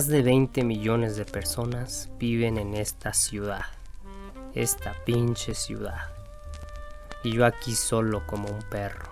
Más 0.00 0.06
de 0.06 0.22
20 0.22 0.64
millones 0.64 1.16
de 1.16 1.26
personas 1.26 2.08
viven 2.18 2.56
en 2.56 2.72
esta 2.72 3.12
ciudad, 3.12 3.66
esta 4.54 4.94
pinche 5.04 5.54
ciudad. 5.54 6.08
Y 7.22 7.32
yo 7.32 7.44
aquí 7.44 7.74
solo 7.74 8.26
como 8.26 8.48
un 8.48 8.62
perro. 8.70 9.10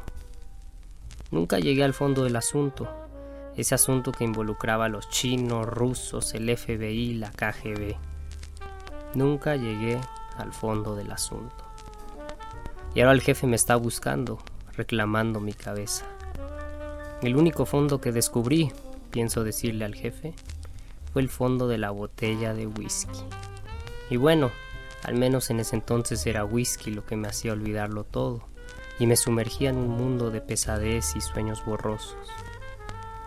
Nunca 1.30 1.58
llegué 1.58 1.84
al 1.84 1.92
fondo 1.92 2.24
del 2.24 2.36
asunto, 2.36 2.88
ese 3.54 3.74
asunto 3.74 4.12
que 4.12 4.24
involucraba 4.24 4.86
a 4.86 4.88
los 4.88 5.10
chinos, 5.10 5.66
rusos, 5.66 6.32
el 6.32 6.56
FBI, 6.56 7.16
la 7.16 7.32
KGB. 7.32 7.94
Nunca 9.12 9.56
llegué 9.56 10.00
al 10.38 10.54
fondo 10.54 10.96
del 10.96 11.12
asunto. 11.12 11.66
Y 12.94 13.00
ahora 13.00 13.12
el 13.12 13.20
jefe 13.20 13.46
me 13.46 13.56
está 13.56 13.76
buscando, 13.76 14.38
reclamando 14.74 15.38
mi 15.38 15.52
cabeza. 15.52 16.06
El 17.20 17.36
único 17.36 17.66
fondo 17.66 18.00
que 18.00 18.10
descubrí, 18.10 18.72
pienso 19.10 19.44
decirle 19.44 19.84
al 19.84 19.94
jefe, 19.94 20.32
fue 21.12 21.22
el 21.22 21.28
fondo 21.28 21.68
de 21.68 21.78
la 21.78 21.90
botella 21.90 22.54
de 22.54 22.66
whisky. 22.66 23.20
Y 24.10 24.16
bueno, 24.16 24.50
al 25.04 25.14
menos 25.14 25.50
en 25.50 25.60
ese 25.60 25.76
entonces 25.76 26.26
era 26.26 26.44
whisky 26.44 26.90
lo 26.90 27.04
que 27.04 27.16
me 27.16 27.28
hacía 27.28 27.52
olvidarlo 27.52 28.04
todo 28.04 28.48
y 28.98 29.06
me 29.06 29.16
sumergía 29.16 29.70
en 29.70 29.76
un 29.76 29.90
mundo 29.90 30.30
de 30.30 30.40
pesadez 30.40 31.14
y 31.16 31.20
sueños 31.20 31.64
borrosos. 31.64 32.16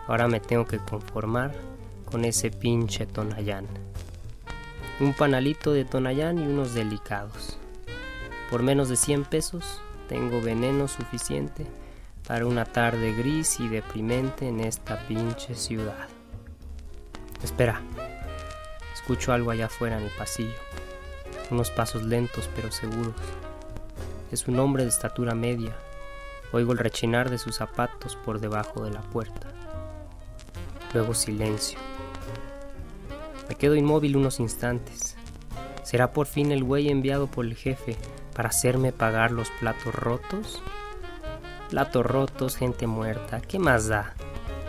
Ahora 0.06 0.28
me 0.28 0.40
tengo 0.40 0.66
que 0.66 0.78
conformar 0.78 1.54
con 2.10 2.24
ese 2.24 2.50
pinche 2.50 3.06
Tonayán. 3.06 3.66
Un 5.00 5.14
panalito 5.14 5.72
de 5.72 5.84
Tonayán 5.84 6.38
y 6.38 6.46
unos 6.46 6.74
delicados. 6.74 7.56
Por 8.50 8.62
menos 8.62 8.88
de 8.88 8.96
100 8.96 9.24
pesos 9.24 9.80
tengo 10.08 10.42
veneno 10.42 10.88
suficiente 10.88 11.66
para 12.26 12.46
una 12.46 12.66
tarde 12.66 13.14
gris 13.14 13.58
y 13.60 13.68
deprimente 13.68 14.48
en 14.48 14.60
esta 14.60 15.06
pinche 15.06 15.54
ciudad. 15.54 16.08
Espera, 17.42 17.80
escucho 18.94 19.32
algo 19.32 19.50
allá 19.50 19.66
afuera 19.66 19.98
en 19.98 20.04
el 20.04 20.10
pasillo. 20.10 20.54
Unos 21.50 21.70
pasos 21.70 22.02
lentos 22.02 22.48
pero 22.54 22.70
seguros. 22.70 23.14
Es 24.30 24.46
un 24.48 24.58
hombre 24.58 24.84
de 24.84 24.90
estatura 24.90 25.34
media. 25.34 25.76
Oigo 26.52 26.72
el 26.72 26.78
rechinar 26.78 27.30
de 27.30 27.38
sus 27.38 27.56
zapatos 27.56 28.16
por 28.16 28.40
debajo 28.40 28.84
de 28.84 28.90
la 28.90 29.00
puerta. 29.00 29.48
Luego 30.94 31.14
silencio. 31.14 31.78
Me 33.48 33.56
quedo 33.56 33.74
inmóvil 33.74 34.16
unos 34.16 34.40
instantes. 34.40 35.16
¿Será 35.82 36.12
por 36.12 36.26
fin 36.26 36.52
el 36.52 36.62
güey 36.62 36.88
enviado 36.88 37.26
por 37.26 37.44
el 37.44 37.56
jefe 37.56 37.96
para 38.34 38.50
hacerme 38.50 38.92
pagar 38.92 39.32
los 39.32 39.50
platos 39.50 39.94
rotos? 39.94 40.62
Platos 41.68 42.06
rotos, 42.06 42.56
gente 42.56 42.86
muerta, 42.86 43.40
¿qué 43.40 43.58
más 43.58 43.88
da? 43.88 44.14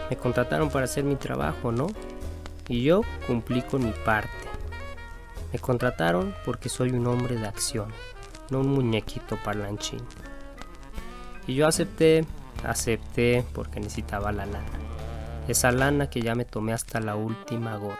Me 0.09 0.17
contrataron 0.17 0.69
para 0.69 0.85
hacer 0.85 1.03
mi 1.03 1.15
trabajo, 1.15 1.71
¿no? 1.71 1.87
Y 2.67 2.83
yo 2.83 3.01
cumplí 3.27 3.61
con 3.61 3.83
mi 3.83 3.93
parte. 4.05 4.29
Me 5.51 5.59
contrataron 5.59 6.33
porque 6.45 6.69
soy 6.69 6.91
un 6.91 7.05
hombre 7.07 7.35
de 7.35 7.47
acción, 7.47 7.89
no 8.49 8.59
un 8.61 8.67
muñequito 8.67 9.37
parlanchín. 9.43 10.01
Y 11.45 11.55
yo 11.55 11.67
acepté, 11.67 12.25
acepté 12.63 13.45
porque 13.53 13.79
necesitaba 13.79 14.31
la 14.31 14.45
lana. 14.45 14.63
Esa 15.47 15.71
lana 15.71 16.09
que 16.09 16.21
ya 16.21 16.35
me 16.35 16.45
tomé 16.45 16.73
hasta 16.73 16.99
la 16.99 17.15
última 17.15 17.75
gota. 17.75 17.97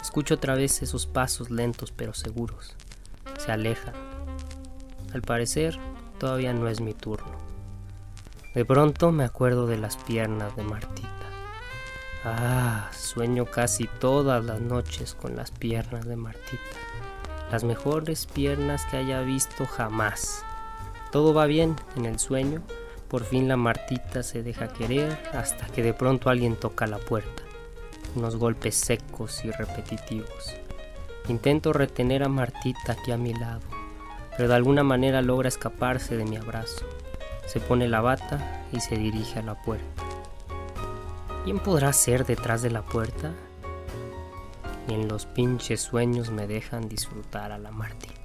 Escucho 0.00 0.34
otra 0.34 0.54
vez 0.54 0.82
esos 0.82 1.06
pasos 1.06 1.50
lentos 1.50 1.90
pero 1.90 2.12
seguros. 2.12 2.76
Se 3.38 3.50
alejan. 3.50 3.94
Al 5.14 5.22
parecer, 5.22 5.78
todavía 6.18 6.52
no 6.52 6.68
es 6.68 6.80
mi 6.80 6.92
turno. 6.92 7.32
De 8.54 8.64
pronto 8.66 9.10
me 9.10 9.24
acuerdo 9.24 9.66
de 9.66 9.78
las 9.78 9.96
piernas 9.96 10.54
de 10.56 10.64
Martita. 10.64 11.11
Ah, 12.24 12.88
sueño 12.92 13.46
casi 13.46 13.88
todas 13.98 14.44
las 14.44 14.60
noches 14.60 15.16
con 15.20 15.34
las 15.34 15.50
piernas 15.50 16.06
de 16.06 16.14
Martita. 16.14 16.62
Las 17.50 17.64
mejores 17.64 18.26
piernas 18.26 18.86
que 18.86 18.98
haya 18.98 19.22
visto 19.22 19.66
jamás. 19.66 20.44
Todo 21.10 21.34
va 21.34 21.46
bien 21.46 21.74
en 21.96 22.06
el 22.06 22.20
sueño. 22.20 22.62
Por 23.08 23.24
fin 23.24 23.48
la 23.48 23.56
Martita 23.56 24.22
se 24.22 24.44
deja 24.44 24.68
querer 24.68 25.18
hasta 25.32 25.66
que 25.66 25.82
de 25.82 25.94
pronto 25.94 26.30
alguien 26.30 26.54
toca 26.54 26.86
la 26.86 26.98
puerta. 26.98 27.42
Unos 28.14 28.36
golpes 28.36 28.76
secos 28.76 29.44
y 29.44 29.50
repetitivos. 29.50 30.54
Intento 31.28 31.72
retener 31.72 32.22
a 32.22 32.28
Martita 32.28 32.92
aquí 32.92 33.10
a 33.10 33.16
mi 33.16 33.34
lado, 33.34 33.62
pero 34.36 34.48
de 34.48 34.54
alguna 34.54 34.84
manera 34.84 35.22
logra 35.22 35.48
escaparse 35.48 36.16
de 36.16 36.24
mi 36.24 36.36
abrazo. 36.36 36.86
Se 37.46 37.58
pone 37.58 37.88
la 37.88 38.00
bata 38.00 38.64
y 38.72 38.78
se 38.78 38.96
dirige 38.96 39.40
a 39.40 39.42
la 39.42 39.60
puerta. 39.60 40.11
¿Quién 41.44 41.58
podrá 41.58 41.92
ser 41.92 42.24
detrás 42.24 42.62
de 42.62 42.70
la 42.70 42.82
puerta? 42.82 43.34
Y 44.86 44.94
en 44.94 45.08
los 45.08 45.26
pinches 45.26 45.80
sueños 45.80 46.30
me 46.30 46.46
dejan 46.46 46.88
disfrutar 46.88 47.50
a 47.50 47.58
la 47.58 47.72
Martita. 47.72 48.21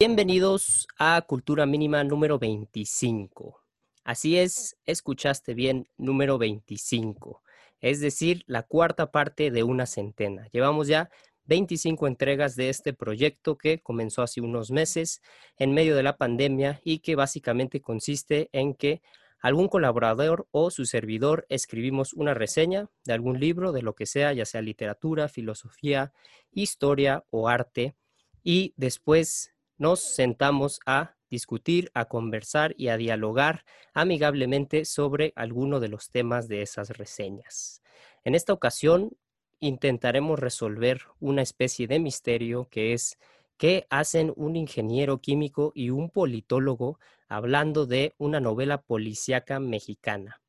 Bienvenidos 0.00 0.86
a 0.96 1.20
Cultura 1.22 1.66
Mínima 1.66 2.04
número 2.04 2.38
25. 2.38 3.64
Así 4.04 4.38
es, 4.38 4.78
escuchaste 4.84 5.54
bien, 5.54 5.88
número 5.96 6.38
25. 6.38 7.42
Es 7.80 7.98
decir, 8.00 8.44
la 8.46 8.62
cuarta 8.62 9.10
parte 9.10 9.50
de 9.50 9.64
una 9.64 9.86
centena. 9.86 10.46
Llevamos 10.52 10.86
ya 10.86 11.10
25 11.46 12.06
entregas 12.06 12.54
de 12.54 12.68
este 12.68 12.92
proyecto 12.92 13.58
que 13.58 13.80
comenzó 13.80 14.22
hace 14.22 14.40
unos 14.40 14.70
meses 14.70 15.20
en 15.56 15.74
medio 15.74 15.96
de 15.96 16.04
la 16.04 16.16
pandemia 16.16 16.80
y 16.84 17.00
que 17.00 17.16
básicamente 17.16 17.80
consiste 17.80 18.50
en 18.52 18.74
que 18.74 19.02
algún 19.40 19.66
colaborador 19.66 20.46
o 20.52 20.70
su 20.70 20.86
servidor 20.86 21.44
escribimos 21.48 22.12
una 22.12 22.34
reseña 22.34 22.88
de 23.04 23.14
algún 23.14 23.40
libro, 23.40 23.72
de 23.72 23.82
lo 23.82 23.96
que 23.96 24.06
sea, 24.06 24.32
ya 24.32 24.44
sea 24.44 24.62
literatura, 24.62 25.28
filosofía, 25.28 26.12
historia 26.52 27.24
o 27.30 27.48
arte, 27.48 27.96
y 28.44 28.74
después 28.76 29.52
nos 29.78 30.00
sentamos 30.00 30.80
a 30.84 31.14
discutir, 31.30 31.90
a 31.94 32.06
conversar 32.06 32.74
y 32.76 32.88
a 32.88 32.96
dialogar 32.96 33.64
amigablemente 33.94 34.84
sobre 34.84 35.32
alguno 35.36 35.80
de 35.80 35.88
los 35.88 36.10
temas 36.10 36.48
de 36.48 36.62
esas 36.62 36.90
reseñas. 36.90 37.82
En 38.24 38.34
esta 38.34 38.52
ocasión 38.52 39.16
intentaremos 39.60 40.38
resolver 40.38 41.02
una 41.20 41.42
especie 41.42 41.86
de 41.86 41.98
misterio 41.98 42.68
que 42.70 42.92
es 42.92 43.18
qué 43.56 43.86
hacen 43.90 44.32
un 44.36 44.56
ingeniero 44.56 45.20
químico 45.20 45.72
y 45.74 45.90
un 45.90 46.10
politólogo 46.10 46.98
hablando 47.28 47.86
de 47.86 48.14
una 48.18 48.40
novela 48.40 48.82
policíaca 48.82 49.60
mexicana. 49.60 50.40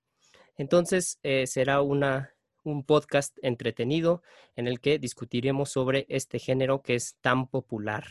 Entonces 0.56 1.20
eh, 1.24 1.48
será 1.48 1.82
una, 1.82 2.36
un 2.64 2.84
podcast 2.84 3.38
entretenido 3.42 4.22
en 4.56 4.68
el 4.68 4.80
que 4.80 5.00
discutiremos 5.00 5.70
sobre 5.72 6.06
este 6.10 6.40
género 6.40 6.82
que 6.82 6.96
es 6.96 7.16
tan 7.22 7.48
popular 7.48 8.06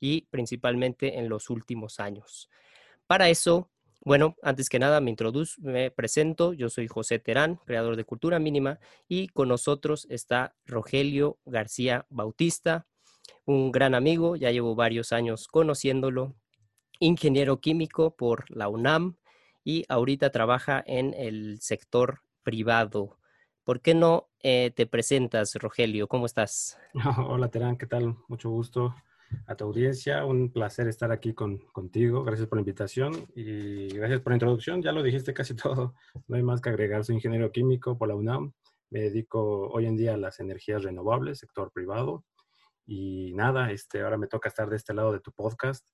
y 0.00 0.22
principalmente 0.30 1.18
en 1.18 1.28
los 1.28 1.50
últimos 1.50 2.00
años. 2.00 2.48
Para 3.06 3.28
eso, 3.28 3.70
bueno, 4.04 4.36
antes 4.42 4.68
que 4.68 4.78
nada 4.78 5.00
me 5.00 5.10
introduzco, 5.10 5.62
me 5.62 5.90
presento, 5.90 6.52
yo 6.52 6.68
soy 6.68 6.88
José 6.88 7.18
Terán, 7.18 7.56
creador 7.64 7.96
de 7.96 8.04
Cultura 8.04 8.38
Mínima, 8.38 8.78
y 9.08 9.28
con 9.28 9.48
nosotros 9.48 10.06
está 10.10 10.54
Rogelio 10.66 11.38
García 11.44 12.06
Bautista, 12.10 12.86
un 13.46 13.72
gran 13.72 13.94
amigo, 13.94 14.36
ya 14.36 14.50
llevo 14.50 14.74
varios 14.74 15.12
años 15.12 15.48
conociéndolo, 15.48 16.34
ingeniero 17.00 17.60
químico 17.60 18.14
por 18.14 18.50
la 18.50 18.68
UNAM 18.68 19.16
y 19.64 19.84
ahorita 19.88 20.30
trabaja 20.30 20.82
en 20.86 21.14
el 21.14 21.60
sector 21.60 22.20
privado, 22.42 23.18
¿Por 23.64 23.80
qué 23.80 23.94
no 23.94 24.28
eh, 24.42 24.72
te 24.76 24.86
presentas, 24.86 25.54
Rogelio? 25.54 26.06
¿Cómo 26.06 26.26
estás? 26.26 26.78
Hola, 27.26 27.48
Terán, 27.48 27.78
¿qué 27.78 27.86
tal? 27.86 28.14
Mucho 28.28 28.50
gusto 28.50 28.94
a 29.46 29.54
tu 29.54 29.64
audiencia. 29.64 30.24
Un 30.24 30.52
placer 30.52 30.88
estar 30.88 31.12
aquí 31.12 31.34
con, 31.34 31.58
contigo. 31.72 32.24
Gracias 32.24 32.48
por 32.48 32.58
la 32.58 32.62
invitación 32.62 33.26
y 33.34 33.88
gracias 33.88 34.20
por 34.20 34.32
la 34.32 34.36
introducción. 34.36 34.82
Ya 34.82 34.92
lo 34.92 35.02
dijiste 35.02 35.34
casi 35.34 35.54
todo. 35.56 35.94
No 36.26 36.36
hay 36.36 36.42
más 36.42 36.60
que 36.60 36.70
agregar. 36.70 37.04
Soy 37.04 37.16
ingeniero 37.16 37.50
químico 37.52 37.96
por 37.98 38.08
la 38.08 38.14
UNAM. 38.14 38.52
Me 38.90 39.00
dedico 39.00 39.68
hoy 39.68 39.86
en 39.86 39.96
día 39.96 40.14
a 40.14 40.16
las 40.16 40.40
energías 40.40 40.82
renovables, 40.82 41.38
sector 41.38 41.72
privado. 41.72 42.24
Y 42.86 43.32
nada, 43.34 43.70
este, 43.70 44.02
ahora 44.02 44.18
me 44.18 44.26
toca 44.26 44.48
estar 44.48 44.68
de 44.68 44.76
este 44.76 44.94
lado 44.94 45.12
de 45.12 45.20
tu 45.20 45.32
podcast. 45.32 45.86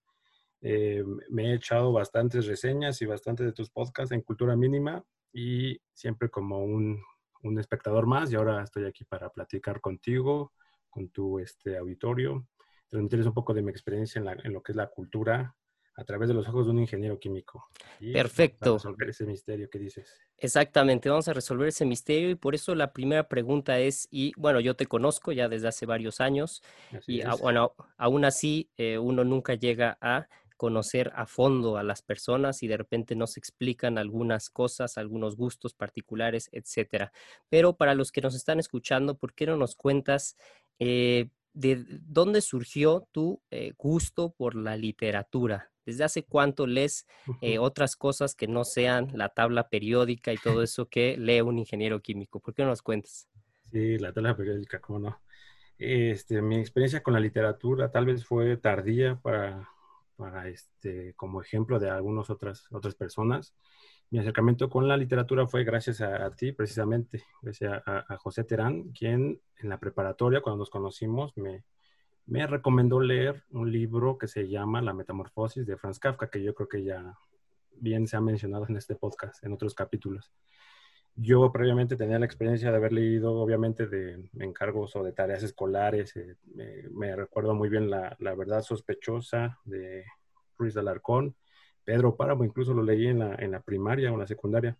Eh, 0.62 1.04
me 1.30 1.50
he 1.50 1.54
echado 1.54 1.92
bastantes 1.92 2.46
reseñas 2.46 3.00
y 3.00 3.06
bastantes 3.06 3.46
de 3.46 3.52
tus 3.52 3.70
podcasts 3.70 4.12
en 4.12 4.20
Cultura 4.20 4.56
Mínima 4.56 5.02
y 5.32 5.80
siempre 5.94 6.28
como 6.28 6.64
un 6.64 7.00
un 7.42 7.58
espectador 7.58 8.06
más 8.06 8.32
y 8.32 8.36
ahora 8.36 8.62
estoy 8.62 8.84
aquí 8.84 9.04
para 9.04 9.30
platicar 9.30 9.80
contigo, 9.80 10.52
con 10.88 11.08
tu 11.10 11.38
este, 11.38 11.76
auditorio, 11.76 12.46
transmitirles 12.90 13.26
un 13.26 13.34
poco 13.34 13.54
de 13.54 13.62
mi 13.62 13.70
experiencia 13.70 14.18
en, 14.18 14.24
la, 14.26 14.32
en, 14.32 14.52
lo 14.52 14.62
que 14.62 14.72
es 14.72 14.76
la 14.76 14.88
cultura 14.88 15.56
a 15.96 16.04
través 16.04 16.28
de 16.28 16.34
los 16.34 16.48
ojos 16.48 16.66
de 16.66 16.72
un 16.72 16.78
ingeniero 16.78 17.18
químico. 17.18 17.68
Perfecto. 18.12 18.74
resolver 18.74 19.10
ese 19.10 19.26
misterio 19.26 19.68
que 19.68 19.78
dices. 19.78 20.18
Exactamente, 20.36 21.10
vamos 21.10 21.28
a 21.28 21.32
resolver 21.32 21.68
ese 21.68 21.84
misterio 21.84 22.30
y 22.30 22.34
por 22.34 22.54
eso 22.54 22.74
la 22.74 22.92
primera 22.92 23.28
pregunta 23.28 23.78
es, 23.78 24.08
y 24.10 24.32
bueno, 24.36 24.60
yo 24.60 24.74
te 24.76 24.86
conozco 24.86 25.32
ya 25.32 25.48
desde 25.48 25.68
hace 25.68 25.86
varios 25.86 26.20
años 26.20 26.62
y 27.06 27.22
bueno, 27.40 27.74
aún 27.98 28.24
así 28.24 28.70
eh, 28.76 28.98
uno 28.98 29.24
nunca 29.24 29.54
llega 29.54 29.98
a 30.00 30.26
conocer 30.56 31.10
a 31.14 31.24
fondo 31.24 31.78
a 31.78 31.82
las 31.82 32.02
personas 32.02 32.62
y 32.62 32.68
de 32.68 32.76
repente 32.76 33.16
nos 33.16 33.38
explican 33.38 33.96
algunas 33.96 34.50
cosas, 34.50 34.98
algunos 34.98 35.36
gustos 35.36 35.72
particulares, 35.72 36.50
etcétera. 36.52 37.12
Pero 37.48 37.76
para 37.76 37.94
los 37.94 38.12
que 38.12 38.20
nos 38.20 38.34
están 38.34 38.58
escuchando, 38.58 39.16
¿por 39.16 39.32
qué 39.32 39.46
no 39.46 39.56
nos 39.56 39.74
cuentas 39.74 40.36
eh, 40.78 41.28
de 41.52 41.84
dónde 42.02 42.40
surgió 42.40 43.08
tu 43.12 43.42
eh, 43.50 43.72
gusto 43.76 44.34
por 44.36 44.54
la 44.54 44.76
literatura? 44.76 45.70
¿Desde 45.84 46.04
hace 46.04 46.24
cuánto 46.24 46.66
lees 46.66 47.06
eh, 47.40 47.58
otras 47.58 47.96
cosas 47.96 48.34
que 48.34 48.46
no 48.46 48.64
sean 48.64 49.08
la 49.14 49.30
tabla 49.30 49.68
periódica 49.68 50.32
y 50.32 50.36
todo 50.36 50.62
eso 50.62 50.88
que 50.88 51.16
lee 51.16 51.40
un 51.40 51.58
ingeniero 51.58 52.00
químico? 52.00 52.40
¿Por 52.40 52.54
qué 52.54 52.62
no 52.62 52.68
nos 52.68 52.82
cuentas? 52.82 53.28
Sí, 53.72 53.98
la 53.98 54.12
tabla 54.12 54.36
periódica, 54.36 54.80
cómo 54.80 54.98
no. 54.98 55.20
Este, 55.78 56.42
mi 56.42 56.58
experiencia 56.58 57.02
con 57.02 57.14
la 57.14 57.20
literatura 57.20 57.90
tal 57.90 58.04
vez 58.06 58.24
fue 58.24 58.56
tardía 58.58 59.16
para 59.16 59.66
para 60.20 60.48
este, 60.48 61.14
como 61.14 61.40
ejemplo 61.40 61.78
de 61.78 61.88
algunas 61.88 62.28
otras, 62.28 62.66
otras 62.70 62.94
personas. 62.94 63.54
Mi 64.10 64.18
acercamiento 64.18 64.68
con 64.68 64.88
la 64.88 64.96
literatura 64.96 65.46
fue 65.46 65.62
gracias 65.62 66.00
a, 66.00 66.28
ti, 66.34 66.50
precisamente, 66.50 67.22
gracias 67.42 67.80
a, 67.86 68.16
José 68.16 68.42
Terán, 68.42 68.90
quien 68.90 69.40
en 69.56 69.68
la 69.68 69.78
preparatoria, 69.78 70.40
cuando 70.40 70.58
nos 70.58 70.70
conocimos, 70.70 71.36
me, 71.36 71.64
me 72.26 72.44
recomendó 72.48 73.00
leer 73.00 73.44
un 73.50 73.70
libro 73.70 74.18
que 74.18 74.26
se 74.26 74.48
llama 74.48 74.82
La 74.82 74.94
Metamorfosis 74.94 75.64
de 75.64 75.76
Franz 75.76 76.00
Kafka, 76.00 76.28
que 76.28 76.42
yo 76.42 76.54
creo 76.54 76.68
que 76.68 76.82
ya 76.82 77.16
bien 77.76 78.08
se 78.08 78.16
ha 78.16 78.20
mencionado 78.20 78.66
en 78.68 78.76
este 78.76 78.96
podcast, 78.96 79.44
en 79.44 79.52
otros 79.52 79.74
capítulos. 79.74 80.32
Yo 81.14 81.52
previamente 81.52 81.96
tenía 81.96 82.18
la 82.18 82.26
experiencia 82.26 82.72
de 82.72 82.76
haber 82.76 82.92
leído, 82.92 83.34
obviamente, 83.34 83.86
de 83.86 84.28
encargos 84.40 84.96
o 84.96 85.04
de 85.04 85.12
tareas 85.12 85.44
escolares. 85.44 86.16
Eh, 86.16 86.36
me, 86.90 87.14
recuerdo 87.14 87.54
muy 87.54 87.68
bien 87.68 87.88
la, 87.88 88.16
la, 88.18 88.34
verdad 88.34 88.62
sospechosa 88.62 89.58
de 89.64 90.04
Ruiz 90.56 90.74
de 90.74 90.80
Alarcón, 90.80 91.36
Pedro 91.84 92.16
Páramo, 92.16 92.44
incluso 92.44 92.74
lo 92.74 92.82
leí 92.82 93.06
en 93.06 93.20
la, 93.20 93.34
en 93.36 93.52
la 93.52 93.60
primaria 93.60 94.10
o 94.10 94.14
en 94.14 94.20
la 94.20 94.26
secundaria. 94.26 94.76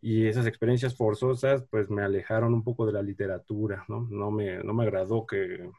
Y 0.00 0.26
esas 0.26 0.46
experiencias 0.46 0.96
forzosas, 0.96 1.64
pues 1.70 1.88
me 1.90 2.02
alejaron 2.02 2.52
un 2.52 2.62
poco 2.62 2.84
de 2.86 2.92
la 2.92 3.02
literatura, 3.02 3.84
¿no? 3.88 4.06
No 4.10 4.30
me, 4.30 4.62
no 4.62 4.74
me 4.74 4.84
agradó 4.84 5.26
que, 5.26 5.70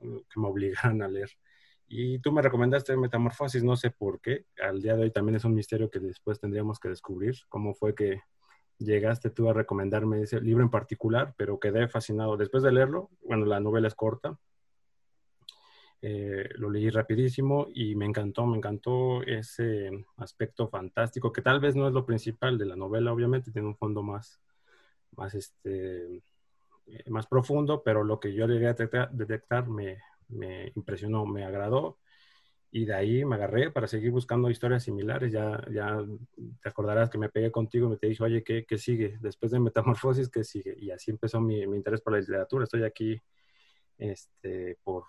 que 0.00 0.40
me 0.40 0.48
obligaran 0.48 1.02
a 1.02 1.08
leer. 1.08 1.30
Y 1.88 2.18
tú 2.18 2.32
me 2.32 2.42
recomendaste 2.42 2.96
Metamorfosis, 2.96 3.62
no 3.62 3.76
sé 3.76 3.90
por 3.90 4.20
qué. 4.20 4.46
Al 4.60 4.82
día 4.82 4.96
de 4.96 5.04
hoy 5.04 5.10
también 5.10 5.36
es 5.36 5.44
un 5.44 5.54
misterio 5.54 5.90
que 5.90 6.00
después 6.00 6.40
tendríamos 6.40 6.80
que 6.80 6.88
descubrir 6.88 7.36
cómo 7.48 7.74
fue 7.74 7.94
que 7.94 8.22
llegaste 8.78 9.30
tú 9.30 9.48
a 9.48 9.52
recomendarme 9.52 10.22
ese 10.22 10.40
libro 10.40 10.62
en 10.62 10.70
particular, 10.70 11.34
pero 11.36 11.60
quedé 11.60 11.88
fascinado. 11.88 12.36
Después 12.36 12.62
de 12.62 12.72
leerlo, 12.72 13.10
bueno, 13.22 13.46
la 13.46 13.60
novela 13.60 13.88
es 13.88 13.94
corta, 13.94 14.38
eh, 16.02 16.48
lo 16.56 16.70
leí 16.70 16.90
rapidísimo 16.90 17.68
y 17.74 17.94
me 17.94 18.06
encantó, 18.06 18.46
me 18.46 18.56
encantó 18.56 19.22
ese 19.22 19.90
aspecto 20.16 20.68
fantástico, 20.68 21.32
que 21.32 21.42
tal 21.42 21.60
vez 21.60 21.74
no 21.76 21.88
es 21.88 21.94
lo 21.94 22.06
principal 22.06 22.58
de 22.58 22.66
la 22.66 22.76
novela, 22.76 23.12
obviamente, 23.12 23.50
tiene 23.50 23.68
un 23.68 23.76
fondo 23.76 24.02
más, 24.02 24.40
más, 25.16 25.34
este, 25.34 26.22
eh, 26.86 27.10
más 27.10 27.26
profundo, 27.26 27.82
pero 27.82 28.04
lo 28.04 28.20
que 28.20 28.32
yo 28.34 28.46
llegué 28.46 28.68
a 28.68 28.74
detectar, 28.74 29.68
me, 29.68 29.98
me 30.28 30.72
impresionó, 30.74 31.26
me 31.26 31.44
agradó 31.44 31.98
y 32.70 32.84
de 32.84 32.94
ahí 32.94 33.24
me 33.24 33.36
agarré 33.36 33.70
para 33.70 33.86
seguir 33.86 34.10
buscando 34.10 34.50
historias 34.50 34.82
similares. 34.84 35.32
Ya, 35.32 35.64
ya 35.72 35.98
te 36.60 36.68
acordarás 36.68 37.08
que 37.08 37.18
me 37.18 37.28
pegué 37.30 37.50
contigo 37.50 37.86
y 37.86 37.90
me 37.90 37.96
te 37.96 38.08
dije, 38.08 38.22
oye, 38.22 38.44
¿qué, 38.44 38.66
¿qué, 38.66 38.76
sigue? 38.76 39.16
Después 39.20 39.52
de 39.52 39.60
Metamorfosis, 39.60 40.28
¿qué 40.28 40.44
sigue? 40.44 40.76
Y 40.78 40.90
así 40.90 41.10
empezó 41.10 41.40
mi, 41.40 41.66
mi 41.66 41.76
interés 41.76 42.00
por 42.02 42.12
la 42.12 42.18
literatura. 42.20 42.64
Estoy 42.64 42.84
aquí 42.84 43.20
este, 43.98 44.78
por... 44.84 45.04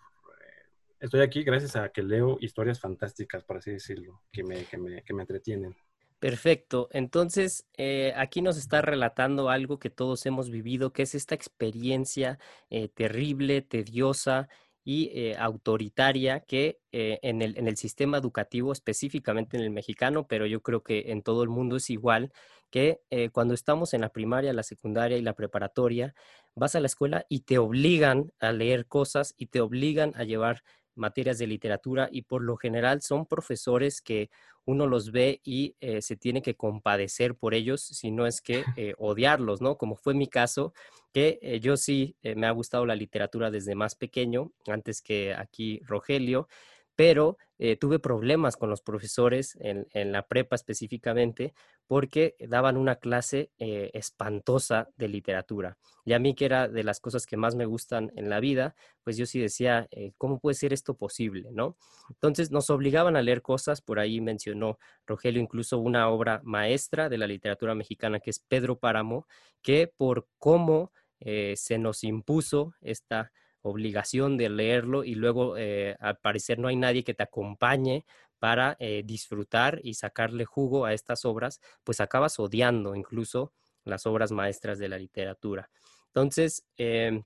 Estoy 1.00 1.22
aquí 1.22 1.44
gracias 1.44 1.76
a 1.76 1.90
que 1.90 2.02
leo 2.02 2.38
historias 2.42 2.80
fantásticas, 2.80 3.44
por 3.44 3.58
así 3.58 3.72
decirlo, 3.72 4.22
que 4.32 4.44
me, 4.44 4.66
que 4.66 4.78
me, 4.78 5.04
que 5.04 5.14
me 5.14 5.24
entretienen. 5.24 5.76
Perfecto. 6.20 6.90
Entonces, 6.92 7.68
eh, 7.78 8.14
aquí 8.16 8.42
nos 8.42 8.58
está 8.58 8.82
relatando 8.82 9.50
algo 9.50 9.78
que 9.78 9.92
todos 9.92 10.26
hemos 10.26 10.50
vivido, 10.50 10.92
que 10.92 11.04
es 11.04 11.14
esta 11.14 11.36
experiencia 11.36 12.40
eh, 12.70 12.90
terrible, 12.90 13.62
tediosa, 13.62 14.50
y 14.90 15.12
eh, 15.14 15.36
autoritaria 15.38 16.40
que 16.40 16.80
eh, 16.94 17.20
en, 17.22 17.42
el, 17.42 17.58
en, 17.58 17.68
el, 17.68 17.76
sistema 17.76 18.20
educativo, 18.20 18.72
específicamente 18.72 19.58
en 19.58 19.64
el 19.64 19.70
mexicano, 19.70 20.28
pero 20.28 20.46
yo 20.46 20.62
creo 20.62 20.82
que 20.82 21.12
en 21.12 21.24
todo 21.24 21.44
el 21.44 21.50
mundo 21.50 21.76
es 21.76 21.90
igual, 21.90 22.32
que 22.70 23.02
cuando 23.34 23.54
estamos 23.54 23.94
en 23.94 24.00
la 24.00 24.14
primaria, 24.14 24.54
la 24.54 24.64
secundaria 24.64 25.18
y 25.18 25.22
la 25.22 25.34
preparatoria, 25.34 26.16
vas 26.56 26.74
a 26.76 26.80
la 26.80 26.88
escuela 26.88 27.26
y 27.28 27.42
te 27.42 27.58
obligan 27.58 28.32
a 28.40 28.54
leer 28.54 28.88
cosas 28.88 29.34
y 29.38 29.48
te 29.48 29.60
obligan 29.60 30.14
a 30.16 30.24
llevar 30.24 30.64
materias 30.98 31.38
de 31.38 31.48
literatura 31.48 32.10
y 32.12 32.24
por 32.24 32.42
lo 32.42 32.58
general 32.58 33.02
son 33.02 33.26
profesores 33.26 34.02
que 34.02 34.30
uno 34.66 34.86
los 34.86 35.12
ve 35.12 35.40
y 35.46 35.76
eh, 35.80 36.02
se 36.02 36.18
tiene 36.18 36.42
que 36.42 36.56
compadecer 36.56 37.36
por 37.36 37.54
ellos, 37.54 37.82
si 37.82 38.12
no 38.12 38.28
es 38.28 38.42
que 38.42 38.66
eh, 38.76 38.94
odiarlos, 38.98 39.62
¿no? 39.62 39.78
Como 39.78 39.96
fue 39.96 40.14
mi 40.14 40.28
caso, 40.28 40.74
que 41.14 41.40
eh, 41.42 41.62
yo 41.62 41.78
sí 41.78 42.18
me 42.36 42.48
ha 42.48 42.52
gustado 42.52 42.86
la 42.86 42.96
literatura 42.96 43.50
desde 43.50 43.76
más 43.76 43.96
pequeño, 43.96 44.52
antes 44.68 45.02
que 45.02 45.34
aquí 45.34 45.80
Rogelio, 45.86 46.50
pero 46.98 47.38
eh, 47.60 47.78
tuve 47.78 48.00
problemas 48.00 48.58
con 48.58 48.72
los 48.72 48.82
profesores 48.82 49.56
en, 49.62 50.12
la 50.12 50.28
prepa 50.28 50.56
específicamente 50.56 51.54
porque 51.86 52.36
daban 52.40 52.76
una 52.76 52.96
clase 52.96 53.52
eh, 53.60 53.92
espantosa 53.94 54.90
de 54.98 55.08
literatura. 55.08 55.78
Y 56.06 56.14
a 56.14 56.20
mí 56.20 56.34
que 56.34 56.46
era 56.46 56.68
de 56.68 56.84
las 56.84 57.00
cosas 57.00 57.28
que 57.28 57.38
más 57.38 57.56
me 57.56 57.66
gustan 57.66 58.12
en 58.16 58.30
la 58.30 58.40
vida, 58.40 58.76
pues 59.04 59.16
yo 59.16 59.28
sí 59.28 59.40
decía, 59.40 59.88
eh, 59.92 60.12
¿cómo 60.18 60.40
puede 60.40 60.56
ser 60.56 60.74
esto 60.74 60.96
posible? 60.96 61.50
¿no? 61.52 61.78
Entonces 62.10 62.50
nos 62.50 62.72
obligaban 62.72 63.16
a 63.16 63.22
leer 63.22 63.44
cosas, 63.44 63.80
por 63.80 64.00
ahí 64.00 64.20
mencionó 64.20 64.80
Rogelio 65.06 65.40
incluso 65.42 65.78
una 65.78 66.10
obra 66.10 66.42
maestra 66.44 67.10
de 67.10 67.20
la 67.20 67.28
literatura 67.28 67.76
mexicana 67.76 68.20
que 68.20 68.32
es 68.32 68.40
Pedro 68.40 68.80
Páramo, 68.80 69.28
que 69.62 69.88
por 69.96 70.28
cómo 70.40 70.92
se 71.20 71.80
nos 71.80 72.04
impuso 72.04 72.76
esta 72.80 73.32
obligación 73.68 74.38
de 74.38 74.50
leerlo 74.50 75.04
y 75.04 75.16
luego 75.16 75.58
eh, 75.58 75.96
al 76.00 76.18
parecer 76.18 76.60
no 76.60 76.68
hay 76.68 76.76
nadie 76.76 77.04
que 77.04 77.14
te 77.14 77.24
acompañe 77.24 78.06
para 78.40 78.78
eh, 78.80 79.04
disfrutar 79.06 79.80
y 79.84 79.96
sacarle 79.96 80.46
jugo 80.46 80.86
a 80.86 80.94
estas 80.94 81.26
obras, 81.26 81.60
pues 81.84 82.00
acabas 82.00 82.40
odiando 82.40 82.96
incluso 82.96 83.54
las 83.84 84.06
obras 84.06 84.32
maestras 84.32 84.80
de 84.80 84.90
la 84.90 84.98
literatura. 84.98 85.70
Entonces, 86.08 86.66
em, 86.78 87.24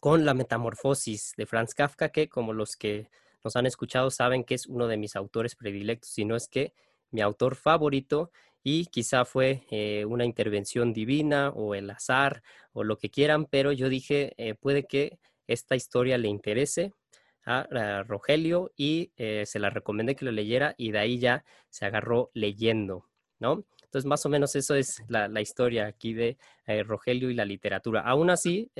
con 0.00 0.24
la 0.24 0.34
metamorfosis 0.34 1.34
de 1.36 1.46
Franz 1.46 1.74
Kafka, 1.74 2.10
que 2.10 2.28
como 2.28 2.52
los 2.52 2.76
que 2.76 3.08
nos 3.44 3.56
han 3.56 3.66
escuchado 3.66 4.10
saben 4.10 4.44
que 4.44 4.54
es 4.54 4.66
uno 4.66 4.86
de 4.86 4.96
mis 4.96 5.16
autores 5.16 5.56
predilectos, 5.56 6.10
si 6.10 6.24
no 6.24 6.36
es 6.36 6.48
que 6.48 6.74
mi 7.10 7.20
autor 7.20 7.56
favorito, 7.56 8.30
y 8.62 8.86
quizá 8.86 9.24
fue 9.24 9.64
eh, 9.70 10.04
una 10.04 10.26
intervención 10.26 10.92
divina 10.92 11.48
o 11.50 11.74
el 11.74 11.88
azar 11.90 12.42
o 12.72 12.84
lo 12.84 12.98
que 12.98 13.10
quieran, 13.10 13.46
pero 13.46 13.72
yo 13.72 13.88
dije, 13.88 14.34
puede 14.60 14.84
que 14.84 15.18
esta 15.52 15.76
historia 15.76 16.16
le 16.18 16.28
interese 16.28 16.92
a, 17.44 18.04
Rogelio 18.06 18.72
y 18.76 19.12
eh, 19.16 19.44
se 19.46 19.58
la 19.58 19.70
recomendé 19.70 20.14
que 20.14 20.24
lo 20.24 20.30
leyera 20.30 20.74
y 20.76 20.92
de 20.92 20.98
ahí 20.98 21.18
ya 21.18 21.44
se 21.68 21.84
agarró 21.86 22.30
leyendo, 22.34 23.06
¿no? 23.38 23.64
Entonces, 23.82 24.06
más 24.06 24.24
o 24.24 24.28
menos 24.28 24.54
eso 24.54 24.76
es 24.76 25.02
la, 25.08 25.40
historia 25.40 25.86
aquí 25.86 26.14
de 26.14 26.38
eh, 26.66 26.84
Rogelio 26.84 27.28
y 27.28 27.34
la 27.34 27.44
literatura. 27.44 28.02
Aún 28.02 28.30
así... 28.30 28.70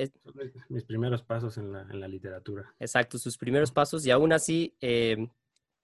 Mis 0.69 0.85
primeros 0.85 1.21
pasos 1.21 1.57
en 1.57 1.73
la, 1.73 2.07
literatura. 2.07 2.73
Exacto, 2.79 3.17
sus 3.17 3.37
primeros 3.37 3.71
pasos 3.71 4.05
y 4.05 4.11
aún 4.11 4.31
así... 4.31 4.73
Em, 4.79 5.29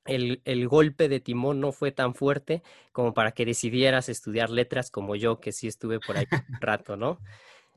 el, 0.05 0.41
el, 0.45 0.69
golpe 0.69 1.09
de 1.09 1.19
timón 1.19 1.59
no 1.59 1.73
fue 1.73 1.91
tan 1.91 2.15
fuerte 2.15 2.63
como 2.93 3.13
para 3.13 3.33
que 3.33 3.45
decidieras 3.45 4.07
estudiar 4.07 4.49
letras 4.49 4.89
como 4.89 5.17
yo, 5.17 5.41
que 5.41 5.51
sí 5.51 5.67
estuve 5.67 5.99
por 5.99 6.15
ahí 6.15 6.25
un 6.31 6.61
rato, 6.61 6.95
¿no? 6.95 7.19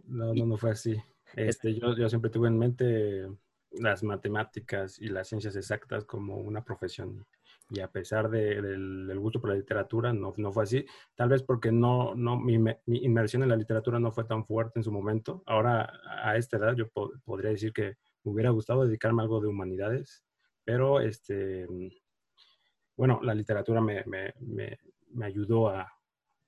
No, 0.04 0.32
no, 0.32 0.46
no 0.46 0.56
fue 0.56 0.70
así. 0.70 1.02
Este, 1.34 1.74
yo, 1.74 2.08
siempre 2.08 2.30
tuve 2.30 2.48
en 2.48 2.58
mente 2.58 3.28
las 3.72 4.02
matemáticas 4.02 4.98
y 4.98 5.08
las 5.08 5.28
ciencias 5.28 5.56
exactas 5.56 6.04
como 6.04 6.36
una 6.36 6.64
profesión. 6.64 7.26
Y 7.70 7.80
a 7.80 7.88
pesar 7.88 8.28
de, 8.30 8.60
del, 8.60 9.18
gusto 9.20 9.40
por 9.40 9.50
la 9.50 9.56
literatura, 9.56 10.12
no, 10.12 10.34
no, 10.36 10.52
fue 10.52 10.64
así. 10.64 10.84
Tal 11.14 11.28
vez 11.28 11.42
porque 11.42 11.70
no, 11.70 12.14
no, 12.16 12.36
mi, 12.36 12.58
mi, 12.58 12.74
inmersión 12.86 13.44
en 13.44 13.48
la 13.48 13.56
literatura 13.56 14.00
no 14.00 14.10
fue 14.10 14.24
tan 14.24 14.44
fuerte 14.44 14.80
en 14.80 14.84
su 14.84 14.90
momento. 14.90 15.42
Ahora, 15.46 15.92
a 16.24 16.36
esta 16.36 16.56
edad, 16.56 16.74
yo 16.74 16.88
podría 17.24 17.50
decir 17.50 17.72
que 17.72 17.96
me 18.24 18.32
hubiera 18.32 18.50
gustado 18.50 18.84
dedicarme 18.84 19.22
a 19.22 19.24
algo 19.24 19.40
de 19.40 19.48
humanidades, 19.48 20.24
pero 20.64 21.00
este, 21.00 21.66
bueno, 22.96 23.20
la 23.22 23.34
literatura 23.34 23.80
me, 23.80 24.04
me, 24.04 24.34
me 25.12 25.24
ayudó 25.24 25.68
a, 25.68 25.92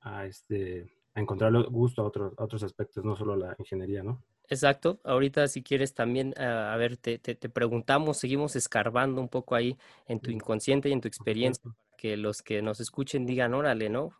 a, 0.00 0.26
este, 0.26 0.86
a 1.14 1.20
encontrar 1.20 1.52
gusto 1.70 2.02
a 2.02 2.06
otros, 2.06 2.34
a 2.36 2.44
otros 2.44 2.62
aspectos, 2.62 3.04
no 3.04 3.16
solo 3.16 3.36
la 3.36 3.54
ingeniería, 3.58 4.02
¿no? 4.02 4.22
Exacto. 4.48 5.00
Ahorita 5.04 5.48
si 5.48 5.62
quieres 5.62 5.94
también, 5.94 6.34
ah, 6.36 6.72
a 6.72 6.76
ver, 6.76 6.96
te, 6.96 7.18
te, 7.18 7.34
preguntamos, 7.48 8.18
seguimos 8.18 8.56
escarbando 8.56 9.20
un 9.20 9.28
poco 9.28 9.54
ahí 9.54 9.76
en 10.06 10.20
tu 10.20 10.30
inconsciente 10.30 10.88
y 10.88 10.92
en 10.92 11.00
tu 11.00 11.08
experiencia, 11.08 11.62
para 11.62 11.76
que 11.96 12.16
los 12.16 12.42
que 12.42 12.62
nos 12.62 12.80
escuchen 12.80 13.24
digan, 13.24 13.54
órale, 13.54 13.88
¿no? 13.88 14.10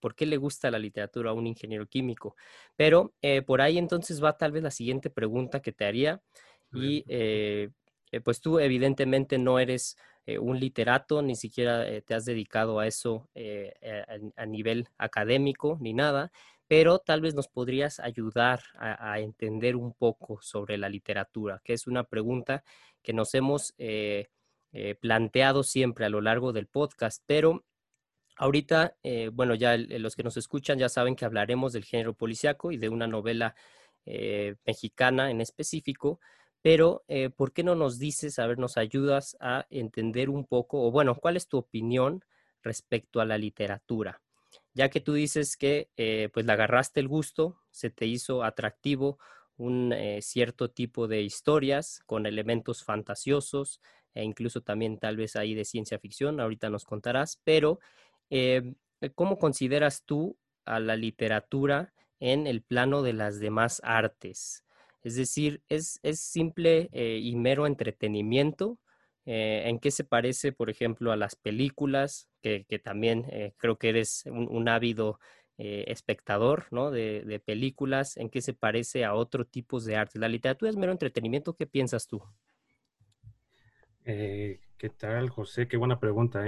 ¿Por 0.00 0.14
qué 0.14 0.26
le 0.26 0.36
gusta 0.36 0.70
la 0.70 0.78
literatura 0.78 1.30
a 1.30 1.34
un 1.34 1.46
ingeniero 1.46 1.86
químico? 1.86 2.36
Pero 2.76 3.14
eh, 3.22 3.42
por 3.42 3.60
ahí 3.60 3.78
entonces 3.78 4.22
va 4.22 4.36
tal 4.36 4.52
vez 4.52 4.62
la 4.62 4.70
siguiente 4.70 5.08
pregunta 5.10 5.60
que 5.60 5.72
te 5.72 5.84
haría. 5.84 6.20
Y 6.72 7.04
eh, 7.08 7.70
eh, 8.12 8.20
pues 8.20 8.40
tú 8.40 8.58
evidentemente 8.58 9.38
no 9.38 9.58
eres 9.58 9.96
un 10.40 10.60
literato, 10.60 11.22
ni 11.22 11.34
siquiera 11.36 11.86
te 12.02 12.14
has 12.14 12.26
dedicado 12.26 12.80
a 12.80 12.86
eso 12.86 13.30
a, 13.34 14.42
a 14.42 14.44
nivel 14.44 14.88
académico 14.98 15.78
ni 15.80 15.94
nada 15.94 16.30
pero 16.68 16.98
tal 16.98 17.22
vez 17.22 17.34
nos 17.34 17.48
podrías 17.48 17.98
ayudar 17.98 18.62
a, 18.78 19.18
entender 19.20 19.74
un 19.74 19.94
poco 19.94 20.40
sobre 20.42 20.76
la 20.76 20.90
literatura, 20.90 21.62
que 21.64 21.72
es 21.72 21.86
una 21.86 22.04
pregunta 22.04 22.62
que 23.02 23.14
nos 23.14 23.34
hemos 23.34 23.74
eh, 23.78 24.28
eh, 24.72 24.94
planteado 24.94 25.62
siempre 25.62 26.04
a 26.04 26.10
lo 26.10 26.20
largo 26.20 26.52
del 26.52 26.66
podcast, 26.66 27.22
pero 27.26 27.64
ahorita, 28.36 28.96
eh, 29.02 29.30
bueno, 29.32 29.54
ya 29.54 29.78
los 29.78 30.14
que 30.14 30.22
nos 30.22 30.36
escuchan 30.36 30.78
ya 30.78 30.90
saben 30.90 31.16
que 31.16 31.24
hablaremos 31.24 31.72
del 31.72 31.86
género 31.86 32.12
policiaco 32.12 32.70
y 32.70 32.76
de 32.76 32.90
una 32.90 33.06
novela 33.06 33.56
mexicana 34.64 35.30
en 35.30 35.42
específico, 35.42 36.18
pero 36.62 37.04
¿por 37.36 37.52
qué 37.52 37.62
no 37.62 37.74
nos 37.74 37.98
dices, 37.98 38.38
a 38.38 38.46
ver, 38.46 38.58
nos 38.58 38.78
ayudas 38.78 39.36
a 39.38 39.66
entender 39.68 40.30
un 40.30 40.46
poco, 40.46 40.82
o 40.82 40.90
bueno, 40.90 41.14
cuál 41.14 41.36
es 41.36 41.46
tu 41.46 41.58
opinión 41.58 42.24
respecto 42.62 43.20
a 43.20 43.26
la 43.26 43.36
literatura? 43.36 44.22
Ya 44.78 44.90
que 44.90 45.00
tú 45.00 45.14
dices 45.14 45.56
que 45.56 45.90
eh, 45.96 46.28
pues 46.32 46.46
le 46.46 46.52
agarraste 46.52 47.00
el 47.00 47.08
gusto, 47.08 47.60
se 47.72 47.90
te 47.90 48.06
hizo 48.06 48.44
atractivo 48.44 49.18
un 49.56 49.92
eh, 49.92 50.22
cierto 50.22 50.70
tipo 50.70 51.08
de 51.08 51.22
historias 51.22 52.00
con 52.06 52.26
elementos 52.26 52.84
fantasiosos 52.84 53.80
e 54.14 54.22
incluso 54.22 54.60
también 54.60 54.96
tal 54.98 55.16
vez 55.16 55.34
ahí 55.34 55.54
de 55.54 55.64
ciencia 55.64 55.98
ficción, 55.98 56.38
ahorita 56.38 56.70
nos 56.70 56.84
contarás, 56.84 57.40
pero 57.42 57.80
em, 58.30 58.76
¿cómo 59.16 59.36
consideras 59.38 60.04
tú 60.04 60.38
a 60.64 60.78
la 60.78 60.94
literatura 60.94 61.92
en 62.20 62.46
el 62.46 62.62
plano 62.62 63.02
de 63.02 63.14
las 63.14 63.40
demás 63.40 63.80
artes? 63.82 64.64
Es 65.02 65.16
decir, 65.16 65.60
¿es, 65.68 65.98
es 66.04 66.20
simple 66.20 66.88
eh, 66.92 67.18
y 67.20 67.34
mero 67.34 67.66
entretenimiento? 67.66 68.78
Eh, 69.30 69.68
¿En 69.68 69.78
qué 69.78 69.90
se 69.90 70.04
parece, 70.04 70.52
por 70.52 70.70
ejemplo, 70.70 71.12
a 71.12 71.16
las 71.16 71.36
películas? 71.36 72.30
Que, 72.40 72.64
también 72.82 73.26
eh, 73.28 73.52
creo 73.58 73.76
que 73.76 73.90
eres 73.90 74.24
un, 74.24 74.68
ávido 74.70 75.20
eh, 75.58 75.84
espectador 75.88 76.64
¿no? 76.70 76.90
de, 76.90 77.42
películas. 77.44 78.16
¿En 78.16 78.30
qué 78.30 78.40
se 78.40 78.54
parece 78.54 79.04
a 79.04 79.12
otro 79.12 79.44
tipos 79.44 79.84
de 79.84 79.96
arte? 79.96 80.18
¿La 80.18 80.28
literatura 80.28 80.70
es 80.70 80.78
mero 80.78 80.92
entretenimiento? 80.92 81.54
¿Qué 81.54 81.66
piensas 81.66 82.06
tú? 82.06 82.22
¿Qué 84.02 84.90
tal, 84.96 85.28
José? 85.28 85.68
Qué 85.68 85.76
buena 85.76 86.00
pregunta. 86.00 86.46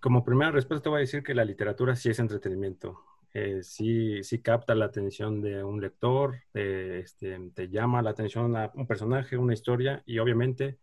como 0.00 0.24
primera 0.24 0.50
respuesta 0.50 0.90
voy 0.90 0.96
a 0.96 1.00
decir 1.02 1.22
que 1.22 1.36
la 1.36 1.44
literatura 1.44 1.94
sí 1.94 2.10
es 2.10 2.18
entretenimiento. 2.18 2.98
sí, 3.60 4.24
sí 4.24 4.42
capta 4.42 4.74
la 4.74 4.86
atención 4.86 5.40
de 5.40 5.62
un 5.62 5.80
lector, 5.80 6.40
este, 6.52 7.38
te 7.54 7.68
llama 7.68 8.02
la 8.02 8.10
atención 8.10 8.56
a 8.56 8.72
un 8.74 8.88
personaje, 8.88 9.36
una 9.36 9.54
historia 9.54 10.02
y 10.04 10.18
obviamente 10.18 10.80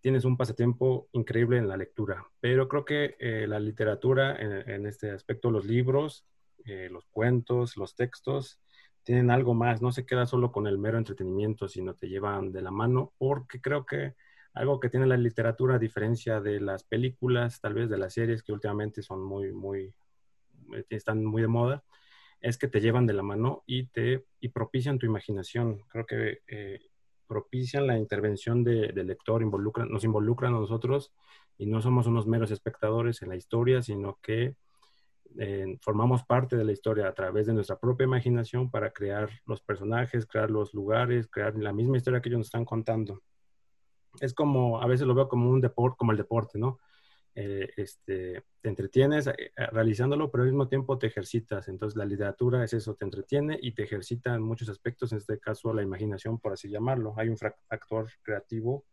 tienes 0.00 0.24
un 0.24 0.36
pasatiempo 0.36 1.08
increíble 1.12 1.58
en 1.58 1.68
la 1.68 1.76
lectura. 1.76 2.26
Pero 2.40 2.68
creo 2.68 2.84
que 2.84 3.16
eh, 3.18 3.46
la 3.46 3.60
literatura, 3.60 4.36
en, 4.36 4.86
este 4.86 5.10
aspecto, 5.10 5.50
los 5.50 5.64
libros, 5.64 6.24
eh, 6.64 6.88
los 6.90 7.06
cuentos, 7.06 7.76
los 7.76 7.94
textos, 7.94 8.60
tienen 9.02 9.30
algo 9.30 9.54
más. 9.54 9.82
No 9.82 9.92
se 9.92 10.06
queda 10.06 10.26
solo 10.26 10.52
con 10.52 10.66
el 10.66 10.78
mero 10.78 10.98
entretenimiento, 10.98 11.68
sino 11.68 11.94
te 11.94 12.08
llevan 12.08 12.52
de 12.52 12.62
la 12.62 12.70
mano, 12.70 13.12
porque 13.18 13.60
creo 13.60 13.86
que 13.86 14.14
algo 14.54 14.80
que 14.80 14.88
tiene 14.88 15.06
la 15.06 15.16
literatura, 15.16 15.76
a 15.76 15.78
diferencia 15.78 16.40
de 16.40 16.60
las 16.60 16.84
películas, 16.84 17.60
tal 17.60 17.74
vez 17.74 17.88
de 17.88 17.98
las 17.98 18.14
series 18.14 18.42
que 18.42 18.52
últimamente 18.52 19.02
son 19.02 19.22
muy, 19.22 19.52
muy, 19.52 19.94
eh, 20.74 20.84
están 20.90 21.24
muy 21.24 21.42
de 21.42 21.48
moda, 21.48 21.84
es 22.40 22.56
que 22.56 22.68
te 22.68 22.80
llevan 22.80 23.06
de 23.06 23.14
la 23.14 23.22
mano 23.22 23.64
y 23.66 23.86
te 23.86 24.26
y 24.40 24.48
propician 24.48 24.98
tu 24.98 25.06
imaginación. 25.06 25.80
Creo 25.88 26.06
que 26.06 26.42
propician 27.28 27.86
la 27.86 27.98
intervención 27.98 28.64
del 28.64 29.06
lector, 29.06 29.42
involucran, 29.42 29.88
nos 29.88 30.02
involucran 30.02 30.54
a 30.54 30.58
nosotros 30.58 31.12
y 31.58 31.66
no 31.66 31.80
somos 31.80 32.06
unos 32.06 32.26
meros 32.26 32.50
espectadores 32.50 33.22
en 33.22 33.28
la 33.28 33.36
historia, 33.36 33.82
sino 33.82 34.18
que 34.22 34.56
eh, 35.38 35.78
formamos 35.82 36.24
parte 36.24 36.56
de 36.56 36.64
la 36.64 36.72
historia 36.72 37.06
a 37.06 37.14
través 37.14 37.46
de 37.46 37.52
nuestra 37.52 37.78
propia 37.78 38.04
imaginación 38.04 38.70
para 38.70 38.90
crear 38.90 39.28
los 39.46 39.60
personajes, 39.60 40.26
crear 40.26 40.50
los 40.50 40.72
lugares, 40.74 41.28
crear 41.28 41.54
la 41.56 41.72
misma 41.72 41.98
historia 41.98 42.20
que 42.20 42.28
ellos 42.28 42.38
nos 42.38 42.46
están 42.48 42.64
contando. 42.64 43.22
Es 44.20 44.34
como, 44.34 44.80
a 44.80 44.86
veces 44.86 45.06
lo 45.06 45.14
veo 45.14 45.28
como 45.28 45.50
un 45.50 45.60
deporte, 45.60 45.96
como 45.98 46.12
el 46.12 46.18
deporte, 46.18 46.58
¿no? 46.58 46.78
Eh, 47.40 47.70
este, 47.76 48.42
te 48.60 48.68
entretienes 48.68 49.28
eh, 49.28 49.52
eh, 49.56 49.66
realizándolo, 49.66 50.28
pero 50.28 50.42
al 50.42 50.50
mismo 50.50 50.66
tiempo 50.66 50.98
te 50.98 51.06
ejercitas. 51.06 51.68
Entonces 51.68 51.96
la 51.96 52.04
literatura 52.04 52.64
es 52.64 52.72
eso, 52.72 52.96
te 52.96 53.04
entretiene 53.04 53.56
y 53.62 53.70
te 53.70 53.84
ejercita 53.84 54.34
en 54.34 54.42
muchos 54.42 54.68
aspectos, 54.68 55.12
en 55.12 55.18
este 55.18 55.38
caso 55.38 55.72
la 55.72 55.84
imaginación, 55.84 56.40
por 56.40 56.54
así 56.54 56.68
llamarlo. 56.68 57.14
Hay 57.16 57.28
un 57.28 57.38
factor 57.38 58.08
creativo 58.24 58.86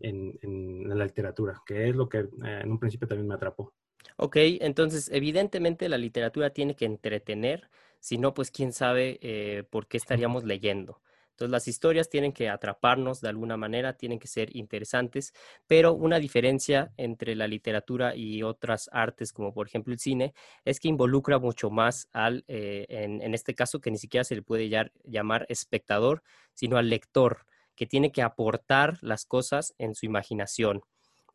en, 0.00 0.88
la 0.88 1.04
literatura, 1.04 1.60
que 1.66 1.90
es 1.90 1.94
lo 1.94 2.08
que 2.08 2.26
en 2.42 2.70
un 2.70 2.78
principio 2.78 3.06
también 3.06 3.28
me 3.28 3.34
atrapó. 3.34 3.74
Ok, 4.16 4.36
entonces 4.36 5.10
evidentemente 5.12 5.90
la 5.90 5.98
literatura 5.98 6.50
tiene 6.50 6.74
que 6.74 6.86
entretener, 6.86 7.68
si 8.00 8.16
no, 8.16 8.32
pues 8.32 8.50
quién 8.50 8.72
sabe 8.72 9.66
por 9.70 9.88
qué 9.88 9.98
estaríamos 9.98 10.44
leyendo. 10.44 11.02
Entonces 11.34 11.50
las 11.50 11.66
historias 11.66 12.08
tienen 12.08 12.32
que 12.32 12.48
atraparnos 12.48 13.20
de 13.20 13.28
alguna 13.28 13.56
manera, 13.56 13.96
tienen 13.96 14.20
que 14.20 14.28
ser 14.28 14.54
interesantes, 14.54 15.34
pero 15.66 15.92
una 15.92 16.20
diferencia 16.20 16.92
entre 16.96 17.34
la 17.34 17.48
literatura 17.48 18.14
y 18.14 18.44
otras 18.44 18.88
artes, 18.92 19.32
como 19.32 19.52
por 19.52 19.66
ejemplo 19.66 19.92
el 19.92 19.98
cine, 19.98 20.32
es 20.64 20.78
que 20.78 20.86
involucra 20.86 21.40
mucho 21.40 21.70
más 21.70 22.08
al, 22.12 22.44
eh, 22.46 22.86
en, 22.88 23.34
este 23.34 23.52
caso, 23.56 23.80
que 23.80 23.90
ni 23.90 23.98
siquiera 23.98 24.22
se 24.22 24.36
le 24.36 24.42
puede 24.42 24.70
llamar 25.02 25.44
espectador, 25.48 26.22
sino 26.52 26.76
al 26.76 26.88
lector, 26.88 27.46
que 27.74 27.86
tiene 27.86 28.12
que 28.12 28.22
aportar 28.22 28.98
las 29.02 29.24
cosas 29.24 29.74
en 29.78 29.96
su 29.96 30.06
imaginación. 30.06 30.82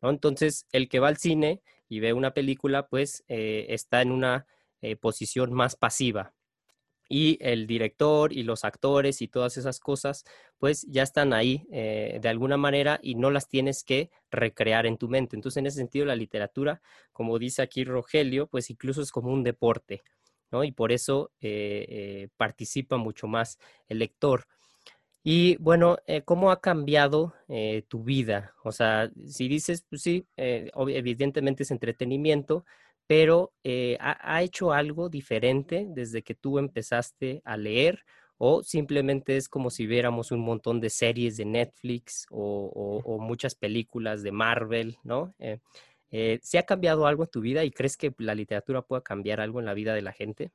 Entonces, 0.00 0.66
el 0.72 0.88
que 0.88 0.98
va 0.98 1.08
al 1.08 1.18
cine 1.18 1.60
y 1.90 2.00
ve 2.00 2.14
una 2.14 2.32
película, 2.32 2.88
pues 2.88 3.22
eh, 3.28 3.66
está 3.68 4.00
en 4.00 4.12
una 4.12 4.46
eh, 4.80 4.96
posición 4.96 5.52
más 5.52 5.76
pasiva, 5.76 6.32
y 7.12 7.38
el 7.40 7.66
director 7.66 8.32
y 8.32 8.44
los 8.44 8.64
actores 8.64 9.20
y 9.20 9.26
todas 9.26 9.56
esas 9.56 9.80
cosas, 9.80 10.24
pues 10.58 10.86
ya 10.88 11.02
están 11.02 11.32
ahí 11.32 11.66
eh, 11.72 12.20
de 12.22 12.28
alguna 12.28 12.56
manera 12.56 13.00
y 13.02 13.16
no 13.16 13.32
las 13.32 13.48
tienes 13.48 13.82
que 13.82 14.10
recrear 14.30 14.86
en 14.86 14.96
tu 14.96 15.08
mente. 15.08 15.34
Entonces, 15.34 15.56
en 15.56 15.66
ese 15.66 15.78
sentido, 15.78 16.06
la 16.06 16.14
literatura, 16.14 16.80
como 17.12 17.40
dice 17.40 17.62
aquí 17.62 17.82
Rogelio, 17.82 18.46
pues 18.46 18.70
incluso 18.70 19.02
es 19.02 19.10
como 19.10 19.32
un 19.32 19.42
deporte, 19.42 20.02
¿no? 20.52 20.62
Y 20.62 20.70
por 20.70 20.92
eso 20.92 21.32
eh, 21.40 21.84
eh, 21.88 22.28
participa 22.36 22.96
mucho 22.96 23.26
más 23.26 23.58
el 23.88 23.98
lector. 23.98 24.46
Y 25.24 25.56
bueno, 25.56 25.98
¿cómo 26.24 26.50
ha 26.50 26.62
cambiado 26.62 27.34
tu 27.88 28.04
vida? 28.04 28.54
O 28.64 28.72
sea, 28.72 29.10
si 29.26 29.48
dices, 29.48 29.84
pues 29.86 30.00
sí, 30.00 30.26
evidentemente 30.34 31.64
es 31.64 31.70
entretenimiento, 31.70 32.64
pero 33.10 33.52
eh, 33.64 33.98
¿ha, 33.98 34.40
hecho 34.40 34.72
algo 34.72 35.08
diferente 35.08 35.84
desde 35.88 36.22
que 36.22 36.36
tú 36.36 36.60
empezaste 36.60 37.42
a 37.44 37.56
leer? 37.56 38.04
¿O 38.38 38.62
simplemente 38.62 39.36
es 39.36 39.48
como 39.48 39.70
si 39.70 39.84
viéramos 39.84 40.30
un 40.30 40.38
montón 40.38 40.78
de 40.80 40.90
series 40.90 41.36
de 41.36 41.44
Netflix 41.44 42.28
o, 42.30 43.18
muchas 43.20 43.56
películas 43.56 44.22
de 44.22 44.30
Marvel, 44.30 44.96
¿no? 45.02 45.34
Eh, 45.40 45.58
eh, 46.12 46.38
¿Se 46.40 46.56
ha 46.56 46.62
cambiado 46.62 47.04
algo 47.08 47.24
en 47.24 47.30
tu 47.30 47.40
vida 47.40 47.64
y 47.64 47.72
crees 47.72 47.96
que 47.96 48.14
la 48.18 48.36
literatura 48.36 48.82
pueda 48.82 49.02
cambiar 49.02 49.40
algo 49.40 49.58
en 49.58 49.66
la 49.66 49.74
vida 49.74 49.92
de 49.92 50.02
la 50.02 50.12
gente? 50.12 50.52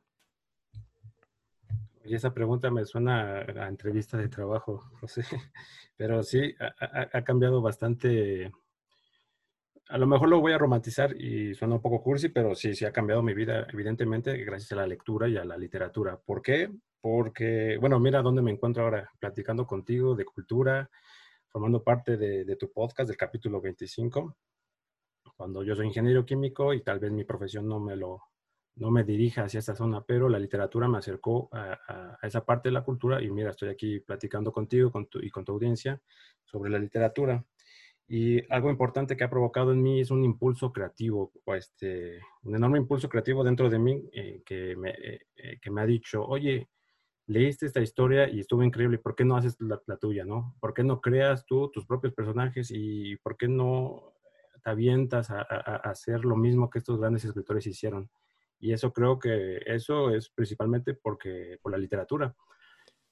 Y 2.05 2.15
esa 2.15 2.33
pregunta 2.33 2.71
me 2.71 2.85
suena 2.85 3.39
a, 3.39 3.67
entrevista 3.67 4.17
de 4.17 4.29
trabajo, 4.29 4.89
José. 5.01 5.25
Pero 5.97 6.23
sí, 6.23 6.55
ha 6.79 7.21
cambiado 7.23 7.61
bastante 7.61 8.49
a 9.89 9.97
lo 9.97 10.07
mejor 10.07 10.29
lo 10.29 10.41
voy 10.41 10.53
a 10.53 10.57
romantizar 10.57 11.15
y 11.19 11.53
suena 11.53 11.75
un 11.75 11.81
poco 11.81 12.01
cursi, 12.01 12.29
pero 12.29 12.55
sí, 12.55 12.73
sí 12.75 12.85
ha 12.85 12.91
cambiado 12.91 13.21
mi 13.21 13.33
vida, 13.33 13.67
evidentemente, 13.71 14.37
gracias 14.43 14.71
a 14.71 14.75
la 14.75 14.87
lectura 14.87 15.27
y 15.27 15.37
a 15.37 15.45
la 15.45 15.57
literatura. 15.57 16.17
¿Por 16.17 16.41
qué? 16.41 16.69
porque, 17.05 17.77
bueno, 17.79 17.99
mira 17.99 18.23
dónde 18.23 18.41
me 18.41 18.49
encuentro 18.49 18.81
ahora, 18.81 19.11
platicando 19.19 19.67
contigo 19.67 20.15
de 20.15 20.25
cultura, 20.25 20.89
formando 21.49 21.83
parte 21.83 22.17
de, 22.17 22.55
tu 22.55 22.71
podcast 22.71 23.07
del 23.07 23.15
capítulo 23.15 23.61
25, 23.61 24.35
cuando 25.37 25.63
yo 25.63 25.75
soy 25.75 25.85
ingeniero 25.85 26.25
químico 26.25 26.73
y 26.73 26.81
tal 26.81 26.97
vez 26.97 27.11
mi 27.11 27.23
profesión 27.23 27.67
no 27.67 27.79
me 27.79 27.95
lo 27.95 28.23
no 28.77 28.89
me 28.89 29.03
dirija 29.03 29.43
hacia 29.43 29.59
esta 29.59 29.75
zona, 29.75 30.03
pero 30.03 30.27
la 30.29 30.39
literatura 30.39 30.87
me 30.87 30.97
acercó 30.97 31.47
a, 31.51 32.17
esa 32.23 32.43
parte 32.43 32.69
de 32.69 32.73
la 32.73 32.83
cultura 32.83 33.21
y 33.21 33.29
mira, 33.29 33.51
estoy 33.51 33.69
aquí 33.69 33.99
platicando 33.99 34.51
contigo 34.51 34.91
y 35.21 35.29
con 35.29 35.45
tu 35.45 35.51
audiencia 35.51 36.01
sobre 36.43 36.71
la 36.71 36.79
literatura. 36.79 37.45
Y 38.07 38.41
algo 38.53 38.69
importante 38.69 39.17
que 39.17 39.23
ha 39.23 39.29
provocado 39.29 39.71
en 39.71 39.81
mí 39.81 39.99
es 39.99 40.11
un 40.11 40.23
impulso 40.23 40.71
creativo, 40.71 41.31
este, 41.47 42.19
un 42.43 42.55
enorme 42.55 42.77
impulso 42.77 43.09
creativo 43.09 43.43
dentro 43.43 43.69
de 43.69 43.79
mí 43.79 44.03
eh, 44.13 44.43
que, 44.45 44.75
me, 44.75 44.91
eh, 44.91 45.21
eh, 45.35 45.59
que 45.59 45.71
me 45.71 45.81
ha 45.81 45.85
dicho, 45.87 46.23
oye, 46.23 46.69
leíste 47.25 47.65
esta 47.65 47.81
historia 47.81 48.29
y 48.29 48.39
estuvo 48.39 48.61
increíble, 48.61 48.99
¿por 48.99 49.15
qué 49.15 49.25
no 49.25 49.35
haces 49.35 49.57
la, 49.59 49.97
tuya, 49.97 50.23
no? 50.23 50.55
¿Por 50.59 50.73
qué 50.75 50.83
no 50.83 51.01
creas 51.01 51.45
tú 51.45 51.71
tus 51.71 51.87
propios 51.87 52.13
personajes 52.13 52.69
y 52.71 53.15
por 53.17 53.37
qué 53.37 53.47
no 53.47 54.13
te 54.63 54.69
avientas 54.69 55.31
a, 55.31 55.41
hacer 55.41 56.25
lo 56.25 56.35
mismo 56.35 56.69
que 56.69 56.79
estos 56.79 56.99
grandes 56.99 57.25
escritores 57.25 57.65
hicieron? 57.65 58.11
Y 58.59 58.73
eso 58.73 58.93
creo 58.93 59.17
que 59.17 59.61
eso 59.65 60.11
es 60.11 60.29
principalmente 60.29 60.93
porque 60.93 61.57
por 61.61 61.71
la 61.71 61.79
literatura 61.79 62.35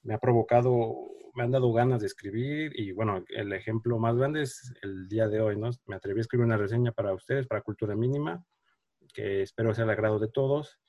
me 0.04 0.14
ha 0.14 0.20
provocado, 0.20 0.96
me 1.34 1.44
han 1.44 1.52
dado 1.52 1.72
ganas 1.74 2.02
de 2.02 2.08
escribir 2.08 2.80
y 2.80 2.92
bueno, 2.92 3.24
el 3.30 3.54
ejemplo 3.54 3.98
más 3.98 4.16
grande 4.16 4.44
es 4.44 4.74
el 4.82 5.08
día 5.08 5.28
de 5.28 5.42
hoy, 5.42 5.58
¿no? 5.58 5.70
Me 5.86 5.96
atreví 5.96 6.20
a 6.20 6.22
escribir 6.22 6.46
una 6.46 6.58
reseña 6.58 6.92
para 6.92 7.14
ustedes, 7.14 7.48
para 7.48 7.62
Cultura 7.62 7.96
Mínima, 7.96 8.46
que 9.14 9.42
espero 9.42 9.74
sea 9.74 9.86
al 9.86 9.90
agrado 9.90 10.20
de 10.20 10.28
todos 10.28 10.80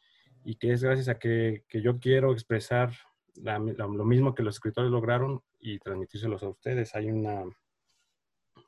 y 0.44 0.56
que 0.56 0.72
es 0.72 0.82
gracias 0.82 1.08
a 1.08 1.18
que, 1.18 1.64
que 1.68 1.80
yo 1.80 1.98
quiero 1.98 2.32
expresar 2.32 2.92
lo 3.36 4.04
mismo 4.04 4.34
que 4.34 4.42
los 4.42 4.56
escritores 4.56 4.90
lograron 4.90 5.42
y 5.58 5.78
transmitírselos 5.78 6.42
a 6.42 6.48
ustedes. 6.48 6.94
Hay 6.94 7.10
una... 7.10 7.44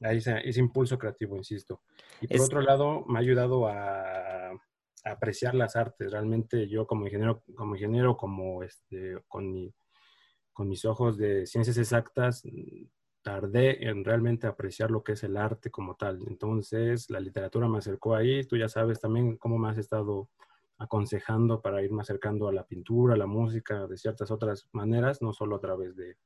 Hay 0.00 0.19
ese, 0.19 0.47
ese 0.47 0.61
impulso 0.61 0.99
creativo, 0.99 1.37
insisto. 1.37 1.81
Y 2.21 2.26
por 2.26 2.43
otro 2.43 2.61
lado, 2.61 3.05
me 3.07 3.19
ha 3.19 3.23
ayudado 3.23 3.67
a, 3.67 4.50
a, 4.50 4.59
apreciar 5.05 5.55
las 5.55 5.75
artes. 5.75 6.12
Realmente 6.12 6.69
yo 6.69 6.87
como 6.87 7.07
ingeniero, 7.07 7.43
como 7.55 7.76
ingeniero, 7.76 8.17
como 8.17 8.62
este, 8.62 9.17
con 9.26 9.50
mi 9.50 9.73
con 10.57 10.71
mis 10.71 10.87
ojos 10.87 11.19
de 11.19 11.47
ciencias 11.47 11.77
exactas, 11.77 12.43
tardé 13.21 13.91
en 13.91 14.03
realmente 14.03 14.47
apreciar 14.47 14.91
lo 14.91 15.05
que 15.05 15.13
es 15.13 15.23
el 15.23 15.37
arte 15.37 15.71
como 15.71 15.97
tal. 15.97 16.23
Entonces, 16.27 17.11
la 17.11 17.21
literatura 17.21 17.69
me 17.69 17.77
acercó 17.77 18.15
ahí. 18.15 18.43
Tú 18.45 18.57
ya 18.57 18.67
sabes 18.67 18.99
también 18.99 19.37
cómo 19.37 19.59
me 19.59 19.69
has 19.69 19.77
estado 19.77 20.31
aconsejando 20.79 21.61
para 21.61 21.83
irme 21.83 22.01
acercando 22.01 22.49
a 22.49 22.55
la 22.55 22.67
pintura, 22.67 23.13
a 23.13 23.19
la 23.19 23.27
música, 23.27 23.87
de 23.87 23.99
ciertas 23.99 24.31
otras 24.31 24.67
maneras, 24.73 25.21
no 25.21 25.35
solo 25.35 25.57
a 25.57 25.61
través 25.61 25.95
de, 25.95 26.17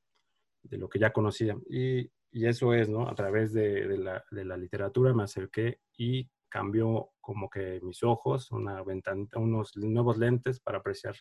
de 0.63 0.79
lo 0.79 0.89
que 0.89 1.01
ya 1.01 1.13
conocía. 1.13 1.57
Y, 1.69 2.09
y, 2.31 2.47
eso 2.47 2.73
es, 2.73 2.89
¿no? 2.89 3.09
A 3.09 3.17
través 3.17 3.53
de, 3.53 3.89
de, 3.89 3.99
la, 3.99 4.25
de, 4.31 4.45
la, 4.45 4.57
literatura 4.57 5.13
me 5.13 5.25
acerqué 5.25 5.81
y 5.97 6.31
cambió 6.49 7.11
como 7.21 7.51
que 7.51 7.81
mis 7.83 8.05
ojos, 8.05 8.53
una 8.53 8.81
ventanita, 8.85 9.41
unos 9.41 9.77
nuevos 9.77 10.19
lentes 10.19 10.61
para 10.61 10.79
apreciar 10.79 11.17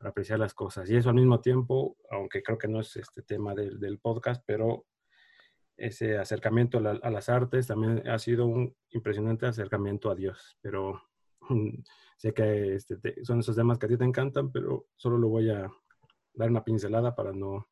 para 0.00 0.10
apreciar 0.10 0.38
las 0.38 0.54
cosas. 0.54 0.88
Y 0.88 0.96
eso 0.96 1.10
al 1.10 1.14
mismo 1.14 1.42
tiempo, 1.42 1.98
aunque 2.10 2.42
creo 2.42 2.56
que 2.56 2.68
no 2.68 2.80
es 2.80 2.96
este 2.96 3.20
tema 3.20 3.54
del, 3.54 3.98
podcast, 3.98 4.42
pero 4.46 4.86
ese 5.76 6.16
acercamiento 6.16 6.78
a, 6.78 7.10
las 7.10 7.28
artes 7.28 7.66
también 7.66 8.08
ha 8.08 8.18
sido 8.18 8.46
un 8.46 8.74
impresionante 8.92 9.44
acercamiento 9.44 10.10
a 10.10 10.14
Dios. 10.14 10.56
Pero 10.62 11.02
sé 12.16 12.32
que 12.32 12.76
este, 12.76 12.98
son 13.22 13.40
esos 13.40 13.54
temas 13.54 13.78
que 13.78 13.86
a 13.86 13.88
ti 13.90 13.98
te 13.98 14.04
encantan, 14.04 14.50
pero 14.50 14.86
solo 14.96 15.18
lo 15.18 15.28
voy 15.28 15.50
a 15.50 15.70
dar 16.32 16.48
una 16.48 16.64
pincelada 16.64 17.14
para 17.14 17.32
no, 17.34 17.68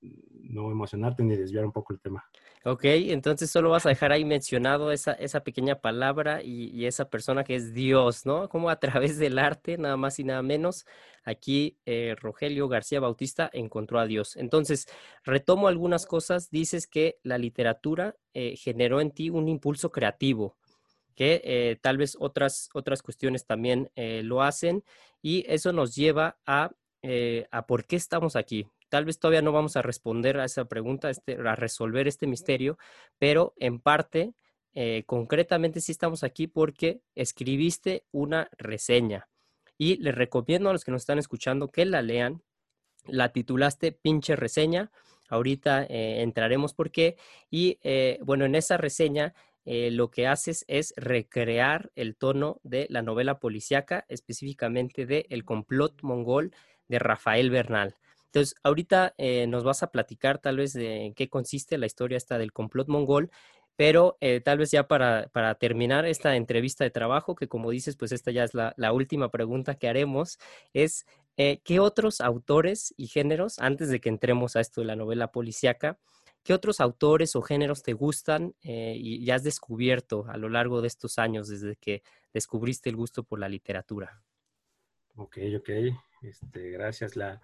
no 0.00 0.70
emocionarte 0.70 1.22
ni 1.22 1.36
desviar 1.36 1.64
un 1.64 1.72
poco 1.72 1.92
el 1.92 2.00
tema. 2.00 2.24
Ok, 2.64 2.84
entonces 2.84 3.50
solo 3.50 3.70
vas 3.70 3.86
a 3.86 3.90
dejar 3.90 4.12
ahí 4.12 4.24
mencionado 4.24 4.90
esa, 4.90 5.12
esa 5.12 5.40
pequeña 5.40 5.80
palabra 5.80 6.42
y, 6.42 6.86
esa 6.86 7.08
persona 7.08 7.44
que 7.44 7.54
es 7.54 7.72
Dios, 7.72 8.26
¿no? 8.26 8.48
Como 8.50 8.68
a 8.70 8.80
través 8.80 9.18
del 9.18 9.38
arte, 9.38 9.78
nada 9.78 9.96
más 9.96 10.18
y 10.18 10.24
nada 10.24 10.42
menos, 10.42 10.84
aquí 11.24 11.78
eh, 11.86 12.16
Rogelio 12.18 12.68
García 12.68 13.00
Bautista 13.00 13.48
encontró 13.52 14.00
a 14.00 14.06
Dios. 14.06 14.36
Entonces, 14.36 14.86
retomo 15.24 15.68
algunas 15.68 16.06
cosas, 16.06 16.50
dices 16.50 16.86
que 16.86 17.18
la 17.22 17.38
literatura 17.38 18.16
eh, 18.34 18.56
generó 18.56 19.00
en 19.00 19.12
ti 19.12 19.30
un 19.30 19.48
impulso 19.48 19.90
creativo 19.90 20.56
que 21.14 21.40
eh, 21.42 21.76
tal 21.80 21.96
vez 21.96 22.16
otras, 22.20 22.68
otras 22.74 23.02
cuestiones 23.02 23.44
también 23.44 23.90
lo 23.96 24.40
hacen 24.40 24.84
y 25.20 25.44
eso 25.48 25.72
nos 25.72 25.96
lleva 25.96 26.38
a, 26.46 26.70
a 27.50 27.66
por 27.66 27.86
qué 27.86 27.96
estamos 27.96 28.36
aquí, 28.36 28.68
Tal 28.88 29.04
vez 29.04 29.18
todavía 29.18 29.42
no 29.42 29.52
vamos 29.52 29.76
a 29.76 29.82
responder 29.82 30.38
a 30.38 30.44
esa 30.44 30.64
pregunta, 30.64 31.10
este, 31.10 31.34
a 31.34 31.54
resolver 31.54 32.08
este 32.08 32.26
misterio, 32.26 32.78
pero 33.18 33.54
en 33.56 33.80
parte, 33.80 34.34
eh, 34.74 35.04
concretamente 35.06 35.80
sí 35.80 35.92
estamos 35.92 36.24
aquí 36.24 36.46
porque 36.46 37.02
escribiste 37.14 38.04
una 38.12 38.48
reseña. 38.56 39.28
Y 39.76 39.96
les 39.96 40.14
recomiendo 40.14 40.70
a 40.70 40.72
los 40.72 40.84
que 40.84 40.90
nos 40.90 41.02
están 41.02 41.18
escuchando 41.18 41.68
que 41.68 41.84
la 41.84 42.02
lean. 42.02 42.42
La 43.06 43.32
titulaste 43.32 43.92
Pinche 43.92 44.36
reseña. 44.36 44.90
Ahorita 45.28 45.84
eh, 45.84 46.22
entraremos 46.22 46.74
por 46.74 46.90
qué. 46.90 47.16
Y 47.50 47.78
eh, 47.82 48.18
bueno, 48.22 48.44
en 48.44 48.54
esa 48.54 48.76
reseña 48.76 49.34
lo 49.70 50.10
que 50.10 50.26
haces 50.26 50.64
es 50.66 50.94
recrear 50.96 51.92
el 51.94 52.16
tono 52.16 52.58
de 52.62 52.86
la 52.88 53.02
novela 53.02 53.38
policíaca, 53.38 54.06
específicamente 54.08 55.04
de 55.04 55.26
El 55.28 55.44
complot 55.44 56.00
mongol 56.00 56.54
de 56.88 56.98
Rafael 56.98 57.50
Bernal. 57.50 57.94
Entonces, 58.28 58.54
ahorita 58.62 59.14
eh, 59.16 59.46
nos 59.46 59.64
vas 59.64 59.82
a 59.82 59.90
platicar 59.90 60.38
tal 60.38 60.58
vez 60.58 60.74
de 60.74 61.06
en 61.06 61.14
qué 61.14 61.28
consiste 61.28 61.78
la 61.78 61.86
historia 61.86 62.18
esta 62.18 62.36
del 62.36 62.52
complot 62.52 62.88
mongol, 62.88 63.30
pero 63.74 64.18
eh, 64.20 64.40
tal 64.40 64.58
vez 64.58 64.70
ya 64.70 64.86
para, 64.86 65.30
terminar 65.58 66.04
esta 66.04 66.36
entrevista 66.36 66.84
de 66.84 66.90
trabajo, 66.90 67.34
que 67.34 67.48
como 67.48 67.70
dices, 67.70 67.96
pues 67.96 68.12
esta 68.12 68.30
ya 68.30 68.44
es 68.44 68.52
la, 68.54 68.92
última 68.92 69.30
pregunta 69.30 69.76
que 69.76 69.88
haremos, 69.88 70.38
es 70.74 71.06
eh, 71.38 71.60
¿qué 71.64 71.80
otros 71.80 72.20
autores 72.20 72.92
y 72.98 73.06
géneros, 73.06 73.58
antes 73.60 73.88
de 73.88 74.00
que 74.00 74.10
entremos 74.10 74.56
a 74.56 74.60
esto 74.60 74.82
de 74.82 74.88
la 74.88 74.96
novela 74.96 75.32
policíaca, 75.32 75.98
qué 76.42 76.52
otros 76.52 76.80
autores 76.80 77.34
o 77.34 77.42
géneros 77.42 77.82
te 77.82 77.92
gustan 77.92 78.54
y 78.62 79.24
ya 79.24 79.36
has 79.36 79.42
descubierto 79.42 80.26
a 80.28 80.36
lo 80.36 80.48
largo 80.48 80.80
de 80.80 80.88
estos 80.88 81.18
años 81.18 81.48
desde 81.48 81.76
que 81.76 82.02
descubriste 82.32 82.90
el 82.90 82.96
gusto 82.96 83.22
por 83.22 83.38
la 83.38 83.48
literatura? 83.48 84.22
Ok, 85.16 85.38
ok, 85.56 85.70
este, 86.22 86.70
gracias. 86.70 87.16
La, 87.16 87.40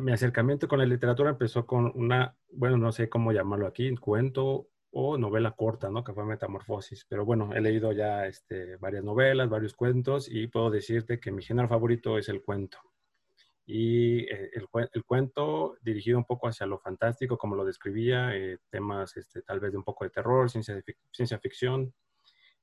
mi 0.00 0.12
acercamiento 0.12 0.68
con 0.68 0.78
la 0.78 0.86
literatura 0.86 1.30
empezó 1.30 1.66
con 1.66 1.90
una, 1.94 2.36
bueno, 2.52 2.76
no 2.76 2.92
sé 2.92 3.08
cómo 3.08 3.32
llamarlo 3.32 3.66
aquí, 3.66 3.94
cuento 3.96 4.68
o 4.90 5.18
novela 5.18 5.52
corta, 5.52 5.90
¿no? 5.90 6.04
Que 6.04 6.12
fue 6.12 6.24
Metamorfosis. 6.24 7.04
Pero 7.08 7.24
bueno, 7.24 7.50
he 7.54 7.60
leído 7.60 7.92
ya 7.92 8.26
este, 8.26 8.76
varias 8.76 9.04
novelas, 9.04 9.48
varios 9.48 9.74
cuentos 9.74 10.28
y 10.30 10.46
puedo 10.46 10.70
decirte 10.70 11.20
que 11.20 11.30
mi 11.32 11.42
género 11.42 11.68
favorito 11.68 12.18
es 12.18 12.28
el 12.28 12.42
cuento. 12.42 12.78
Y 13.66 14.20
eh, 14.20 14.50
el, 14.54 14.66
el, 14.92 15.04
cuento 15.04 15.76
dirigido 15.82 16.18
un 16.18 16.24
poco 16.24 16.48
hacia 16.48 16.66
lo 16.66 16.78
fantástico, 16.78 17.36
como 17.36 17.56
lo 17.56 17.64
describía, 17.64 18.34
eh, 18.36 18.58
temas 18.70 19.16
este, 19.16 19.42
tal 19.42 19.58
vez 19.60 19.72
de 19.72 19.78
un 19.78 19.84
poco 19.84 20.04
de 20.04 20.10
terror, 20.10 20.48
ciencia, 20.48 20.80
ciencia 21.10 21.38
ficción. 21.40 21.92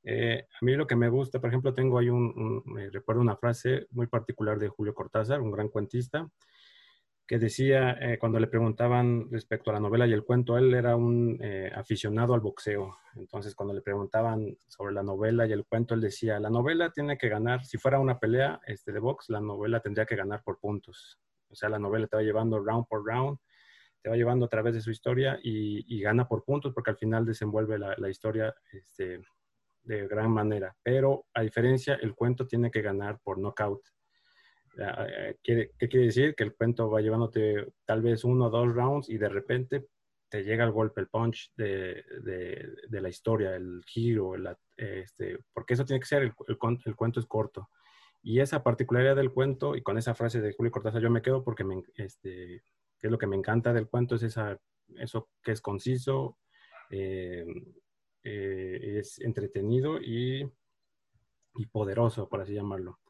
Eh, 0.03 0.47
a 0.49 0.65
mí 0.65 0.75
lo 0.75 0.87
que 0.87 0.95
me 0.95 1.09
gusta, 1.09 1.39
por 1.39 1.49
ejemplo, 1.49 1.73
tengo 1.73 1.99
ahí 1.99 2.09
un, 2.09 2.63
recuerdo 2.91 3.21
una 3.21 3.35
frase 3.35 3.87
muy 3.91 4.07
particular 4.07 4.59
de 4.59 4.69
Julio 4.69 4.93
Cortázar, 4.93 5.41
un 5.41 5.51
gran 5.51 5.69
cuentista, 5.69 6.29
que 7.25 7.39
decía 7.39 7.97
eh, 8.01 8.17
cuando 8.19 8.39
le 8.39 8.47
preguntaban 8.47 9.29
respecto 9.31 9.69
a 9.69 9.73
la 9.73 9.79
novela 9.79 10.05
y 10.05 10.11
el 10.11 10.23
cuento, 10.23 10.57
él 10.57 10.73
era 10.73 10.95
un 10.95 11.37
eh, 11.41 11.71
aficionado 11.73 12.33
al 12.33 12.41
boxeo. 12.41 12.97
Entonces, 13.15 13.55
cuando 13.55 13.73
le 13.73 13.81
preguntaban 13.81 14.57
sobre 14.67 14.93
la 14.93 15.03
novela 15.03 15.47
y 15.47 15.53
el 15.53 15.65
cuento, 15.65 15.93
él 15.93 16.01
decía, 16.01 16.39
la 16.39 16.49
novela 16.49 16.91
tiene 16.91 17.17
que 17.17 17.29
ganar, 17.29 17.63
si 17.63 17.77
fuera 17.77 17.99
una 17.99 18.19
pelea 18.19 18.59
este, 18.65 18.91
de 18.91 18.99
box, 18.99 19.29
la 19.29 19.39
novela 19.39 19.79
tendría 19.79 20.05
que 20.05 20.15
ganar 20.15 20.43
por 20.43 20.59
puntos. 20.59 21.19
O 21.49 21.55
sea, 21.55 21.69
la 21.69 21.79
novela 21.79 22.07
te 22.07 22.17
va 22.17 22.23
llevando 22.23 22.59
round 22.59 22.87
por 22.87 23.05
round, 23.05 23.37
te 24.01 24.09
va 24.09 24.17
llevando 24.17 24.45
a 24.45 24.49
través 24.49 24.73
de 24.73 24.81
su 24.81 24.91
historia 24.91 25.39
y, 25.41 26.01
gana 26.01 26.27
por 26.27 26.43
puntos 26.43 26.73
porque 26.73 26.91
al 26.91 26.97
final 26.97 27.25
desenvuelve 27.25 27.79
la, 27.79 27.95
la 27.97 28.09
historia 28.09 28.53
este, 28.73 29.21
de 29.83 30.07
gran 30.07 30.31
manera. 30.31 30.75
Pero 30.83 31.27
a 31.33 31.41
diferencia, 31.41 31.95
el 32.01 32.15
cuento 32.15 32.45
tiene 32.45 32.69
que 32.69 32.81
ganar 32.81 33.19
por 33.23 33.37
knockout 33.37 33.81
¿Qué, 35.43 35.71
quiere 35.77 36.05
decir? 36.05 36.35
Que 36.35 36.43
el 36.43 36.55
cuento 36.55 36.89
va 36.89 37.01
llevándote 37.01 37.73
tal 37.85 38.01
vez 38.01 38.23
uno 38.23 38.47
o 38.47 38.49
dos 38.49 38.73
rounds 38.73 39.09
y 39.09 39.17
de 39.17 39.29
repente 39.29 39.85
te 40.29 40.43
llega 40.43 40.63
el 40.63 40.71
golpe, 40.71 40.99
el 40.99 41.09
punch 41.09 41.53
de, 41.55 42.03
de, 42.89 43.01
la 43.01 43.09
historia, 43.09 43.55
el 43.55 43.83
giro, 43.85 44.33
este, 44.75 45.37
porque 45.53 45.75
eso 45.75 45.85
tiene 45.85 45.99
que 45.99 46.07
ser, 46.07 46.23
el, 46.23 46.33
el, 46.47 46.57
cuento 46.57 47.19
es 47.19 47.25
corto. 47.27 47.69
Y 48.23 48.39
esa 48.39 48.63
particularidad 48.63 49.15
del 49.15 49.31
cuento, 49.31 49.75
y 49.75 49.83
con 49.83 49.97
esa 49.99 50.15
frase 50.15 50.41
de 50.41 50.53
Julio 50.53 50.71
Cortázar 50.71 51.03
yo 51.03 51.11
me 51.11 51.21
quedo 51.21 51.43
porque 51.43 51.63
me, 51.63 51.83
este, 51.93 52.55
es 52.55 53.11
lo 53.11 53.19
que 53.19 53.27
me 53.27 53.35
encanta 53.35 53.73
del 53.73 53.87
cuento, 53.87 54.15
es 54.15 54.23
esa, 54.23 54.57
eso 54.97 55.29
que 55.43 55.51
es 55.51 55.61
conciso, 55.61 56.39
eh, 56.89 57.45
eh, 58.23 58.97
es 58.99 59.19
entretenido 59.19 60.01
y, 60.01 60.49
y 61.55 61.65
poderoso, 61.67 62.27
por 62.27 62.41
así 62.41 62.55
llamarlo. 62.55 63.02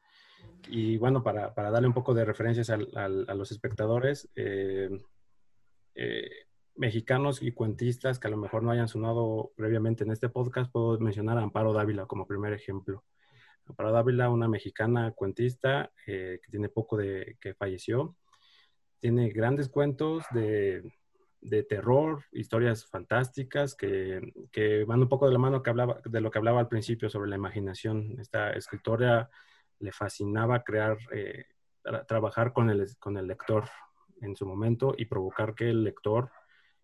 Y 0.67 0.97
bueno, 0.97 1.23
para, 1.23 1.52
darle 1.54 1.88
un 1.88 1.93
poco 1.93 2.13
de 2.13 2.26
referencias 2.26 2.69
a 2.69 2.78
los 2.78 3.52
espectadores, 3.52 4.30
eh, 4.36 4.89
eh, 5.95 6.30
mexicanos 6.76 7.41
y 7.41 7.52
cuentistas 7.52 8.19
que 8.19 8.28
a 8.28 8.32
lo 8.32 8.38
mejor 8.38 8.63
no 8.63 8.71
hayan 8.71 8.88
sonado 8.88 9.52
previamente 9.56 10.04
en 10.04 10.12
este 10.12 10.30
podcast, 10.30 10.71
puedo 10.71 10.99
mencionar 10.99 11.38
a 11.38 11.43
Amparo 11.43 11.73
Dávila 11.73 12.06
como 12.06 12.26
primer 12.26 12.54
ejemplo. 12.54 13.04
Amparo 13.65 13.91
Dávila, 13.91 14.30
una 14.30 14.47
mexicana 14.47 15.12
cuentista 15.12 15.91
eh, 16.08 16.39
que 16.43 16.52
tiene 16.52 16.69
poco 16.69 16.97
de 16.97 17.38
que 17.39 17.54
falleció, 17.54 18.15
tiene 18.99 19.30
grandes 19.30 19.69
cuentos 19.69 20.26
de, 20.32 20.84
terror, 21.67 22.23
historias 22.32 22.86
fantásticas 22.86 23.76
que, 23.76 24.34
que, 24.52 24.86
van 24.86 25.02
un 25.02 25.10
poco 25.10 25.28
de 25.28 25.34
la 25.34 25.39
mano 25.39 25.62
que 25.62 25.69
hablaba, 25.69 26.02
de 26.06 26.21
lo 26.21 26.32
que 26.32 26.39
hablaba 26.39 26.62
al 26.62 26.69
principio 26.69 27.10
sobre 27.10 27.30
la 27.30 27.36
imaginación. 27.36 28.15
Esta 28.19 28.52
escritora 28.52 29.30
le 29.84 29.91
fascinaba 29.91 30.63
crear, 30.63 30.98
eh, 31.12 31.46
trabajar 32.08 32.54
con 32.54 32.69
el, 32.69 32.88
con 33.00 33.17
el 33.17 33.28
lector 33.28 33.65
en 34.22 34.36
su 34.36 34.46
momento 34.46 34.96
y 34.98 35.06
provocar 35.06 35.54
que 35.54 35.69
el 35.69 35.84
lector 35.84 36.32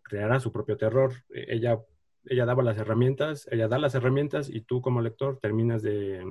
creara 0.01 0.39
su 0.39 0.51
propio 0.51 0.75
terror. 0.75 1.13
E, 1.29 1.55
ella, 1.55 1.79
ella 2.25 2.45
daba 2.45 2.61
las 2.61 2.77
herramientas, 2.77 3.47
ella 3.51 3.69
da 3.69 3.77
las 3.77 3.95
herramientas 3.95 4.49
y 4.49 4.61
tú 4.61 4.81
como 4.81 5.01
lector 5.01 5.39
terminas 5.39 5.81
de, 5.81 6.25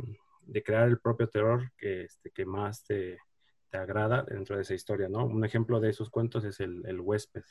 crear 0.65 0.89
el 0.89 0.99
propio 0.99 1.29
terror 1.29 1.73
que, 1.79 2.03
este, 2.03 2.31
que 2.31 2.45
más 2.45 2.85
te, 2.85 3.19
agrada 3.71 4.23
dentro 4.23 4.57
de 4.57 4.63
esa 4.63 4.73
historia, 4.75 5.11
¿no? 5.11 5.27
Un 5.27 5.45
ejemplo 5.45 5.79
de 5.79 5.91
esos 5.91 6.09
cuentos 6.09 6.43
es 6.45 6.59
el, 6.61 6.83
el 6.87 7.01
huésped 7.01 7.45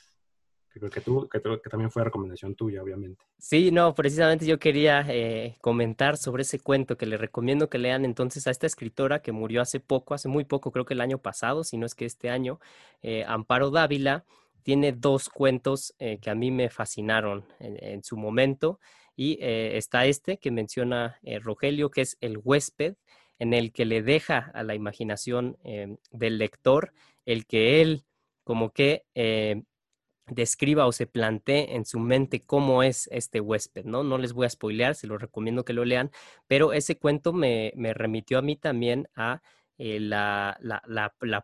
que, 0.79 1.69
también 1.69 1.91
fue 1.91 2.03
recomendación 2.03 2.55
tuya, 2.55 2.81
obviamente. 2.81 3.23
Sí, 3.37 3.71
no, 3.71 3.93
precisamente 3.93 4.45
yo 4.45 4.59
quería 4.59 5.05
eh, 5.07 5.57
comentar 5.61 6.17
sobre 6.17 6.43
ese 6.43 6.59
cuento 6.59 6.97
que 6.97 7.05
le 7.05 7.17
recomiendo 7.17 7.69
que 7.69 7.77
lean 7.77 8.05
entonces 8.05 8.47
a 8.47 8.51
esta 8.51 8.67
escritora 8.67 9.21
que 9.21 9.31
murió 9.31 9.61
hace 9.61 9.79
poco, 9.79 10.13
hace 10.13 10.27
muy 10.27 10.45
poco, 10.45 10.71
creo 10.71 10.85
que 10.85 10.93
el 10.93 11.01
año 11.01 11.17
pasado, 11.17 11.63
si 11.63 11.77
no 11.77 11.85
es 11.85 11.95
que 11.95 12.05
este 12.05 12.29
año, 12.29 12.59
eh, 13.01 13.23
Amparo 13.27 13.71
Dávila 13.71 14.25
tiene 14.63 14.91
dos 14.91 15.29
cuentos 15.29 15.93
eh, 15.99 16.19
que 16.21 16.29
a 16.29 16.35
mí 16.35 16.51
me 16.51 16.69
fascinaron 16.69 17.45
en, 17.59 18.03
su 18.03 18.17
momento 18.17 18.79
y 19.15 19.37
está 19.41 20.05
este 20.05 20.37
que 20.37 20.51
menciona 20.51 21.19
Rogelio, 21.41 21.89
que 21.89 22.01
es 22.01 22.17
El 22.21 22.37
huésped, 22.43 22.95
en 23.39 23.53
el 23.53 23.71
que 23.71 23.85
le 23.85 24.03
deja 24.03 24.51
a 24.53 24.63
la 24.63 24.75
imaginación 24.75 25.57
del 26.11 26.37
lector 26.37 26.93
el 27.25 27.45
que 27.45 27.81
él 27.81 28.03
como 28.43 28.71
que 28.71 29.05
describa 30.29 30.85
o 30.85 30.91
se 30.91 31.07
plantee 31.07 31.75
en 31.75 31.85
su 31.85 31.99
mente 31.99 32.41
cómo 32.41 32.83
es 32.83 33.07
este 33.11 33.39
huésped, 33.39 33.85
¿no? 33.85 34.03
No 34.03 34.17
les 34.17 34.33
voy 34.33 34.45
a 34.45 34.49
spoilear, 34.49 34.95
se 34.95 35.07
los 35.07 35.21
recomiendo 35.21 35.63
que 35.63 35.73
lo 35.73 35.85
lean, 35.85 36.11
pero 36.47 36.73
ese 36.73 36.97
cuento 36.97 37.33
me, 37.33 37.71
remitió 37.93 38.37
a 38.37 38.41
mí 38.41 38.55
también 38.55 39.07
a 39.15 39.41
eh, 39.77 39.99
la, 39.99 40.57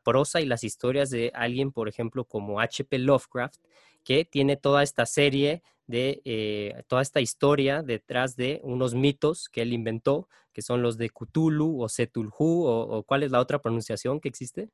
prosa 0.03 0.41
y 0.41 0.45
las 0.45 0.63
historias 0.63 1.09
de 1.09 1.31
alguien, 1.33 1.71
por 1.71 1.87
ejemplo, 1.87 2.25
como 2.25 2.59
H.P. 2.59 2.99
Lovecraft, 2.99 3.61
que 4.03 4.25
tiene 4.25 4.57
toda 4.57 4.83
esta 4.83 5.05
serie 5.05 5.63
de, 5.87 6.21
eh, 6.25 6.83
toda 6.87 7.01
esta 7.01 7.21
historia 7.21 7.83
detrás 7.83 8.35
de 8.35 8.59
unos 8.63 8.95
mitos 8.95 9.47
que 9.49 9.61
él 9.61 9.71
inventó, 9.71 10.27
que 10.51 10.61
son 10.61 10.81
los 10.81 10.97
de 10.97 11.09
Cthulhu 11.09 11.83
o 11.83 11.87
Cthulhu, 11.87 12.65
o, 12.65 13.03
¿cuál 13.03 13.23
es 13.23 13.31
la 13.31 13.39
otra 13.39 13.61
pronunciación 13.61 14.19
que 14.19 14.29
existe? 14.29 14.69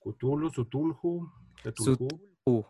Cthulhu, 0.00 0.50
Cthulhu, 0.50 1.28
Cthulhu. 1.62 2.08
Cthulhu, 2.44 2.66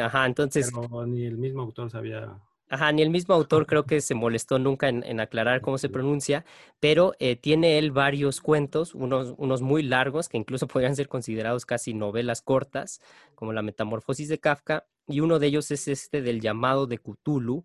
ajá, 0.00 0.26
entonces... 0.26 0.70
Pero 0.74 1.06
ni 1.06 1.24
el 1.24 1.38
mismo 1.38 1.62
autor 1.62 1.90
sabía... 1.90 2.36
Ajá, 2.68 2.92
ni 2.92 3.02
el 3.02 3.10
mismo 3.10 3.34
autor 3.34 3.66
creo 3.66 3.84
que 3.84 4.00
se 4.00 4.14
molestó 4.14 4.60
nunca 4.60 4.88
en, 4.88 5.18
aclarar 5.18 5.60
cómo 5.60 5.76
se 5.76 5.88
pronuncia, 5.88 6.44
pero 6.78 7.14
eh, 7.18 7.34
tiene 7.34 7.78
él 7.78 7.90
varios 7.90 8.40
cuentos, 8.40 8.94
unos, 8.94 9.34
unos 9.38 9.60
muy 9.60 9.82
largos, 9.82 10.28
que 10.28 10.38
incluso 10.38 10.68
podrían 10.68 10.94
ser 10.94 11.08
considerados 11.08 11.66
casi 11.66 11.94
novelas 11.94 12.42
cortas, 12.42 13.00
como 13.34 13.52
La 13.52 13.62
Metamorfosis 13.62 14.28
de 14.28 14.38
Kafka, 14.38 14.86
y 15.08 15.18
uno 15.18 15.40
de 15.40 15.48
ellos 15.48 15.70
es 15.72 15.88
este 15.88 16.22
del 16.22 16.40
llamado 16.40 16.86
de 16.86 16.98
Cthulhu, 16.98 17.64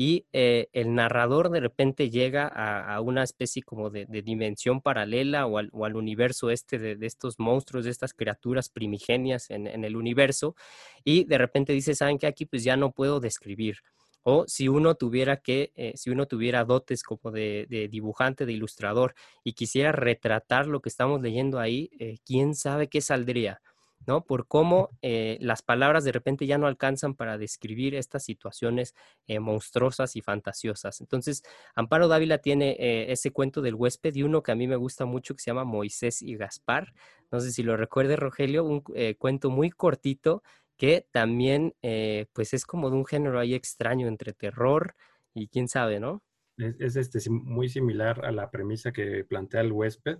y 0.00 0.26
eh, 0.32 0.70
el 0.72 0.94
narrador 0.94 1.50
de 1.50 1.60
repente 1.60 2.08
llega 2.08 2.46
a, 2.46 2.98
una 3.02 3.22
especie 3.22 3.62
como 3.62 3.90
de, 3.90 4.06
dimensión 4.06 4.80
paralela 4.80 5.44
o 5.44 5.58
al, 5.58 5.94
universo 5.94 6.48
este 6.48 6.78
de, 6.78 7.06
estos 7.06 7.38
monstruos, 7.38 7.84
de 7.84 7.90
estas 7.90 8.14
criaturas 8.14 8.70
primigenias 8.70 9.50
en, 9.50 9.66
el 9.66 9.96
universo 9.96 10.56
y 11.04 11.24
de 11.24 11.36
repente 11.36 11.74
dice, 11.74 11.94
¿saben 11.94 12.16
qué? 12.16 12.26
Aquí 12.26 12.46
pues 12.46 12.64
ya 12.64 12.78
no 12.78 12.92
puedo 12.92 13.20
describir. 13.20 13.80
O 14.22 14.46
si 14.46 14.68
uno 14.68 14.94
tuviera 14.94 15.36
que, 15.36 15.70
eh, 15.76 15.92
si 15.96 16.08
uno 16.08 16.24
tuviera 16.24 16.64
dotes 16.64 17.02
como 17.02 17.30
de, 17.30 17.66
dibujante, 17.90 18.46
de 18.46 18.54
ilustrador 18.54 19.14
y 19.44 19.52
quisiera 19.52 19.92
retratar 19.92 20.66
lo 20.66 20.80
que 20.80 20.88
estamos 20.88 21.20
leyendo 21.20 21.58
ahí, 21.58 21.90
eh, 21.98 22.16
¿quién 22.24 22.54
sabe 22.54 22.88
qué 22.88 23.02
saldría? 23.02 23.60
¿No? 24.06 24.24
Por 24.24 24.46
cómo 24.46 24.90
eh, 25.02 25.38
las 25.40 25.62
palabras 25.62 26.04
de 26.04 26.12
repente 26.12 26.46
ya 26.46 26.58
no 26.58 26.66
alcanzan 26.66 27.14
para 27.14 27.38
describir 27.38 27.94
estas 27.94 28.24
situaciones 28.24 28.94
eh, 29.26 29.40
monstruosas 29.40 30.16
y 30.16 30.20
fantasiosas. 30.20 31.00
Entonces, 31.00 31.42
Amparo 31.74 32.08
Dávila 32.08 32.38
tiene 32.38 32.76
eh, 32.78 33.12
ese 33.12 33.30
cuento 33.30 33.62
del 33.62 33.74
huésped 33.74 34.14
y 34.14 34.22
uno 34.22 34.42
que 34.42 34.52
a 34.52 34.56
mí 34.56 34.66
me 34.66 34.76
gusta 34.76 35.04
mucho 35.04 35.34
que 35.34 35.42
se 35.42 35.50
llama 35.50 35.64
Moisés 35.64 36.22
y 36.22 36.36
Gaspar. 36.36 36.94
No 37.30 37.40
sé 37.40 37.52
si 37.52 37.62
lo 37.62 37.76
recuerde, 37.76 38.16
Rogelio, 38.16 38.64
un 38.64 38.82
cuento 39.18 39.50
muy 39.50 39.70
cortito 39.70 40.42
que 40.76 41.06
también 41.12 41.74
pues 42.32 42.54
es 42.54 42.64
como 42.66 42.90
de 42.90 42.96
un 42.96 43.06
género 43.06 43.38
ahí 43.38 43.54
extraño 43.54 44.08
entre 44.08 44.32
terror 44.32 44.96
y 45.32 45.46
quién 45.46 45.68
sabe, 45.68 46.00
¿no? 46.00 46.24
Es, 46.56 46.96
este, 46.96 47.18
muy 47.30 47.68
similar 47.68 48.24
a 48.24 48.32
la 48.32 48.50
premisa 48.50 48.92
que 48.92 49.24
plantea 49.24 49.62
el 49.62 49.72
huésped, 49.72 50.18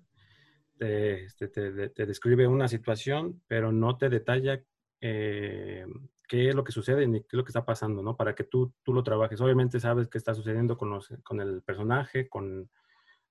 este, 0.81 1.49
te, 1.49 2.07
describe 2.07 2.47
una 2.47 2.69
situación, 2.69 3.43
pero 3.47 3.71
no 3.71 3.99
te 3.99 4.09
detalla 4.09 4.63
eh, 5.01 5.85
qué 6.27 6.49
es 6.49 6.55
lo 6.55 6.65
que 6.65 6.73
sucede 6.73 7.07
ni 7.07 7.21
qué 7.21 7.29
es 7.33 7.35
lo 7.35 7.45
que 7.45 7.51
está 7.51 7.65
pasando, 7.65 8.03
¿no? 8.03 8.17
Para 8.17 8.35
que 8.35 8.45
tú, 8.45 8.73
tú 8.83 8.93
lo 8.93 9.03
trabajes. 9.03 9.41
Obviamente 9.41 9.81
sabes 9.81 10.09
qué 10.09 10.19
está 10.19 10.35
sucediendo 10.35 10.79
con, 10.79 10.91
los, 10.91 11.09
con 11.23 11.41
el 11.41 11.63
personaje, 11.63 12.29
con, 12.29 12.71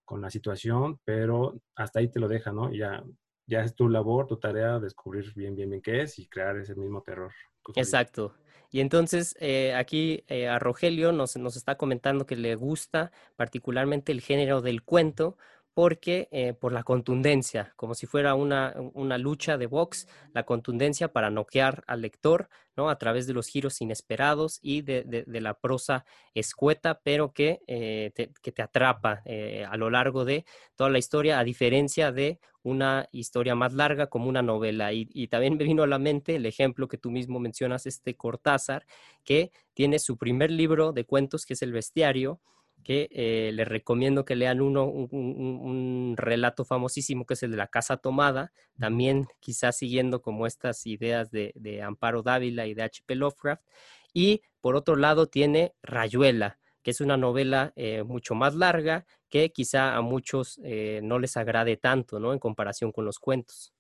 con, 0.06 0.22
la 0.22 0.30
situación, 0.30 1.00
pero 1.04 1.60
hasta 1.76 2.00
ahí 2.00 2.10
te 2.10 2.20
lo 2.20 2.28
deja, 2.28 2.52
¿no? 2.52 2.72
Ya, 2.72 3.04
ya 3.48 3.64
es 3.64 3.74
tu 3.74 3.90
labor, 3.90 4.28
tu 4.28 4.38
tarea, 4.38 4.80
descubrir 4.80 5.34
bien, 5.34 5.56
bien, 5.56 5.70
bien 5.70 5.82
qué 5.82 6.02
es 6.04 6.20
y 6.20 6.28
crear 6.28 6.58
ese 6.58 6.76
mismo 6.76 7.02
terror. 7.02 7.32
Exacto. 7.76 8.36
Y 8.72 8.82
entonces 8.82 9.36
eh, 9.40 9.74
aquí 9.74 10.24
eh, 10.28 10.48
a 10.48 10.60
Rogelio 10.60 11.12
nos, 11.12 11.36
nos 11.38 11.56
está 11.56 11.76
comentando 11.76 12.26
que 12.26 12.36
le 12.36 12.56
gusta 12.56 13.12
particularmente 13.36 14.12
el 14.12 14.22
género 14.22 14.62
del 14.62 14.84
cuento 14.84 15.38
porque 15.80 16.28
eh, 16.34 16.52
por 16.52 16.74
la 16.74 16.84
contundencia, 16.84 17.72
como 17.78 17.96
si 17.96 18.06
fuera 18.06 18.36
una, 18.36 18.74
lucha 19.18 19.58
de 19.58 19.66
box, 19.66 20.10
la 20.34 20.44
contundencia 20.44 21.14
para 21.14 21.30
noquear 21.30 21.86
al 21.88 22.02
lector, 22.02 22.50
¿no? 22.76 22.90
A 22.90 22.98
través 22.98 23.28
de 23.28 23.34
los 23.34 23.48
giros 23.48 23.80
inesperados 23.80 24.60
y 24.62 24.82
de, 24.82 25.24
la 25.26 25.54
prosa 25.54 26.04
escueta, 26.34 27.00
pero 27.02 27.32
que, 27.32 27.62
eh, 27.66 28.12
te, 28.14 28.30
que 28.42 28.52
te, 28.52 28.62
atrapa 28.62 29.22
eh, 29.24 29.66
a 29.70 29.78
lo 29.78 29.90
largo 29.90 30.26
de 30.26 30.44
toda 30.76 30.90
la 30.90 30.98
historia, 30.98 31.40
a 31.40 31.46
diferencia 31.46 32.12
de 32.12 32.42
una 32.62 33.08
historia 33.14 33.56
más 33.56 33.72
larga 33.72 34.08
como 34.08 34.28
una 34.28 34.42
novela. 34.42 34.92
Y, 34.92 35.08
y, 35.14 35.30
también 35.30 35.56
me 35.56 35.64
vino 35.64 35.84
a 35.84 35.88
la 35.88 35.98
mente 35.98 36.36
el 36.36 36.46
ejemplo 36.46 36.90
que 36.90 36.98
tú 36.98 37.10
mismo 37.10 37.40
mencionas, 37.40 37.86
este 37.86 38.18
Cortázar, 38.18 38.86
que 39.24 39.54
tiene 39.74 39.98
su 39.98 40.18
primer 40.18 40.52
libro 40.52 40.92
de 40.92 41.06
cuentos, 41.06 41.46
que 41.46 41.54
es 41.54 41.62
El 41.62 41.72
Bestiario, 41.72 42.42
que 42.84 43.10
eh, 43.12 43.52
les 43.54 43.68
recomiendo 43.68 44.26
que 44.26 44.36
lean 44.36 44.62
uno, 44.62 44.86
un, 44.86 46.16
relato 46.18 46.66
famosísimo 46.66 47.26
que 47.26 47.36
es 47.36 47.44
el 47.44 47.52
de 47.52 47.58
la 47.58 47.68
casa 47.68 47.98
tomada, 47.98 48.52
también 48.80 49.28
quizás 49.40 49.78
siguiendo 49.78 50.22
como 50.22 50.48
estas 50.48 50.86
ideas 50.86 51.32
de, 51.32 51.82
Amparo 51.84 52.24
Dávila 52.24 52.68
y 52.68 52.74
de 52.74 52.84
H.P. 52.84 53.16
Lovecraft. 53.16 53.64
Y 54.14 54.42
por 54.62 54.76
otro 54.76 54.96
lado 54.96 55.28
tiene 55.28 55.74
Rayuela, 55.84 56.60
que 56.82 56.92
es 56.92 57.02
una 57.02 57.18
novela 57.18 57.74
eh, 57.76 58.04
mucho 58.04 58.36
más 58.36 58.56
larga 58.56 59.06
que 59.30 59.52
quizá 59.52 59.96
a 59.96 60.02
muchos 60.02 60.60
eh, 60.64 61.02
no 61.04 61.20
les 61.20 61.38
agrade 61.38 61.78
tanto, 61.78 62.20
¿no? 62.20 62.34
En 62.34 62.40
comparación 62.40 62.92
con 62.92 63.06
los 63.06 63.20
cuentos. 63.20 63.74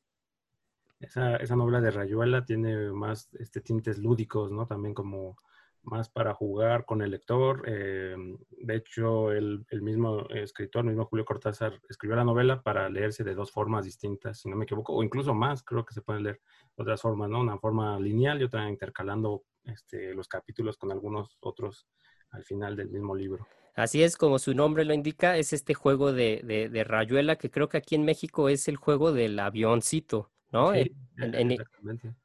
Esa, 0.99 1.37
esa 1.37 1.55
novela 1.55 1.81
de 1.81 1.91
Rayuela 1.91 2.45
tiene 2.45 2.91
más 2.91 3.29
este, 3.39 3.61
tintes 3.61 3.97
lúdicos, 3.97 4.51
¿no? 4.51 4.67
También 4.67 4.93
como 4.93 5.37
más 5.83 6.09
para 6.09 6.33
jugar 6.33 6.85
con 6.85 7.01
el 7.01 7.11
lector. 7.11 7.63
Eh, 7.67 8.15
de 8.51 8.75
hecho, 8.75 9.31
el, 9.31 9.65
mismo 9.81 10.27
escritor, 10.29 10.83
el 10.83 10.89
mismo 10.89 11.05
Julio 11.05 11.25
Cortázar, 11.25 11.79
escribió 11.89 12.15
la 12.15 12.23
novela 12.23 12.61
para 12.61 12.89
leerse 12.89 13.23
de 13.23 13.35
dos 13.35 13.51
formas 13.51 13.85
distintas, 13.85 14.39
si 14.39 14.49
no 14.49 14.55
me 14.55 14.65
equivoco, 14.65 14.93
o 14.93 15.03
incluso 15.03 15.33
más, 15.33 15.63
creo 15.63 15.85
que 15.85 15.93
se 15.93 16.01
pueden 16.01 16.23
leer 16.23 16.41
otras 16.75 17.01
formas, 17.01 17.29
¿no? 17.29 17.39
Una 17.39 17.57
forma 17.57 17.99
lineal 17.99 18.41
y 18.41 18.45
otra 18.45 18.69
intercalando 18.69 19.43
este, 19.63 20.13
los 20.13 20.27
capítulos 20.27 20.77
con 20.77 20.91
algunos 20.91 21.37
otros 21.41 21.87
al 22.31 22.43
final 22.43 22.75
del 22.75 22.89
mismo 22.89 23.15
libro. 23.15 23.47
Así 23.75 24.03
es, 24.03 24.17
como 24.17 24.39
su 24.39 24.53
nombre 24.53 24.83
lo 24.83 24.93
indica, 24.93 25.37
es 25.37 25.53
este 25.53 25.73
juego 25.73 26.11
de, 26.11 26.69
de 26.71 26.83
rayuela 26.83 27.37
que 27.37 27.49
creo 27.49 27.69
que 27.69 27.77
aquí 27.77 27.95
en 27.95 28.03
México 28.03 28.49
es 28.49 28.67
el 28.67 28.75
juego 28.75 29.13
del 29.13 29.39
avioncito. 29.39 30.31
¿No? 30.51 30.73
E 30.73 30.91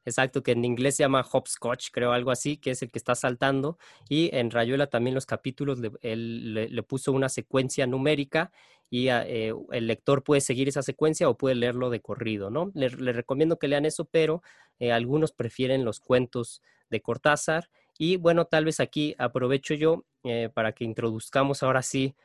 exacto, 0.05 0.41
que 0.41 0.51
en 0.51 0.63
inglés 0.63 0.95
se 0.95 1.03
llama 1.03 1.25
hopscotch, 1.29 1.89
creo, 1.91 2.11
algo 2.11 2.31
así, 2.31 2.57
que 2.57 2.71
es 2.71 2.81
el 2.81 2.91
que 2.91 2.99
está 2.99 3.13
saltando. 3.15 3.77
Y 4.09 4.29
en 4.33 4.51
Rayuela 4.51 4.87
también 4.87 5.15
los 5.15 5.25
capítulos, 5.25 5.79
le, 5.79 5.91
él 6.01 6.53
le, 6.53 6.83
puso 6.83 7.11
una 7.11 7.29
secuencia 7.29 7.85
numérica 7.87 8.51
y 8.89 9.09
ah, 9.09 9.23
eh, 9.27 9.53
el 9.71 9.87
lector 9.87 10.23
puede 10.23 10.41
seguir 10.41 10.69
esa 10.69 10.81
secuencia 10.81 11.29
o 11.29 11.37
puede 11.37 11.55
leerlo 11.55 11.89
de 11.89 11.99
corrido, 11.99 12.49
¿no? 12.49 12.71
Le, 12.73 12.89
recomiendo 12.89 13.59
que 13.59 13.67
lean 13.67 13.85
eso, 13.85 14.05
pero 14.05 14.41
eh, 14.79 14.91
algunos 14.91 15.31
prefieren 15.31 15.83
los 15.83 15.99
cuentos 15.99 16.61
de 16.89 17.01
Cortázar. 17.01 17.69
Y 17.97 18.17
bueno, 18.17 18.45
tal 18.45 18.65
vez 18.65 18.79
aquí 18.79 19.15
aprovecho 19.17 19.73
yo 19.73 20.05
eh, 20.23 20.49
para 20.53 20.71
que 20.73 20.83
introduzcamos 20.83 21.63
ahora 21.63 21.81
sí, 21.81 22.15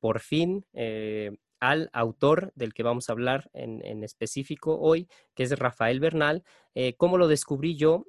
por 0.00 0.20
fin, 0.20 0.66
al 1.62 1.90
autor 1.92 2.52
del 2.56 2.74
que 2.74 2.82
vamos 2.82 3.08
a 3.08 3.12
hablar 3.12 3.48
en, 3.54 4.02
específico 4.02 4.80
hoy, 4.80 5.08
que 5.34 5.44
es 5.44 5.56
Rafael 5.56 6.00
Bernal. 6.00 6.42
¿Cómo 6.96 7.18
lo 7.18 7.28
descubrí 7.28 7.76
yo? 7.76 8.04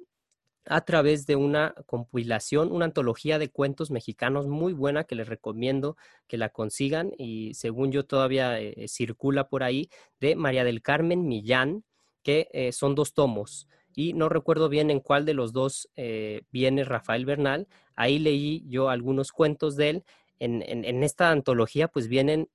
a 0.66 0.80
través 0.82 1.26
de 1.26 1.36
una 1.36 1.74
compilación, 1.86 2.72
una 2.72 2.86
antología 2.86 3.38
de 3.38 3.50
cuentos 3.50 3.90
mexicanos 3.90 4.46
muy 4.46 4.72
buena 4.72 5.04
que 5.04 5.14
les 5.14 5.28
recomiendo 5.28 5.96
que 6.26 6.38
la 6.38 6.48
consigan 6.48 7.12
y 7.18 7.52
según 7.54 7.92
yo 7.92 8.06
todavía 8.06 8.58
eh, 8.58 8.88
circula 8.88 9.48
por 9.48 9.62
ahí, 9.62 9.90
de 10.20 10.36
María 10.36 10.64
del 10.64 10.82
Carmen 10.82 11.26
Millán, 11.26 11.84
que 12.22 12.48
eh, 12.52 12.72
son 12.72 12.94
dos 12.94 13.12
tomos 13.12 13.68
y 13.94 14.12
no 14.14 14.28
recuerdo 14.28 14.68
bien 14.68 14.90
en 14.90 15.00
cuál 15.00 15.24
de 15.24 15.34
los 15.34 15.52
dos 15.52 15.88
eh, 15.96 16.42
viene 16.50 16.82
Rafael 16.84 17.24
Bernal. 17.26 17.68
Ahí 17.94 18.18
leí 18.18 18.64
yo 18.66 18.88
algunos 18.88 19.30
cuentos 19.30 19.76
de 19.76 19.90
él. 19.90 20.04
En, 20.44 21.02
esta 21.02 21.30
antología 21.30 21.88
pues 21.88 22.08
vienen 22.08 22.48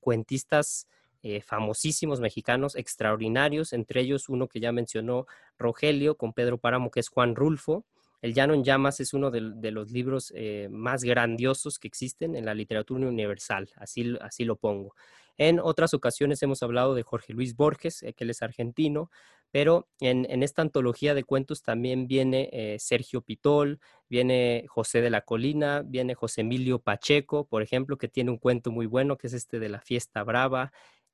cuentistas 0.00 0.86
eh, 1.20 1.40
famosísimos 1.40 2.20
mexicanos, 2.20 2.76
extraordinarios, 2.76 3.72
entre 3.72 4.02
ellos 4.02 4.28
uno 4.28 4.46
que 4.46 4.60
ya 4.60 4.70
mencionó 4.70 5.26
Rogelio 5.58 6.16
con 6.16 6.32
Pedro 6.32 6.58
Páramo, 6.58 6.92
que 6.92 7.00
es 7.00 7.08
Juan 7.08 7.34
Rulfo. 7.34 7.84
El 8.22 8.34
Llano 8.34 8.54
en 8.54 8.62
Llamas 8.62 9.00
es 9.00 9.14
uno 9.14 9.32
de, 9.32 9.70
los 9.72 9.90
libros 9.90 10.32
eh, 10.36 10.68
más 10.70 11.02
grandiosos 11.02 11.80
que 11.80 11.88
existen 11.88 12.36
en 12.36 12.44
la 12.44 12.54
literatura 12.54 13.08
universal, 13.08 13.68
así, 13.76 14.16
así 14.20 14.44
lo 14.44 14.56
pongo. 14.56 14.94
En 15.36 15.58
otras 15.58 15.92
ocasiones 15.92 16.42
hemos 16.42 16.62
hablado 16.62 16.94
de 16.94 17.02
Jorge 17.02 17.32
Luis 17.32 17.56
Borges, 17.56 18.02
eh, 18.04 18.12
que 18.12 18.22
él 18.22 18.30
es 18.30 18.42
argentino, 18.42 19.10
pero 19.50 19.88
en, 20.00 20.42
esta 20.42 20.62
antología 20.62 21.14
de 21.14 21.24
cuentos 21.24 21.62
también 21.62 22.06
viene 22.06 22.76
Sergio 22.78 23.22
Pitol, 23.22 23.80
viene 24.08 24.64
José 24.68 25.00
de 25.00 25.10
la 25.10 25.22
Colina, 25.22 25.82
viene 25.84 26.14
José 26.14 26.42
Emilio 26.42 26.80
Pacheco, 26.80 27.46
por 27.46 27.62
ejemplo, 27.62 27.96
que 27.96 28.08
tiene 28.08 28.30
un 28.30 28.38
cuento 28.38 28.70
muy 28.70 28.86
bueno, 28.86 29.16
que 29.16 29.28
es 29.28 29.32
este 29.32 29.58
de 29.58 29.68
la 29.68 29.80
fiesta 29.80 30.22
brava, 30.22 30.72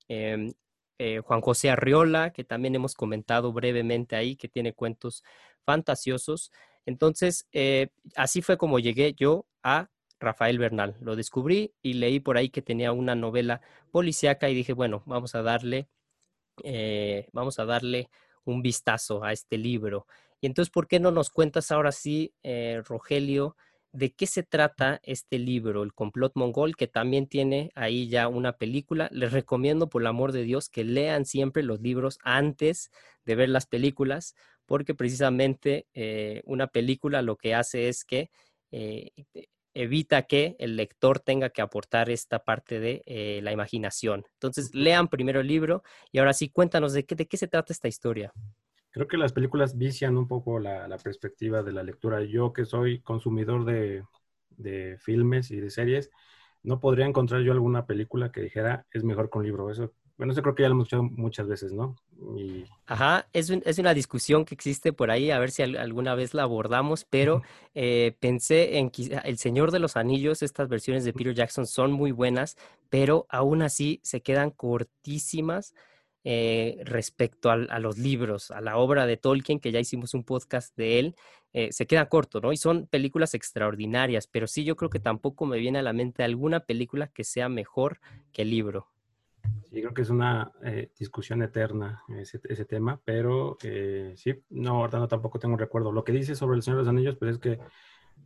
Em, 0.08 0.52
eh, 0.98 1.20
Juan 1.24 1.40
José 1.40 1.70
Arriola, 1.70 2.32
que 2.32 2.44
también 2.44 2.74
hemos 2.74 2.94
comentado 2.94 3.52
brevemente 3.52 4.16
ahí, 4.16 4.36
que 4.36 4.48
tiene 4.48 4.74
cuentos 4.74 5.24
fantasiosos. 5.64 6.52
Entonces, 6.86 7.48
eh, 7.52 7.88
así 8.16 8.42
fue 8.42 8.56
como 8.58 8.78
llegué 8.78 9.14
yo 9.14 9.46
a 9.62 9.88
Rafael 10.20 10.58
Bernal. 10.58 10.96
Lo 11.00 11.16
descubrí 11.16 11.74
y 11.82 11.94
leí 11.94 12.20
por 12.20 12.36
ahí 12.36 12.50
que 12.50 12.62
tenía 12.62 12.92
una 12.92 13.14
novela 13.14 13.60
policíaca 13.90 14.48
y 14.50 14.54
dije, 14.54 14.72
bueno, 14.72 15.02
vamos 15.06 15.34
a 15.34 15.42
darle, 15.42 15.88
eh, 16.64 17.28
vamos 17.32 17.58
a 17.58 17.64
darle 17.64 18.10
un 18.44 18.62
vistazo 18.62 19.24
a 19.24 19.32
este 19.32 19.58
libro. 19.58 20.06
Y 20.40 20.46
entonces, 20.46 20.70
¿por 20.70 20.86
qué 20.88 21.00
no 21.00 21.10
nos 21.10 21.30
cuentas 21.30 21.70
ahora 21.70 21.92
sí, 21.92 22.34
Rogelio, 22.84 23.56
de 23.94 24.12
qué 24.12 24.26
se 24.26 24.42
trata 24.42 25.00
este 25.04 25.38
libro, 25.38 25.84
El 25.84 25.94
complot 25.94 26.32
mongol, 26.34 26.74
que 26.74 26.88
también 26.88 27.28
tiene 27.28 27.70
ahí 27.76 28.08
ya 28.08 28.26
una 28.26 28.54
película. 28.54 29.08
Les 29.12 29.32
recomiendo, 29.32 29.88
por 29.88 30.02
el 30.02 30.08
amor 30.08 30.32
de 30.32 30.42
Dios, 30.42 30.68
que 30.68 30.82
lean 30.82 31.24
siempre 31.24 31.62
los 31.62 31.80
libros 31.80 32.18
antes 32.24 32.90
de 33.24 33.36
ver 33.36 33.48
las 33.50 33.66
películas, 33.66 34.34
porque 34.66 34.94
precisamente 34.94 35.86
eh, 35.94 36.42
una 36.44 36.66
película 36.66 37.22
lo 37.22 37.36
que 37.36 37.54
hace 37.54 37.88
es 37.88 38.04
que 38.04 38.30
eh, 38.72 39.10
evita 39.74 40.22
que 40.22 40.56
el 40.58 40.76
lector 40.76 41.20
tenga 41.20 41.50
que 41.50 41.62
aportar 41.62 42.10
esta 42.10 42.44
parte 42.44 42.80
de 42.80 43.02
eh, 43.06 43.40
la 43.42 43.52
imaginación. 43.52 44.24
Entonces, 44.34 44.74
lean 44.74 45.08
primero 45.08 45.40
el 45.40 45.46
libro 45.46 45.82
y 46.12 46.18
ahora 46.18 46.32
sí, 46.32 46.48
cuéntanos 46.48 46.92
de 46.92 47.04
qué, 47.04 47.14
de 47.14 47.26
qué 47.26 47.36
se 47.36 47.48
trata 47.48 47.72
esta 47.72 47.88
historia. 47.88 48.32
Creo 48.94 49.08
que 49.08 49.16
las 49.16 49.32
películas 49.32 49.76
vician 49.76 50.16
un 50.16 50.28
poco 50.28 50.60
la, 50.60 50.86
perspectiva 51.02 51.64
de 51.64 51.72
la 51.72 51.82
lectura. 51.82 52.22
Yo 52.22 52.52
que 52.52 52.64
soy 52.64 53.00
consumidor 53.00 53.64
de, 53.64 54.04
filmes 55.00 55.50
y 55.50 55.58
de 55.58 55.68
series, 55.68 56.10
no 56.62 56.78
podría 56.78 57.04
encontrar 57.04 57.40
yo 57.42 57.50
alguna 57.50 57.86
película 57.86 58.30
que 58.30 58.40
dijera 58.40 58.86
es 58.92 59.02
mejor 59.02 59.30
un 59.34 59.42
libro. 59.42 59.68
Eso, 59.68 59.92
bueno, 60.16 60.32
eso 60.32 60.42
creo 60.42 60.54
que 60.54 60.62
ya 60.62 60.68
lo 60.68 60.74
hemos 60.74 60.86
escuchado 60.86 61.02
muchas 61.02 61.48
veces, 61.48 61.72
¿no? 61.72 61.96
Ajá, 62.86 63.26
es, 63.32 63.50
es, 63.50 63.78
una 63.78 63.94
discusión 63.94 64.44
que 64.44 64.54
existe 64.54 64.92
por 64.92 65.10
ahí, 65.10 65.30
a 65.30 65.40
ver 65.40 65.50
si 65.50 65.62
alguna 65.62 66.14
vez 66.14 66.34
la 66.34 66.44
abordamos, 66.44 67.04
pero 67.04 67.42
eh, 67.74 68.16
pensé 68.20 68.78
en 68.78 68.92
El 69.24 69.38
Señor 69.38 69.72
de 69.72 69.80
los 69.80 69.96
Anillos, 69.96 70.42
estas 70.42 70.68
versiones 70.68 71.04
de 71.04 71.12
Peter 71.12 71.34
Jackson 71.34 71.66
son 71.66 71.90
muy 71.90 72.12
buenas, 72.12 72.56
pero 72.90 73.26
aún 73.28 73.62
así 73.62 74.00
se 74.04 74.22
quedan 74.22 74.50
cortísimas 74.50 75.74
eh, 76.22 76.78
respecto 76.84 77.50
a, 77.50 77.56
los 77.56 77.98
libros, 77.98 78.52
a 78.52 78.60
la 78.60 78.76
obra 78.76 79.06
de 79.06 79.16
Tolkien, 79.16 79.58
que 79.58 79.72
ya 79.72 79.80
hicimos 79.80 80.14
un 80.14 80.22
podcast 80.22 80.76
de 80.76 81.00
él, 81.00 81.16
eh, 81.52 81.72
se 81.72 81.86
queda 81.86 82.08
corto, 82.08 82.40
¿no? 82.40 82.52
Y 82.52 82.56
son 82.56 82.86
películas 82.86 83.34
extraordinarias, 83.34 84.28
pero 84.28 84.46
sí 84.46 84.64
yo 84.64 84.76
creo 84.76 84.90
que 84.90 85.00
tampoco 85.00 85.44
me 85.44 85.58
viene 85.58 85.80
a 85.80 85.82
la 85.82 85.92
mente 85.92 86.22
alguna 86.22 86.60
película 86.60 87.08
que 87.08 87.24
sea 87.24 87.48
mejor 87.48 88.00
que 88.32 88.42
el 88.42 88.50
libro. 88.50 88.93
Sí, 89.64 89.80
creo 89.80 89.94
que 89.94 90.02
es 90.02 90.10
una 90.10 90.52
eh, 90.62 90.90
discusión 90.98 91.42
eterna 91.42 92.02
ese, 92.08 92.38
tema, 92.64 93.00
pero 93.04 93.56
sí, 94.14 94.34
no, 94.50 94.76
ahorita 94.76 94.98
no 94.98 95.08
tampoco 95.08 95.38
tengo 95.38 95.56
recuerdo. 95.56 95.92
Lo 95.92 96.04
que 96.04 96.12
dice 96.12 96.34
sobre 96.34 96.56
el 96.56 96.62
Señor 96.62 96.78
de 96.78 96.82
los 96.84 96.90
Anillos, 96.90 97.16
pues 97.16 97.32
es 97.32 97.38
que 97.38 97.58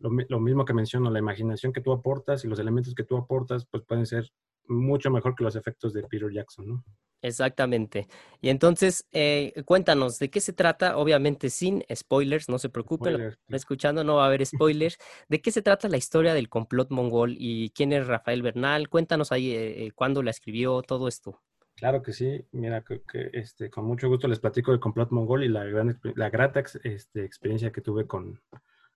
lo, 0.00 0.10
lo, 0.28 0.40
mismo 0.40 0.64
que 0.64 0.74
menciono, 0.74 1.10
la 1.10 1.18
imaginación 1.18 1.72
que 1.72 1.80
tú 1.80 1.92
aportas 1.92 2.44
y 2.44 2.48
los 2.48 2.58
elementos 2.58 2.94
que 2.94 3.04
tú 3.04 3.16
aportas, 3.16 3.66
pues 3.66 3.82
pueden 3.84 4.06
ser 4.06 4.30
mucho 4.68 5.10
mejor 5.10 5.34
que 5.34 5.44
los 5.44 5.56
efectos 5.56 5.92
de 5.92 6.02
Peter 6.02 6.30
Jackson, 6.32 6.68
¿no? 6.68 6.84
Exactamente. 7.20 8.06
Y 8.40 8.48
entonces, 8.48 9.06
eh, 9.12 9.52
cuéntanos, 9.64 10.18
¿de 10.18 10.30
qué 10.30 10.40
se 10.40 10.52
trata? 10.52 10.96
Obviamente 10.96 11.50
sin 11.50 11.84
spoilers, 11.92 12.48
no 12.48 12.58
se 12.58 12.68
preocupen, 12.68 13.36
escuchando 13.48 14.04
no 14.04 14.16
va 14.16 14.24
a 14.24 14.26
haber 14.28 14.46
spoilers. 14.46 14.98
¿De 15.28 15.40
qué 15.40 15.50
se 15.50 15.62
trata 15.62 15.88
la 15.88 15.96
historia 15.96 16.34
del 16.34 16.48
complot 16.48 16.90
mongol 16.90 17.34
y 17.36 17.70
quién 17.70 17.92
es 17.92 18.06
Rafael 18.06 18.42
Bernal? 18.42 18.88
Cuéntanos 18.88 19.32
ahí 19.32 19.50
eh, 19.50 19.86
eh, 19.86 19.90
cuándo 19.92 20.22
la 20.22 20.30
escribió, 20.30 20.80
todo 20.82 21.08
esto. 21.08 21.40
Claro 21.74 22.02
que 22.02 22.12
sí, 22.12 22.44
mira, 22.52 22.82
que, 22.82 23.02
este, 23.32 23.70
con 23.70 23.84
mucho 23.84 24.08
gusto 24.08 24.26
les 24.26 24.40
platico 24.40 24.72
del 24.72 24.80
complot 24.80 25.10
mongol 25.10 25.44
y 25.44 25.48
la, 25.48 25.64
gran, 25.64 26.00
la 26.16 26.30
grata 26.30 26.62
este, 26.82 27.24
experiencia 27.24 27.70
que 27.70 27.80
tuve 27.80 28.06
con, 28.06 28.40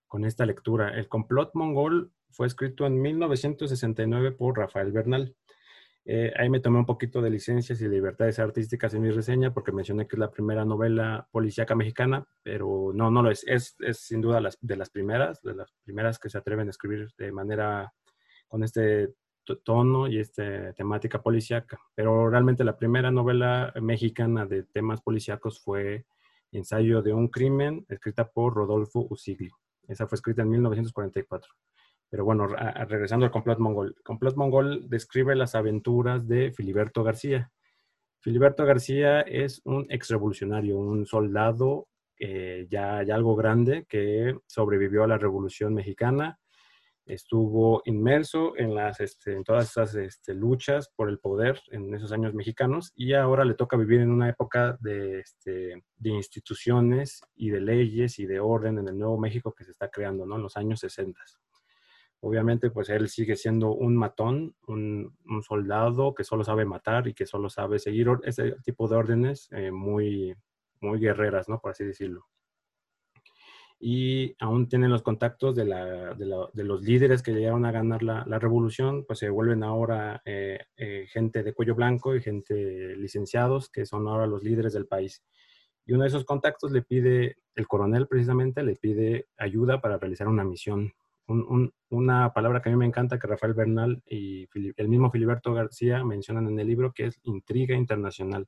con 0.07 0.25
esta 0.25 0.45
lectura. 0.45 0.89
El 0.89 1.07
complot 1.07 1.51
mongol 1.53 2.11
fue 2.29 2.47
escrito 2.47 2.85
en 2.85 3.01
1969 3.01 4.31
por 4.31 4.57
Rafael 4.57 4.91
Bernal. 4.91 5.35
Eh, 6.05 6.33
ahí 6.37 6.49
me 6.49 6.59
tomé 6.59 6.79
un 6.79 6.85
poquito 6.85 7.21
de 7.21 7.29
licencias 7.29 7.79
y 7.79 7.87
libertades 7.87 8.37
artísticas 8.39 8.93
en 8.93 9.03
mi 9.03 9.11
reseña 9.11 9.53
porque 9.53 9.71
mencioné 9.71 10.05
que 10.05 10.17
es 10.17 10.19
la 10.19 10.31
primera 10.31 10.65
novela 10.65 11.27
policíaca 11.31 11.75
mexicana, 11.75 12.27
pero 12.43 12.91
no, 12.93 13.09
no 13.09 13.23
lo 13.23 13.31
es. 13.31 13.45
Es, 13.47 13.75
es 13.79 13.99
sin 13.99 14.21
duda 14.21 14.41
las, 14.41 14.57
de 14.61 14.75
las 14.75 14.89
primeras, 14.89 15.41
de 15.41 15.55
las 15.55 15.71
primeras 15.83 16.19
que 16.19 16.29
se 16.29 16.37
atreven 16.37 16.67
a 16.67 16.71
escribir 16.71 17.09
de 17.17 17.31
manera 17.31 17.93
con 18.47 18.63
este 18.63 19.13
tono 19.63 20.07
y 20.07 20.19
esta 20.19 20.73
temática 20.73 21.21
policíaca. 21.21 21.79
Pero 21.95 22.29
realmente 22.29 22.63
la 22.63 22.77
primera 22.77 23.11
novela 23.11 23.73
mexicana 23.81 24.45
de 24.45 24.63
temas 24.63 25.01
policíacos 25.01 25.61
fue 25.61 26.05
Ensayo 26.51 27.01
de 27.01 27.13
un 27.13 27.29
crimen, 27.29 27.83
escrita 27.89 28.29
por 28.29 28.53
Rodolfo 28.53 29.07
Usigli. 29.09 29.49
Esa 29.87 30.07
fue 30.07 30.17
escrita 30.17 30.43
en 30.43 30.49
1944. 30.49 31.51
Pero 32.13 32.25
bueno, 32.25 32.45
regresando 32.45 33.25
al 33.25 33.31
complot 33.31 33.57
mongol. 33.57 33.95
Complot 34.03 34.35
mongol 34.35 34.87
describe 34.87 35.35
las 35.35 35.55
aventuras 35.55 36.27
de 36.27 36.51
Filiberto 36.51 37.03
García. 37.03 37.51
Filiberto 38.19 38.65
García 38.65 39.21
es 39.21 39.61
un 39.65 39.87
exrevolucionario, 39.89 40.77
un 40.77 41.07
soldado 41.07 41.87
eh, 42.19 42.67
ya, 42.69 43.01
ya, 43.01 43.15
algo 43.15 43.35
grande 43.35 43.87
que 43.89 44.37
sobrevivió 44.45 45.03
a 45.03 45.07
la 45.07 45.17
Revolución 45.17 45.73
Mexicana, 45.73 46.37
estuvo 47.03 47.81
inmerso 47.85 48.55
en, 48.57 48.75
las, 48.75 48.99
este, 48.99 49.33
en 49.33 49.43
todas 49.43 49.71
esas 49.71 49.95
este, 49.95 50.35
luchas 50.35 50.91
por 50.95 51.09
el 51.09 51.17
poder 51.17 51.59
en 51.71 51.95
esos 51.95 52.11
años 52.11 52.35
mexicanos 52.35 52.91
y 52.95 53.13
ahora 53.13 53.43
le 53.43 53.55
toca 53.55 53.75
vivir 53.75 54.01
en 54.01 54.11
una 54.11 54.29
época 54.29 54.77
de, 54.81 55.21
este, 55.21 55.83
de 55.97 56.09
instituciones 56.11 57.21
y 57.33 57.49
de 57.49 57.59
leyes 57.59 58.19
y 58.19 58.27
de 58.27 58.39
orden 58.39 58.77
en 58.77 58.87
el 58.87 58.99
Nuevo 58.99 59.17
México 59.17 59.51
que 59.51 59.63
se 59.63 59.71
está 59.71 59.89
creando, 59.89 60.27
¿no? 60.27 60.35
En 60.35 60.43
los 60.43 60.55
años 60.57 60.79
60 60.79 61.19
obviamente 62.23 62.69
pues 62.71 62.89
él 62.89 63.09
sigue 63.09 63.35
siendo 63.35 63.73
un 63.73 63.97
matón, 63.97 64.55
un, 64.67 65.13
soldado 65.45 66.15
que 66.15 66.23
solo 66.23 66.45
sabe 66.45 66.63
matar 66.63 67.05
y 67.07 67.13
que 67.13 67.25
solo 67.25 67.49
sabe 67.49 67.79
seguir 67.79 68.07
ese 68.23 68.55
tipo 68.63 68.87
de 68.87 68.95
órdenes 68.95 69.49
eh, 69.51 69.71
muy, 69.71 70.33
muy 70.79 70.99
guerreras, 70.99 71.49
¿no? 71.49 71.59
Por 71.59 71.71
así 71.71 71.83
decirlo. 71.83 72.25
Y 73.77 74.37
aún 74.39 74.69
tienen 74.69 74.89
los 74.89 75.01
contactos 75.01 75.53
de, 75.53 75.65
los 75.65 76.81
líderes 76.81 77.21
que 77.21 77.33
llegaron 77.33 77.65
a 77.65 77.73
ganar 77.73 78.01
la, 78.01 78.39
revolución, 78.39 79.03
pues 79.05 79.19
se 79.19 79.29
vuelven 79.29 79.61
ahora 79.61 80.21
eh, 80.23 80.59
eh, 80.77 81.05
gente 81.09 81.43
de 81.43 81.53
cuello 81.53 81.75
blanco 81.75 82.15
y 82.15 82.21
gente 82.21 82.95
licenciados 82.95 83.69
que 83.69 83.85
son 83.85 84.07
ahora 84.07 84.27
los 84.27 84.43
líderes 84.43 84.71
del 84.71 84.87
país. 84.87 85.21
Y 85.85 85.91
uno 85.91 86.03
de 86.03 86.07
esos 86.07 86.23
contactos 86.23 86.71
le 86.71 86.83
pide, 86.83 87.39
el 87.55 87.67
coronel 87.67 88.07
precisamente, 88.07 88.63
le 88.63 88.77
pide 88.77 89.27
ayuda 89.37 89.81
para 89.81 89.97
realizar 89.97 90.29
una 90.29 90.45
misión 90.45 90.93
una 91.27 92.33
palabra 92.33 92.61
que 92.61 92.69
a 92.69 92.71
mí 92.71 92.77
me 92.77 92.85
encanta, 92.85 93.19
que 93.19 93.27
Rafael 93.27 93.53
Bernal 93.53 94.03
y 94.05 94.47
el 94.75 94.89
mismo 94.89 95.11
Filiberto 95.11 95.53
García 95.53 96.03
mencionan 96.03 96.47
en 96.47 96.59
el 96.59 96.67
libro, 96.67 96.91
que 96.93 97.05
es 97.07 97.19
intriga 97.23 97.75
internacional. 97.75 98.47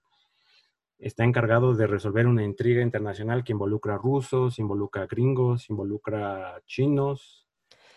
Está 0.98 1.24
encargado 1.24 1.74
de 1.74 1.88
resolver 1.88 2.28
una 2.28 2.44
intriga 2.44 2.82
internacional 2.82 3.44
que 3.44 3.52
involucra 3.52 3.98
rusos, 3.98 4.60
involucra 4.60 5.08
gringos, 5.08 5.70
involucra 5.70 6.62
chinos, 6.66 7.44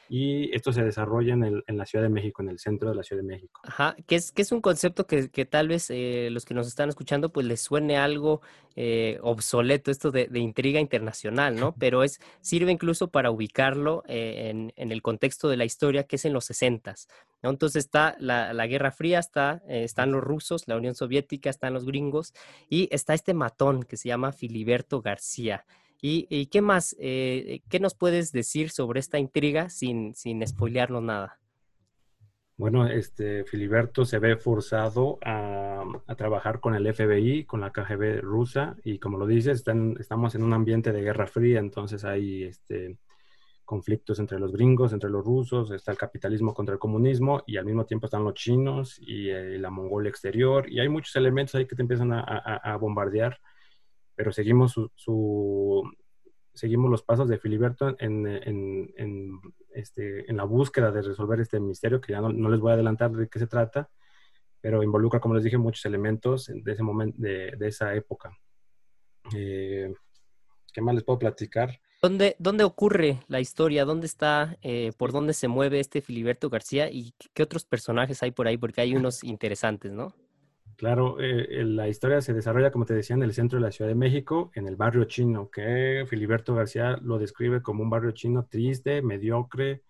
y 0.09 0.55
esto 0.55 0.73
se 0.73 0.83
desarrolla 0.83 1.35
en, 1.35 1.45
el, 1.45 1.65
en, 1.67 1.77
la 1.77 1.85
Ciudad 1.85 2.03
de 2.03 2.09
México, 2.09 2.43
en 2.43 2.49
el 2.49 2.59
centro 2.59 2.89
de 2.89 2.95
la 2.95 3.03
Ciudad 3.03 3.23
de 3.23 3.29
México. 3.29 3.61
Ajá, 3.65 3.95
que 4.07 4.17
es, 4.17 4.33
que 4.33 4.43
es 4.43 4.53
un 4.53 4.61
concepto 4.61 5.07
que, 5.07 5.31
que 5.31 5.45
tal 5.45 5.69
vez 5.69 5.91
eh, 5.91 6.29
los 6.33 6.45
que 6.45 6.55
nos 6.55 6.67
están 6.67 6.89
escuchando 6.89 7.31
pues 7.31 7.47
les 7.47 7.61
suene 7.61 7.99
algo 7.99 8.41
eh, 8.77 9.19
obsoleto, 9.23 9.91
esto 9.91 10.11
de, 10.11 10.27
de, 10.27 10.39
intriga 10.39 10.81
internacional, 10.81 11.57
¿no? 11.57 11.75
Pero 11.79 12.03
es, 12.05 12.21
sirve 12.41 12.73
incluso 12.73 13.11
para 13.11 13.31
ubicarlo 13.31 14.03
eh, 14.09 14.49
en, 14.51 14.73
en, 14.77 14.93
el 14.93 15.03
contexto 15.03 15.49
de 15.49 15.57
la 15.57 15.65
historia 15.65 16.05
que 16.05 16.17
es 16.17 16.25
en 16.25 16.33
los 16.33 16.47
60 16.47 16.95
¿no? 17.43 17.51
Entonces 17.51 17.85
está 17.85 18.17
la, 18.19 18.53
la 18.53 18.67
Guerra 18.67 18.91
Fría, 18.91 19.19
está, 19.19 19.63
están 19.69 20.13
los 20.13 20.23
rusos, 20.23 20.67
la 20.67 20.77
Unión 20.77 20.95
Soviética, 20.95 21.51
están 21.51 21.75
los 21.75 21.85
gringos 21.85 22.33
y 22.69 22.89
está 22.93 23.15
este 23.15 23.35
matón 23.35 23.83
que 23.83 23.97
se 23.97 24.09
llama 24.09 24.33
Filiberto 24.33 25.03
García. 25.03 25.65
¿Y, 26.01 26.47
qué 26.47 26.63
más? 26.63 26.97
Eh, 27.01 27.61
¿Qué 27.69 27.81
nos 27.81 27.95
puedes 27.95 28.31
decir 28.31 28.71
sobre 28.71 29.01
esta 29.01 29.19
intriga 29.19 29.69
sin, 29.69 30.15
sin 30.15 30.47
spoilearnos 30.47 31.03
nada? 31.03 31.39
Bueno, 32.57 32.89
este 32.89 33.45
Filiberto 33.45 34.05
se 34.05 34.19
ve 34.19 34.37
forzado 34.37 35.19
a, 35.25 35.85
trabajar 36.17 36.61
con 36.61 36.75
el 36.75 36.93
FBI, 36.93 37.45
con 37.45 37.61
la 37.61 37.71
KGB 37.71 38.21
rusa, 38.21 38.77
y 38.83 38.99
como 38.99 39.17
lo 39.17 39.27
dices, 39.27 39.65
estamos 39.99 40.35
en 40.35 40.43
un 40.43 40.53
ambiente 40.53 40.93
de 40.93 41.03
guerra 41.03 41.29
fría, 41.29 41.61
entonces 41.61 42.05
hay 42.05 42.45
este, 42.45 42.99
conflictos 43.65 44.19
entre 44.19 44.41
los 44.41 44.53
gringos, 44.53 44.93
entre 44.93 45.09
los 45.09 45.25
rusos, 45.25 45.71
está 45.71 45.93
el 45.93 45.99
capitalismo 45.99 46.53
contra 46.53 46.73
el 46.73 46.81
comunismo, 46.81 47.45
y 47.47 47.59
al 47.59 47.65
mismo 47.65 47.87
tiempo 47.87 48.07
están 48.07 48.25
los 48.25 48.35
chinos 48.35 48.99
y 49.01 49.31
eh, 49.31 49.57
la 49.59 49.71
Mongolia 49.71 50.11
exterior, 50.11 50.69
y 50.69 50.81
hay 50.81 50.89
muchos 50.89 51.15
elementos 51.15 51.55
ahí 51.55 51.67
que 51.67 51.77
te 51.77 51.83
empiezan 51.83 52.13
a 52.13 52.77
bombardear 52.81 53.39
pero 54.19 54.33
seguimos 54.33 54.73
su, 54.73 55.91
seguimos 56.53 56.91
los 56.91 57.05
pasos 57.05 57.29
de 57.29 57.39
Filiberto 57.39 57.95
en, 58.01 58.27
en, 58.27 58.93
en, 58.97 59.41
este, 59.73 60.29
en, 60.29 60.37
la 60.37 60.43
búsqueda 60.43 60.91
de 60.91 61.03
resolver 61.03 61.39
este 61.39 61.61
misterio, 61.61 62.01
que 62.01 62.15
ya 62.15 62.21
no, 62.21 62.31
no, 62.31 62.51
les 62.51 62.59
voy 62.59 62.73
a 62.73 62.75
adelantar 62.75 63.13
de 63.13 63.29
qué 63.29 63.39
se 63.39 63.47
trata, 63.47 63.89
pero 64.61 64.83
involucra, 64.83 65.21
como 65.21 65.37
les 65.37 65.45
dije, 65.45 65.57
muchos 65.57 65.85
elementos 65.87 66.51
de 66.53 66.73
ese 66.73 66.83
momento, 66.83 67.17
de, 67.17 67.53
de 67.57 67.69
esa 67.69 67.95
época. 67.95 68.37
Eh, 69.37 69.95
¿Qué 70.73 70.81
más 70.81 70.97
les 70.97 71.05
puedo 71.05 71.21
platicar? 71.21 71.79
¿Dónde, 72.03 72.35
¿Dónde 72.41 72.65
ocurre 72.65 73.21
la 73.29 73.39
historia? 73.39 73.85
¿Dónde 73.85 74.07
está? 74.07 74.59
Eh, 74.63 74.91
¿Por 74.99 75.13
dónde 75.13 75.35
se 75.35 75.47
mueve 75.47 75.79
este 75.79 76.03
Filiberto 76.03 76.51
García? 76.51 76.91
¿Y 76.91 77.15
qué 77.35 77.45
otros 77.45 77.65
personajes 77.65 78.21
hay 78.25 78.33
por 78.33 78.49
ahí? 78.49 78.57
Porque 78.57 78.81
hay 78.81 78.97
unos 78.97 79.23
interesantes, 79.23 79.93
¿no? 79.93 80.13
Claro, 80.79 81.19
eh, 81.21 81.65
la 81.65 81.89
historia 81.89 82.21
se 82.21 82.33
desarrolla, 82.33 82.71
como 82.71 82.85
te 82.87 82.95
decía, 82.95 83.17
en 83.17 83.25
el 83.25 83.35
centro 83.35 83.59
de 83.59 83.65
la 83.65 83.73
Ciudad 83.73 83.89
de 83.89 83.97
México, 83.97 84.53
en 84.55 84.69
el 84.69 84.77
barrio 84.77 85.05
chino, 85.07 85.51
que 85.51 86.05
Filiberto 86.09 86.55
García 86.55 86.97
lo 87.03 87.19
describe 87.19 87.63
como 87.63 87.83
un 87.83 87.91
barrio 87.91 88.13
chino 88.13 88.47
triste, 88.49 89.03
mediocre, 89.03 89.83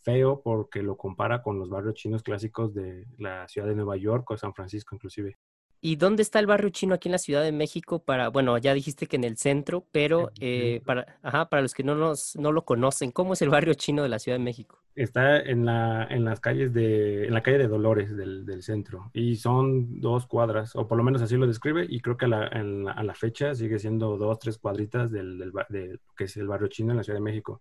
feo, 0.00 0.42
porque 0.42 0.82
lo 0.82 0.96
compara 0.96 1.42
con 1.42 1.60
los 1.60 1.70
barrios 1.70 1.94
chinos 1.94 2.24
clásicos 2.24 2.74
de 2.74 3.06
la 3.18 3.46
ciudad 3.46 3.68
de 3.68 3.76
Nueva 3.76 3.96
York 3.96 4.28
o 4.32 4.36
San 4.36 4.52
Francisco 4.52 4.96
inclusive. 4.96 5.38
¿Y 5.84 5.96
dónde 5.96 6.22
está 6.22 6.38
el 6.38 6.46
barrio 6.46 6.70
chino 6.70 6.94
aquí 6.94 7.08
en 7.08 7.12
la 7.12 7.18
Ciudad 7.18 7.42
de 7.42 7.50
México? 7.50 8.04
Para, 8.04 8.28
bueno, 8.28 8.56
ya 8.56 8.72
dijiste 8.72 9.08
que 9.08 9.16
en 9.16 9.24
el 9.24 9.36
centro, 9.36 9.84
pero 9.90 10.30
eh, 10.38 10.80
para, 10.86 11.18
ajá, 11.22 11.48
para 11.48 11.60
los 11.60 11.74
que 11.74 11.82
no, 11.82 11.96
nos, 11.96 12.36
no 12.36 12.52
lo 12.52 12.64
conocen, 12.64 13.10
¿cómo 13.10 13.32
es 13.32 13.42
el 13.42 13.48
barrio 13.48 13.74
chino 13.74 14.04
de 14.04 14.08
la 14.08 14.20
Ciudad 14.20 14.38
de 14.38 14.44
México? 14.44 14.78
Está 14.94 15.40
en, 15.40 15.64
la, 15.64 16.06
en 16.08 16.24
las 16.24 16.38
calles 16.38 16.72
de, 16.72 17.26
en 17.26 17.34
la 17.34 17.42
calle 17.42 17.58
de 17.58 17.66
Dolores 17.66 18.16
del, 18.16 18.46
del 18.46 18.62
centro 18.62 19.10
y 19.12 19.34
son 19.34 20.00
dos 20.00 20.26
cuadras, 20.28 20.76
o 20.76 20.86
por 20.86 20.98
lo 20.98 21.02
menos 21.02 21.20
así 21.20 21.36
lo 21.36 21.48
describe, 21.48 21.84
y 21.88 21.98
creo 22.00 22.16
que 22.16 22.26
a 22.26 22.28
la, 22.28 22.46
a 22.46 23.02
la 23.02 23.14
fecha 23.14 23.52
sigue 23.56 23.80
siendo 23.80 24.16
dos, 24.16 24.38
tres 24.38 24.58
cuadritas 24.58 25.10
del, 25.10 25.36
del, 25.36 25.52
de, 25.68 25.98
que 26.16 26.24
es 26.24 26.36
el 26.36 26.46
barrio 26.46 26.68
chino 26.68 26.92
en 26.92 26.98
la 26.98 27.02
Ciudad 27.02 27.18
de 27.18 27.24
México. 27.24 27.60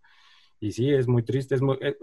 Y 0.63 0.73
sí, 0.73 0.93
es 0.93 1.07
muy 1.07 1.23
triste, 1.23 1.55
es 1.55 1.61
muy, 1.63 1.75
eh, 1.81 1.97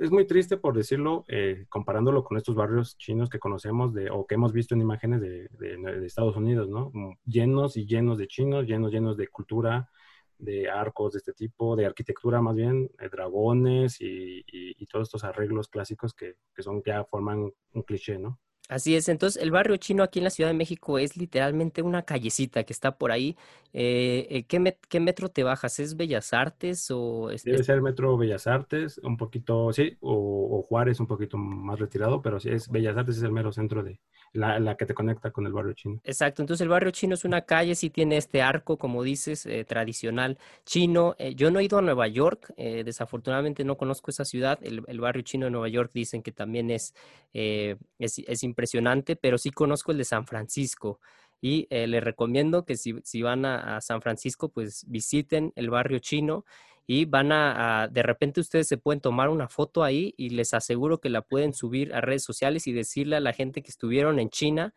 es 0.00 0.10
muy 0.10 0.26
triste 0.26 0.56
por 0.56 0.74
decirlo, 0.74 1.26
eh, 1.28 1.66
comparándolo 1.68 2.24
con 2.24 2.38
estos 2.38 2.54
barrios 2.54 2.96
chinos 2.96 3.28
que 3.28 3.38
conocemos 3.38 3.92
de, 3.92 4.10
o 4.10 4.26
que 4.26 4.36
hemos 4.36 4.54
visto 4.54 4.74
en 4.74 4.80
imágenes 4.80 5.20
de, 5.20 5.50
de, 5.50 6.06
Estados 6.06 6.34
Unidos, 6.34 6.66
¿no? 6.70 6.90
Llenos 7.26 7.76
y 7.76 7.84
llenos 7.84 8.16
de 8.16 8.26
chinos, 8.26 8.66
llenos, 8.66 8.90
llenos 8.90 9.18
de 9.18 9.28
cultura, 9.28 9.90
de 10.38 10.70
arcos 10.70 11.12
de 11.12 11.18
este 11.18 11.34
tipo, 11.34 11.76
de 11.76 11.84
arquitectura 11.84 12.40
más 12.40 12.56
bien, 12.56 12.90
de 12.98 13.10
dragones 13.10 13.98
y, 14.00 14.86
todos 14.86 15.08
estos 15.08 15.22
arreglos 15.22 15.68
clásicos 15.68 16.14
que, 16.14 16.36
que 16.54 16.62
son 16.62 16.82
ya 16.84 17.04
forman 17.04 17.52
un 17.74 17.82
cliché, 17.82 18.18
¿no? 18.18 18.40
Así 18.70 18.94
es, 18.94 19.08
entonces 19.08 19.42
el 19.42 19.50
barrio 19.50 19.76
chino 19.78 20.04
aquí 20.04 20.20
en 20.20 20.24
la 20.24 20.30
Ciudad 20.30 20.48
de 20.48 20.54
México 20.54 20.96
es 21.00 21.16
literalmente 21.16 21.82
una 21.82 22.02
callecita 22.02 22.62
que 22.62 22.72
está 22.72 22.96
por 22.96 23.10
ahí. 23.10 23.36
Eh, 23.72 24.28
eh 24.30 24.44
¿qué, 24.44 24.76
¿qué, 24.88 25.00
metro 25.00 25.28
te 25.28 25.42
bajas? 25.42 25.80
¿Es 25.80 25.96
Bellas 25.96 26.32
Artes 26.32 26.88
o...? 26.92 27.30
Es, 27.32 27.42
Debe 27.42 27.64
ser 27.64 27.82
Metro 27.82 28.16
Bellas 28.16 28.46
Artes, 28.46 28.98
un 28.98 29.16
poquito, 29.16 29.72
sí, 29.72 29.96
o, 29.98 30.58
o, 30.58 30.62
Juárez 30.62 31.00
un 31.00 31.08
poquito 31.08 31.36
más 31.36 31.80
retirado, 31.80 32.22
pero 32.22 32.38
sí, 32.38 32.48
es 32.48 32.68
Bellas 32.68 32.96
Artes 32.96 33.16
es 33.16 33.24
el 33.24 33.32
mero 33.32 33.50
centro 33.50 33.82
de, 33.82 33.98
la, 34.32 34.60
la, 34.60 34.76
que 34.76 34.86
te 34.86 34.94
conecta 34.94 35.30
con 35.30 35.46
el 35.46 35.52
barrio 35.52 35.72
chino. 35.72 36.00
Exacto, 36.04 36.42
entonces 36.42 36.62
el 36.62 36.68
barrio 36.68 36.90
chino 36.90 37.14
es 37.14 37.24
una 37.24 37.42
calle, 37.42 37.74
sí 37.74 37.90
tiene 37.90 38.16
este 38.16 38.42
arco, 38.42 38.76
como 38.76 39.02
dices, 39.02 39.46
eh, 39.46 39.64
tradicional 39.64 40.38
chino. 40.64 41.16
Eh, 41.18 41.34
yo 41.34 41.50
no 41.50 41.58
he 41.58 41.64
ido 41.64 41.78
a 41.78 41.82
Nueva 41.82 42.06
York, 42.06 42.52
eh, 42.56 42.84
desafortunadamente 42.84 43.64
no 43.64 43.76
conozco 43.76 44.10
esa 44.10 44.24
ciudad. 44.24 44.58
El, 44.62 44.82
el, 44.86 45.00
barrio 45.00 45.22
chino 45.22 45.46
de 45.46 45.50
Nueva 45.50 45.68
York 45.68 45.90
dicen 45.92 46.22
que 46.22 46.32
también 46.32 46.70
es, 46.70 46.94
es, 47.32 47.78
es 47.98 48.42
impresionante, 48.42 49.16
pero 49.16 49.38
sí 49.38 49.50
conozco 49.50 49.92
el 49.92 49.98
de 49.98 50.04
San 50.04 50.26
Francisco. 50.26 51.00
Y 51.42 51.66
les 51.70 52.04
recomiendo 52.04 52.66
que 52.66 52.76
si, 52.76 52.96
si 53.02 53.22
van 53.22 53.46
a, 53.46 53.76
a, 53.76 53.80
San 53.80 54.02
Francisco, 54.02 54.50
pues 54.50 54.84
visiten 54.88 55.54
el 55.56 55.70
barrio 55.70 55.98
chino 55.98 56.44
y 56.86 57.04
van 57.04 57.30
a, 57.32 57.88
de 57.90 58.02
repente 58.02 58.40
ustedes 58.40 58.66
se 58.66 58.76
pueden 58.76 59.00
tomar 59.00 59.28
una 59.28 59.48
foto 59.48 59.84
ahí 59.84 60.14
y 60.16 60.30
les 60.30 60.54
aseguro 60.54 60.98
que 60.98 61.08
la 61.08 61.22
pueden 61.22 61.54
subir 61.54 61.94
a 61.94 62.00
redes 62.00 62.24
sociales 62.24 62.66
y 62.66 62.72
decirle 62.72 63.16
a 63.16 63.20
la 63.20 63.32
gente 63.32 63.62
que 63.62 63.70
estuvieron 63.70 64.18
en 64.18 64.30
China 64.30 64.74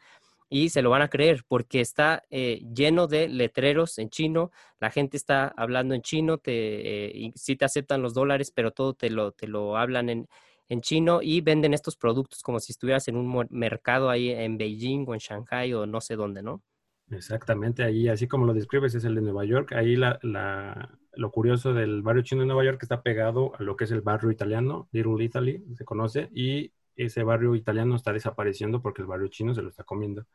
y 0.50 0.70
se 0.70 0.84
lo 0.84 0.92
van 0.92 1.02
a 1.02 1.10
creer 1.10 1.44
porque 1.48 1.82
está 1.82 2.24
eh, 2.30 2.62
lleno 2.76 3.08
de 3.08 3.28
letreros 3.28 3.98
en 3.98 4.10
chino, 4.10 4.52
la 4.80 4.92
gente 4.92 5.18
está 5.18 5.48
hablando 5.48 5.96
en 5.96 6.04
chino, 6.04 6.38
te, 6.38 7.26
eh, 7.26 7.32
sí 7.36 7.56
te 7.56 7.66
aceptan 7.66 8.04
los 8.04 8.14
dólares, 8.14 8.52
pero 8.54 8.70
todo 8.70 8.94
te 8.94 9.10
lo, 9.10 9.32
te 9.32 9.48
lo 9.48 9.78
hablan 9.78 10.10
en, 10.10 10.28
en 10.70 10.82
chino 10.82 11.22
y 11.22 11.42
venden 11.42 11.74
estos 11.74 11.96
productos 11.96 12.44
como 12.44 12.60
si 12.60 12.72
estuvieras 12.72 13.08
en 13.08 13.18
un 13.18 13.48
mercado 13.50 14.10
ahí 14.12 14.30
en 14.30 14.58
Beijing 14.58 15.06
o 15.08 15.14
en 15.14 15.20
Shanghai 15.20 15.74
o 15.74 15.86
no 15.86 16.02
sé 16.02 16.16
dónde, 16.16 16.44
¿no? 16.44 16.62
Exactamente, 17.10 17.84
ahí 17.84 18.08
así 18.08 18.28
como 18.28 18.46
lo 18.46 18.54
describes 18.54 18.96
es 18.96 19.04
el 19.06 19.16
de 19.16 19.22
Nueva 19.22 19.46
York. 19.46 19.74
Ahí 19.74 19.96
la, 19.96 20.20
la, 20.22 20.98
lo 21.16 21.32
curioso 21.32 21.74
del 21.74 22.02
barrio 22.02 22.24
chino 22.24 22.42
de 22.42 22.48
Nueva 22.48 22.64
York 22.64 22.80
está 22.82 23.02
pegado 23.02 23.54
a 23.58 23.64
lo 23.64 23.76
que 23.76 23.86
es 23.86 23.92
el 23.92 24.02
barrio 24.02 24.32
italiano, 24.32 24.88
Little 24.92 25.24
Italy, 25.24 25.64
se 25.76 25.86
conoce, 25.86 26.30
y 26.34 26.72
ese 26.96 27.24
barrio 27.24 27.56
italiano 27.56 27.96
está 27.96 28.14
desapareciendo 28.14 28.82
porque 28.82 29.02
el 29.02 29.08
barrio 29.08 29.28
chino 29.28 29.54
se 29.54 29.62
lo 29.62 29.70
está 29.70 29.84
comiendo, 29.84 30.26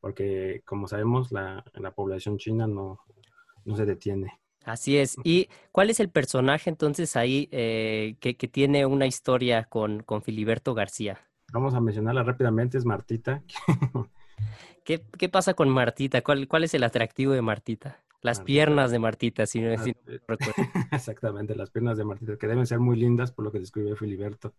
porque 0.00 0.62
como 0.64 0.88
sabemos 0.88 1.32
la, 1.32 1.64
la 1.74 1.92
población 1.92 2.38
china 2.38 2.66
no, 2.66 3.00
no 3.64 3.76
se 3.76 3.86
detiene. 3.86 4.38
Así 4.64 4.98
es. 4.98 5.16
¿Y 5.24 5.48
cuál 5.72 5.88
es 5.88 6.00
el 6.00 6.10
personaje 6.10 6.68
entonces 6.68 7.16
ahí 7.16 7.48
eh, 7.52 8.16
que, 8.20 8.36
que, 8.36 8.48
tiene 8.48 8.84
una 8.84 9.06
historia 9.06 9.64
con, 9.64 10.02
con, 10.02 10.22
Filiberto 10.22 10.74
García? 10.74 11.20
Vamos 11.52 11.72
a 11.74 11.80
mencionarla 11.80 12.22
rápidamente, 12.22 12.76
es 12.76 12.84
Martita. 12.84 13.42
¿Qué, 14.84 15.02
¿Qué, 15.16 15.28
pasa 15.28 15.54
con 15.54 15.70
Martita? 15.70 16.20
¿Cuál, 16.22 16.48
¿Cuál 16.48 16.64
es 16.64 16.74
el 16.74 16.84
atractivo 16.84 17.32
de 17.32 17.40
Martita? 17.40 18.02
Las 18.20 18.38
Martita. 18.38 18.44
piernas 18.44 18.90
de 18.90 18.98
Martita, 18.98 19.46
si 19.46 19.60
no, 19.60 19.76
si 19.82 19.92
no 19.92 20.18
recuerdo. 20.28 20.52
Exactamente, 20.92 21.54
las 21.54 21.70
piernas 21.70 21.98
de 21.98 22.04
Martita, 22.04 22.36
que 22.36 22.46
deben 22.46 22.66
ser 22.66 22.80
muy 22.80 22.96
lindas 22.96 23.32
por 23.32 23.44
lo 23.44 23.52
que 23.52 23.60
describe 23.60 23.94
Filiberto. 23.96 24.54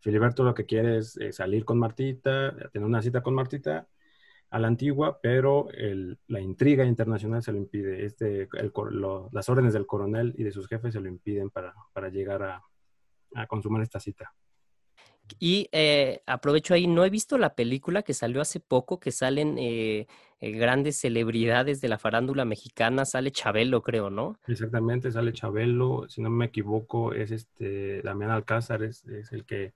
Filiberto 0.00 0.44
lo 0.44 0.54
que 0.54 0.66
quiere 0.66 0.98
es 0.98 1.16
eh, 1.16 1.32
salir 1.32 1.64
con 1.64 1.78
Martita, 1.78 2.54
tener 2.72 2.86
una 2.86 3.02
cita 3.02 3.22
con 3.22 3.34
Martita 3.34 3.88
a 4.50 4.58
la 4.58 4.68
antigua, 4.68 5.18
pero 5.20 5.68
el, 5.72 6.18
la 6.28 6.40
intriga 6.40 6.84
internacional 6.84 7.42
se 7.42 7.52
lo 7.52 7.58
impide. 7.58 8.04
Este, 8.06 8.48
el, 8.54 8.72
lo, 8.90 9.28
las 9.32 9.48
órdenes 9.48 9.72
del 9.72 9.86
coronel 9.86 10.34
y 10.38 10.44
de 10.44 10.52
sus 10.52 10.68
jefes 10.68 10.94
se 10.94 11.00
lo 11.00 11.08
impiden 11.08 11.50
para, 11.50 11.74
para 11.92 12.08
llegar 12.08 12.42
a, 12.42 12.62
a, 13.34 13.46
consumar 13.46 13.82
esta 13.82 14.00
cita. 14.00 14.32
Y 15.38 15.68
eh, 15.72 16.22
aprovecho 16.26 16.74
ahí, 16.74 16.86
no 16.86 17.04
he 17.04 17.10
visto 17.10 17.38
la 17.38 17.54
película 17.54 18.02
que 18.02 18.14
salió 18.14 18.40
hace 18.40 18.60
poco, 18.60 19.00
que 19.00 19.12
salen 19.12 19.56
eh, 19.58 20.06
eh, 20.40 20.50
grandes 20.52 20.96
celebridades 20.96 21.80
de 21.80 21.88
la 21.88 21.98
farándula 21.98 22.44
mexicana, 22.44 23.04
sale 23.04 23.30
Chabelo, 23.30 23.82
creo, 23.82 24.10
¿no? 24.10 24.38
Exactamente, 24.46 25.10
sale 25.10 25.32
Chabelo, 25.32 26.06
si 26.08 26.20
no 26.20 26.30
me 26.30 26.46
equivoco, 26.46 27.12
es 27.12 27.30
este 27.30 28.02
Damián 28.02 28.30
Alcázar, 28.30 28.82
es, 28.82 29.04
es 29.06 29.32
el 29.32 29.44
que 29.44 29.74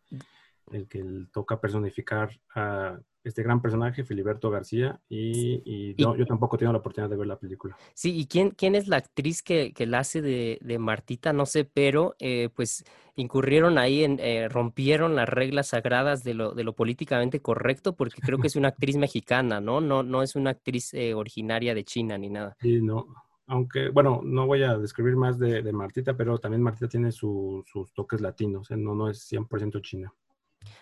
el 0.73 0.87
que 0.87 1.05
toca 1.33 1.61
personificar 1.61 2.31
a 2.55 2.99
este 3.23 3.43
gran 3.43 3.61
personaje, 3.61 4.05
Filiberto 4.05 4.51
García, 4.51 5.01
y, 5.09 5.95
yo, 5.97 6.15
tampoco 6.27 6.57
tengo 6.57 6.73
la 6.73 6.79
oportunidad 6.79 7.11
de 7.11 7.17
ver 7.17 7.27
la 7.27 7.39
película. 7.39 7.77
Sí, 7.95 8.17
¿y 8.17 8.27
quién, 8.27 8.51
quién 8.51 8.75
es 8.75 8.89
la 8.89 8.97
actriz 8.97 9.43
que, 9.43 9.73
que 9.73 9.87
la 9.87 9.99
hace 9.99 10.23
de, 10.23 10.59
de, 10.63 10.79
Martita? 10.79 11.33
No 11.33 11.47
sé, 11.47 11.65
pero 11.65 12.15
eh, 12.19 12.49
pues 12.55 12.85
incurrieron 13.17 13.79
ahí, 13.79 14.05
en, 14.05 14.19
eh, 14.21 14.49
rompieron 14.49 15.15
las 15.15 15.29
reglas 15.29 15.69
sagradas 15.69 16.25
de 16.25 16.35
lo, 16.35 16.53
de 16.53 16.65
lo 16.65 16.75
políticamente 16.75 17.41
correcto, 17.41 17.95
porque 17.95 18.23
creo 18.23 18.39
que 18.39 18.47
es 18.47 18.57
una 18.57 18.69
actriz 18.91 18.97
mexicana, 18.97 19.61
¿no? 19.61 19.81
No, 19.81 20.03
no 20.03 20.23
es 20.23 20.37
una 20.37 20.51
actriz 20.51 20.95
eh, 20.95 21.15
originaria 21.15 21.75
de 21.75 21.85
China 21.85 22.17
ni 22.17 22.31
nada. 22.31 22.57
Sí, 22.61 22.81
no. 22.81 23.07
Aunque, 23.47 23.89
bueno, 23.89 24.21
no 24.23 24.47
voy 24.47 24.63
a 24.63 24.79
describir 24.79 25.17
más 25.17 25.39
de, 25.39 25.61
de 25.61 25.73
Martita, 25.73 26.17
pero 26.17 26.39
también 26.39 26.63
Martita 26.63 26.89
tiene 26.89 27.11
sus 27.11 27.65
toques 27.93 28.21
latinos, 28.21 28.71
no, 28.71 28.95
no 28.95 29.11
es 29.11 29.31
100% 29.31 29.83
china. 29.83 30.15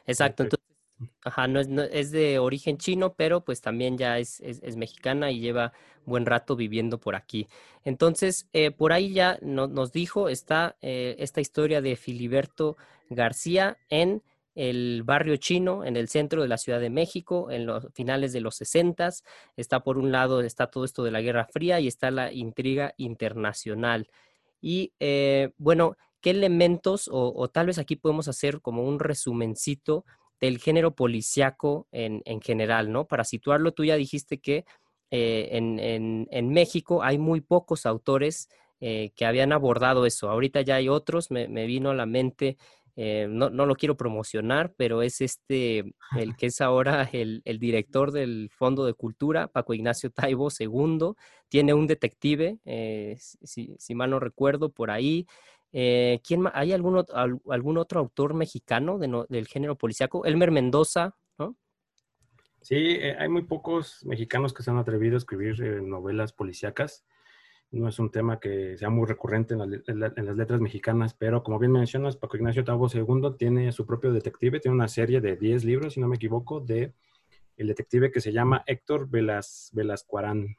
Exacto, 0.07 0.43
entonces 0.43 0.68
Ajá, 1.25 1.47
no 1.47 1.61
es, 1.61 1.69
es, 1.93 2.11
de 2.11 2.39
origen 2.39 2.79
chino, 2.79 3.15
pero 3.15 3.45
pues 3.45 3.61
también 3.61 3.97
ya 3.99 4.19
es, 4.19 4.41
es, 4.41 4.77
mexicana 4.77 5.31
y 5.31 5.41
lleva 5.41 5.73
buen 6.05 6.27
rato 6.27 6.57
viviendo 6.57 6.99
por 6.99 7.15
aquí. 7.15 7.49
Entonces, 7.85 8.49
eh, 8.53 8.71
por 8.71 8.93
ahí 8.93 9.13
ya 9.13 9.39
nos 9.43 9.93
dijo, 9.93 10.29
está 10.29 10.77
eh, 10.81 11.17
esta 11.19 11.41
historia 11.41 11.81
de 11.81 11.97
Filiberto 11.97 12.77
García 13.11 13.79
en 13.89 14.23
el 14.55 15.05
barrio 15.05 15.37
chino, 15.37 15.85
en 15.85 15.97
el 15.97 16.09
centro 16.09 16.43
de 16.43 16.49
la 16.49 16.59
Ciudad 16.59 16.81
de 16.81 16.91
México, 16.91 17.51
en 17.53 17.65
los 17.67 17.87
finales 17.95 18.33
de 18.33 18.41
los 18.41 18.57
60. 18.57 19.09
Está 19.57 19.85
por 19.85 19.99
un 19.99 20.11
lado, 20.11 20.41
está 20.41 20.67
todo 20.69 20.85
esto 20.85 21.05
de 21.05 21.13
la 21.13 21.21
Guerra 21.21 21.47
Fría 21.47 21.79
y 21.79 21.87
está 21.87 22.11
la 22.11 22.33
intriga 22.33 22.93
internacional. 22.97 24.09
Y 24.61 24.93
eh, 24.99 25.53
bueno, 25.59 25.97
¿qué 26.21 26.31
elementos, 26.31 27.07
o, 27.07 27.33
o 27.37 27.49
tal 27.49 27.67
vez 27.67 27.79
aquí 27.79 27.95
podemos 27.95 28.27
hacer 28.27 28.61
como 28.61 28.83
un 28.83 28.99
resumencito 28.99 30.05
del 30.41 30.59
género 30.59 30.95
policiaco 30.95 31.89
en, 31.91 32.41
general, 32.41 32.93
¿no? 32.93 33.07
Para 33.07 33.25
situarlo, 33.25 33.73
tú 33.73 33.85
ya 33.85 33.97
dijiste 33.97 34.39
que 34.39 34.65
eh, 35.11 35.49
en, 35.53 36.49
México 36.51 37.03
hay 37.03 37.19
muy 37.19 37.41
pocos 37.41 37.87
autores 37.87 38.49
eh, 38.81 39.11
que 39.17 39.27
habían 39.27 39.53
abordado 39.53 40.07
eso. 40.07 40.31
Ahorita 40.31 40.61
ya 40.61 40.77
hay 40.77 40.89
otros, 40.89 41.31
me, 41.31 41.47
vino 41.67 41.91
a 41.91 41.95
la 41.95 42.07
mente, 42.07 42.57
eh, 42.95 43.27
no, 43.29 43.51
lo 43.51 43.75
quiero 43.75 43.97
promocionar, 43.97 44.75
pero 44.77 45.03
es 45.03 45.21
este, 45.21 45.85
el 46.17 46.37
que 46.39 46.47
es 46.47 46.61
ahora 46.61 47.09
el, 47.13 47.43
director 47.59 48.13
del 48.13 48.51
Fondo 48.53 48.87
de 48.87 48.95
Cultura, 48.95 49.49
Paco 49.49 49.75
Ignacio 49.75 50.11
Taibo 50.11 50.49
II, 50.57 51.15
tiene 51.49 51.75
un 51.75 51.87
detective, 51.87 52.59
si, 53.17 53.75
si, 53.79 53.95
mal 53.95 54.11
no 54.11 54.21
recuerdo, 54.21 54.69
por 54.69 54.91
ahí. 54.91 55.27
Eh, 55.73 56.21
¿quién, 56.27 56.45
¿Hay 56.53 56.73
algún, 56.73 57.05
algún 57.49 57.79
otro 57.79 58.01
autor 58.01 58.35
mexicano 58.35 58.99
del 58.99 59.47
género 59.47 59.77
policiaco? 59.77 60.25
Elmer 60.25 60.51
Mendoza, 60.51 61.15
¿no? 61.39 61.57
Sí, 62.63 62.77
eh, 62.77 63.17
hay 63.19 63.29
muy 63.29 63.43
pocos 63.43 64.05
mexicanos 64.05 64.53
que 64.53 64.63
se 64.63 64.71
han 64.71 64.79
atrevido 64.79 65.15
a 65.15 65.19
escribir 65.19 65.63
eh, 65.63 65.81
novelas 65.83 66.33
policíacas. 66.33 67.05
No 67.71 67.89
es 67.89 67.99
un 67.99 68.11
tema 68.11 68.41
que 68.41 68.79
sea 68.79 68.89
muy 68.89 69.07
recurrente 69.07 69.55
en, 69.55 70.01
las 70.01 70.37
letras 70.37 70.59
mexicanas, 70.61 71.13
pero 71.13 71.43
como 71.43 71.59
bien 71.59 71.73
mencionas, 71.73 72.17
Paco 72.17 72.39
Ignacio 72.39 72.65
Tabo 72.65 72.89
II 72.91 73.37
tiene 73.39 73.73
su 73.73 73.85
propio 73.85 74.11
detective, 74.11 74.59
tiene 74.59 74.75
una 74.75 74.89
serie 74.89 75.21
de 75.21 75.37
10 75.37 75.65
libros, 75.65 75.93
si 75.93 76.01
no 76.01 76.09
me 76.09 76.17
equivoco, 76.17 76.61
de 76.61 76.95
el 77.59 77.67
detective 77.67 78.11
que 78.11 78.23
se 78.23 78.33
llama 78.33 78.65
Héctor 78.67 79.11
Velas, 79.11 79.71
Velascuarán. 79.75 80.57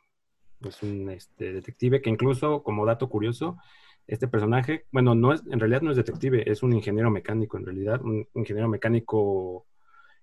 Es 0.61 0.83
un 0.83 1.09
este, 1.09 1.53
detective 1.53 2.01
que 2.01 2.11
incluso, 2.11 2.61
como 2.61 2.85
dato 2.85 3.09
curioso, 3.09 3.57
este 4.09 4.27
personaje, 4.27 4.85
bueno, 4.91 5.13
no 5.13 5.33
es, 5.33 5.43
en 5.51 5.59
realidad 5.59 5.81
no 5.81 5.91
es 5.91 5.97
detective, 5.97 6.49
es 6.49 6.63
un 6.63 6.73
ingeniero 6.73 7.11
mecánico, 7.11 7.57
en 7.57 7.65
realidad, 7.65 8.01
un 8.03 8.27
ingeniero 8.33 8.67
mecánico, 8.67 9.67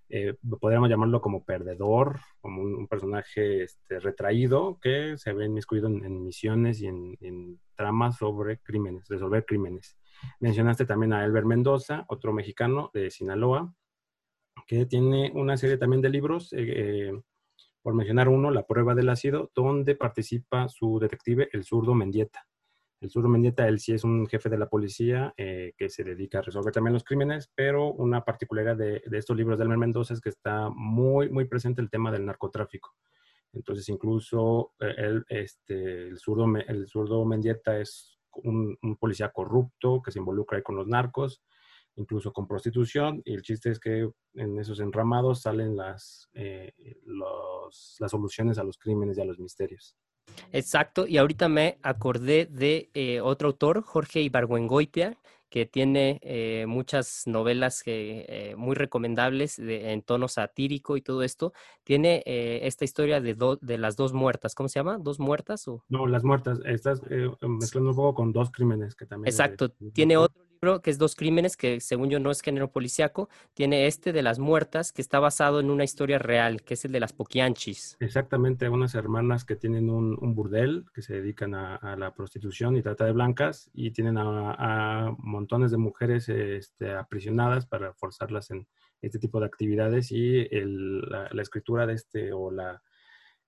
eh, 0.09 0.35
podríamos 0.61 0.91
llamarlo 0.91 1.21
como 1.21 1.45
perdedor, 1.45 2.19
como 2.41 2.63
un, 2.63 2.89
personaje 2.89 3.63
este, 3.63 4.01
retraído 4.01 4.81
que 4.81 5.17
se 5.17 5.33
ve 5.33 5.47
inmiscuido 5.47 5.87
en, 5.87 6.25
misiones 6.25 6.81
y 6.81 6.89
en, 6.89 7.61
tramas 7.77 8.17
sobre 8.17 8.59
crímenes, 8.59 9.07
resolver 9.09 9.45
crímenes. 9.47 9.97
Mencionaste 10.41 10.85
también 10.85 11.13
a 11.13 11.25
Elber 11.25 11.45
Mendoza, 11.45 12.07
otro 12.09 12.33
mexicano 12.33 12.91
de 12.93 13.11
Sinaloa, 13.11 13.73
que 14.67 14.87
tiene 14.87 15.31
una 15.33 15.57
serie 15.57 15.77
también 15.77 16.03
de 16.03 16.11
libros, 16.11 16.53
eh, 16.55 16.57
eh, 16.59 17.23
por 17.83 17.95
mencionar 17.95 18.29
uno, 18.29 18.51
La 18.51 18.67
prueba 18.67 18.97
del 18.97 19.11
ácido, 19.11 19.53
donde 19.55 19.95
participa 19.95 20.69
su 20.69 20.99
detective, 20.99 21.49
el 21.53 21.63
zurdo 21.63 21.95
Mendieta. 21.95 22.49
El 23.01 23.11
Sur 23.11 23.29
Mendieta, 23.29 23.69
él 23.69 23.79
sí 23.79 23.93
es 23.93 24.05
un 24.05 24.27
jefe 24.27 24.49
de 24.49 24.57
la 24.57 24.69
policía 24.69 25.35
eh, 25.37 25.75
que 25.77 25.91
se 25.91 26.03
dedica 26.03 26.39
a 26.39 26.43
resolver 26.43 26.73
también 26.73 26.95
los 26.95 27.05
crímenes, 27.05 27.51
pero 27.55 27.93
una 27.93 28.25
particularidad 28.25 28.77
de, 28.77 29.03
estos 29.13 29.37
libros 29.37 29.59
de 29.59 29.65
Elmer 29.65 29.79
Mendoza 29.79 30.15
es 30.15 30.21
que 30.21 30.31
está 30.31 30.71
muy, 30.71 31.29
muy 31.29 31.45
presente 31.45 31.83
el 31.83 31.91
tema 31.91 32.11
del 32.11 32.25
narcotráfico. 32.25 32.95
Entonces, 33.53 33.89
incluso 33.91 34.73
eh, 34.81 35.21
este, 35.29 36.09
el, 36.09 36.19
zurdo, 36.19 36.47
el 36.57 36.89
zurdo 36.89 37.25
Mendieta 37.27 37.79
es 37.79 38.19
un, 38.33 38.79
policía 38.99 39.31
corrupto 39.31 40.01
que 40.03 40.11
se 40.11 40.19
involucra 40.19 40.63
con 40.63 40.77
los 40.77 40.87
narcos, 40.87 41.43
incluso 41.97 42.33
con 42.33 42.49
prostitución, 42.49 43.21
y 43.25 43.35
el 43.35 43.43
chiste 43.43 43.71
es 43.71 43.79
que 43.79 44.11
en 44.35 44.59
esos 44.59 44.81
enramados 44.81 45.43
salen 45.43 45.77
las, 45.77 46.31
eh, 46.33 46.73
las 47.99 48.11
soluciones 48.11 48.59
a 48.59 48.65
los 48.65 48.79
crímenes 48.79 49.19
y 49.19 49.21
a 49.21 49.25
los 49.25 49.39
misterios. 49.39 49.97
Exacto, 50.53 51.07
y 51.07 51.19
ahorita 51.19 51.49
me 51.49 51.79
acordé 51.83 52.47
de 52.47 52.91
eh, 52.95 53.21
otro 53.21 53.49
autor, 53.49 53.83
Jorge 53.83 54.21
Ibargüengoitia, 54.23 55.19
que 55.49 55.65
tiene 55.65 56.19
eh, 56.23 56.67
muchas 56.67 57.23
novelas 57.27 57.83
eh, 57.87 58.55
muy 58.57 58.75
recomendables 58.75 59.59
en 59.59 60.03
tono 60.03 60.29
satírico 60.29 60.97
y 60.97 61.03
todo 61.03 61.23
esto. 61.23 61.53
Tiene 61.85 62.23
esta 62.27 62.85
historia 62.85 63.21
de, 63.21 63.37
de 63.61 63.79
las 63.79 63.97
dos 63.97 64.13
muertas, 64.13 64.55
¿cómo 64.55 64.69
se 64.69 64.81
llama? 64.81 64.99
¿Dos 64.99 65.21
muertas? 65.21 65.67
O? 65.69 65.85
No, 65.89 66.07
las 66.07 66.25
muertas. 66.25 66.59
Estás 66.65 67.01
mezclando 67.43 67.91
un 67.91 67.97
poco 67.97 68.15
con 68.15 68.33
dos 68.33 68.51
crímenes 68.51 68.97
que 68.97 69.07
también. 69.07 69.29
Exacto, 69.29 69.71
tiene 69.93 70.17
otro 70.17 70.46
que 70.83 70.91
es 70.91 70.99
Dos 70.99 71.15
Crímenes, 71.15 71.57
que 71.57 71.81
según 71.81 72.11
yo 72.11 72.19
no 72.19 72.31
es 72.31 72.41
género 72.41 72.71
policiaco, 72.71 73.29
tiene 73.55 73.87
este 73.87 74.13
de 74.13 74.23
las 74.23 74.39
muertas, 74.39 74.93
que 74.93 75.03
está 75.03 75.21
basado 75.21 75.61
en 75.61 75.71
una 75.71 75.85
historia 75.85 76.19
real, 76.19 76.63
que 76.63 76.75
es 76.75 76.85
el 76.85 76.93
de 76.93 77.01
las 77.01 77.13
Poquianchis. 77.13 77.97
Exactamente, 78.01 78.69
unas 78.69 78.95
hermanas 78.95 79.45
que 79.45 79.57
tienen 79.57 79.91
un, 79.91 80.17
burdel, 80.35 80.85
que 80.95 81.03
se 81.03 81.15
dedican 81.15 81.55
a, 81.55 81.97
la 81.97 82.15
prostitución 82.15 82.77
y 82.77 82.83
trata 82.83 83.05
de 83.05 83.13
blancas, 83.13 83.71
y 83.73 83.91
tienen 83.91 84.17
a, 84.19 85.15
montones 85.19 85.71
de 85.71 85.77
mujeres 85.77 86.29
este, 86.29 86.93
aprisionadas 86.93 87.67
para 87.67 87.93
forzarlas 87.95 88.51
en 88.51 88.67
este 89.03 89.19
tipo 89.19 89.41
de 89.41 89.47
actividades, 89.47 90.11
y 90.11 90.49
la, 90.51 91.29
la 91.31 91.43
escritura 91.43 91.87
de 91.87 91.95
este, 91.95 92.33
o 92.33 92.51
la 92.51 92.83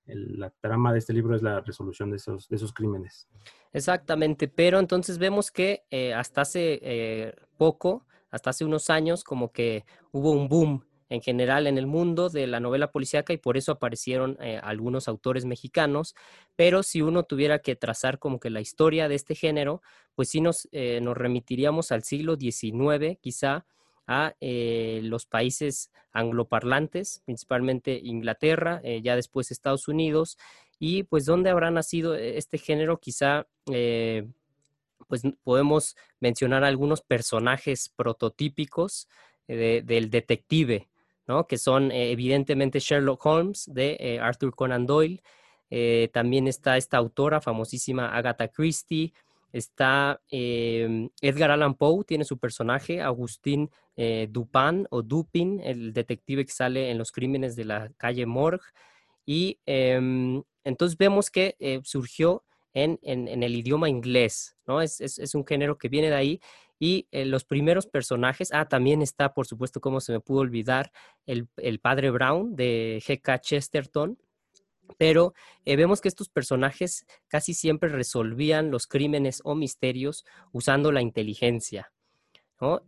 la 0.09 0.51
trama 0.61 0.93
de 0.93 0.99
este 0.99 1.13
libro 1.13 1.37
es 1.37 1.43
la 1.43 1.61
resolución 1.61 2.11
de 2.11 2.17
esos, 2.17 2.49
de 2.49 2.57
esos 2.57 2.73
crímenes. 2.73 3.29
Exactamente, 3.73 4.49
pero 4.49 4.79
entonces 4.79 5.19
vemos 5.19 5.51
que 5.51 5.85
eh, 5.91 6.15
hasta 6.15 6.43
hace 6.43 6.81
eh, 6.83 7.35
poco, 7.57 8.07
hasta 8.31 8.51
hace 8.51 8.65
unos 8.65 8.91
años, 8.91 9.25
como 9.25 9.53
que 9.53 9.85
hubo 10.11 10.33
un 10.33 10.49
boom 10.49 10.85
en 11.11 11.23
general 11.23 11.67
en 11.67 11.79
el 11.79 11.87
mundo 11.87 12.29
de 12.29 12.47
la 12.47 12.61
novela 12.61 12.91
policíaca 12.91 13.33
y 13.33 13.39
por 13.39 13.57
eso 13.57 13.73
aparecieron 13.73 14.37
eh, 14.41 14.61
algunos 14.63 15.09
autores 15.09 15.45
mexicanos, 15.47 16.15
pero 16.55 16.83
si 16.83 17.01
uno 17.01 17.23
tuviera 17.23 17.61
que 17.61 17.77
trazar 17.77 18.19
como 18.19 18.41
que 18.41 18.51
la 18.51 18.61
historia 18.61 19.09
de 19.09 19.15
este 19.15 19.35
género, 19.35 19.81
pues 20.15 20.29
sí 20.29 20.41
nos, 20.41 20.69
nos 21.01 21.17
remitiríamos 21.17 21.93
al 21.93 22.03
siglo 22.03 22.37
XIX 22.37 23.17
quizá, 23.21 23.65
a 24.09 24.35
eh, 24.41 25.01
los 25.05 25.27
países 25.27 25.93
angloparlantes, 26.13 27.23
principalmente 27.27 28.01
Inglaterra, 28.03 28.81
eh, 28.83 29.03
ya 29.03 29.15
después 29.15 29.51
Estados 29.51 29.87
Unidos, 29.87 30.39
y 30.81 31.03
pues 31.03 31.27
dónde 31.27 31.51
habrá 31.51 31.71
nacido 31.71 32.17
e-, 32.17 32.39
este 32.39 32.57
género, 32.57 32.99
quizá 32.99 33.47
eh, 33.71 34.27
pues 35.07 35.23
podemos 35.45 35.95
mencionar 36.21 36.65
algunos 36.65 37.03
personajes 37.03 37.91
prototípicos 37.95 39.09
del 39.47 40.11
detective, 40.11 40.89
¿no? 41.27 41.47
que 41.47 41.57
son 41.57 41.91
evidentemente 41.91 42.81
Sherlock 42.81 43.25
Holmes 43.25 43.65
de 43.73 44.19
Arthur 44.21 44.55
Conan 44.55 44.85
Doyle, 44.85 45.23
también 46.13 46.47
está 46.47 46.77
esta 46.77 46.99
autora 46.99 47.41
famosísima 47.41 48.15
Agatha 48.15 48.49
Christie, 48.49 49.15
Está 49.53 50.21
em, 50.31 51.09
Edgar 51.23 51.51
Allan 51.51 51.75
Poe, 51.75 52.05
tiene 52.05 52.25
su 52.25 52.39
personaje, 52.39 53.01
Agustín 53.01 53.71
eh, 53.97 54.29
Dupin 54.31 54.87
o 54.91 55.03
Dupin, 55.03 55.61
el 55.61 55.93
detective 55.93 56.45
que 56.45 56.53
sale 56.53 56.91
en 56.91 56.99
los 56.99 57.13
crímenes 57.13 57.57
de 57.57 57.65
la 57.65 57.91
calle 57.97 58.27
Morgue. 58.27 58.65
Y 59.25 59.59
em, 59.67 60.43
entonces 60.65 60.99
vemos 60.99 61.31
que 61.31 61.57
eh, 61.59 61.81
surgió 61.85 62.45
en, 62.75 62.99
el 63.43 63.57
idioma 63.57 63.89
inglés, 63.89 64.57
¿no? 64.67 64.81
Es, 64.81 65.35
un 65.35 65.45
género 65.47 65.79
que 65.79 65.89
viene 65.89 66.11
de 66.11 66.17
ahí. 66.17 66.41
Y 66.81 67.09
eh, 67.11 67.25
los 67.25 67.45
primeros 67.45 67.87
personajes, 67.87 68.51
ah, 68.53 68.69
también 68.69 69.03
está, 69.03 69.35
por 69.35 69.47
supuesto, 69.47 69.81
como 69.81 70.01
se 70.01 70.13
me 70.13 70.21
pudo 70.21 70.41
olvidar, 70.41 70.93
el, 71.27 71.49
el 71.57 71.81
padre 71.81 72.11
Brown 72.11 72.55
de 72.55 73.03
G.K. 73.05 73.41
Chesterton, 73.41 74.17
pero 74.97 75.35
eh, 75.65 75.77
vemos 75.77 76.01
que 76.01 76.09
estos 76.09 76.29
personajes 76.29 77.07
casi 77.29 77.55
siempre 77.55 77.89
resolvían 77.89 78.71
los 78.71 78.87
crímenes 78.87 79.41
o 79.45 79.55
misterios 79.55 80.25
usando 80.53 80.93
la 80.93 81.03
inteligencia. 81.03 81.93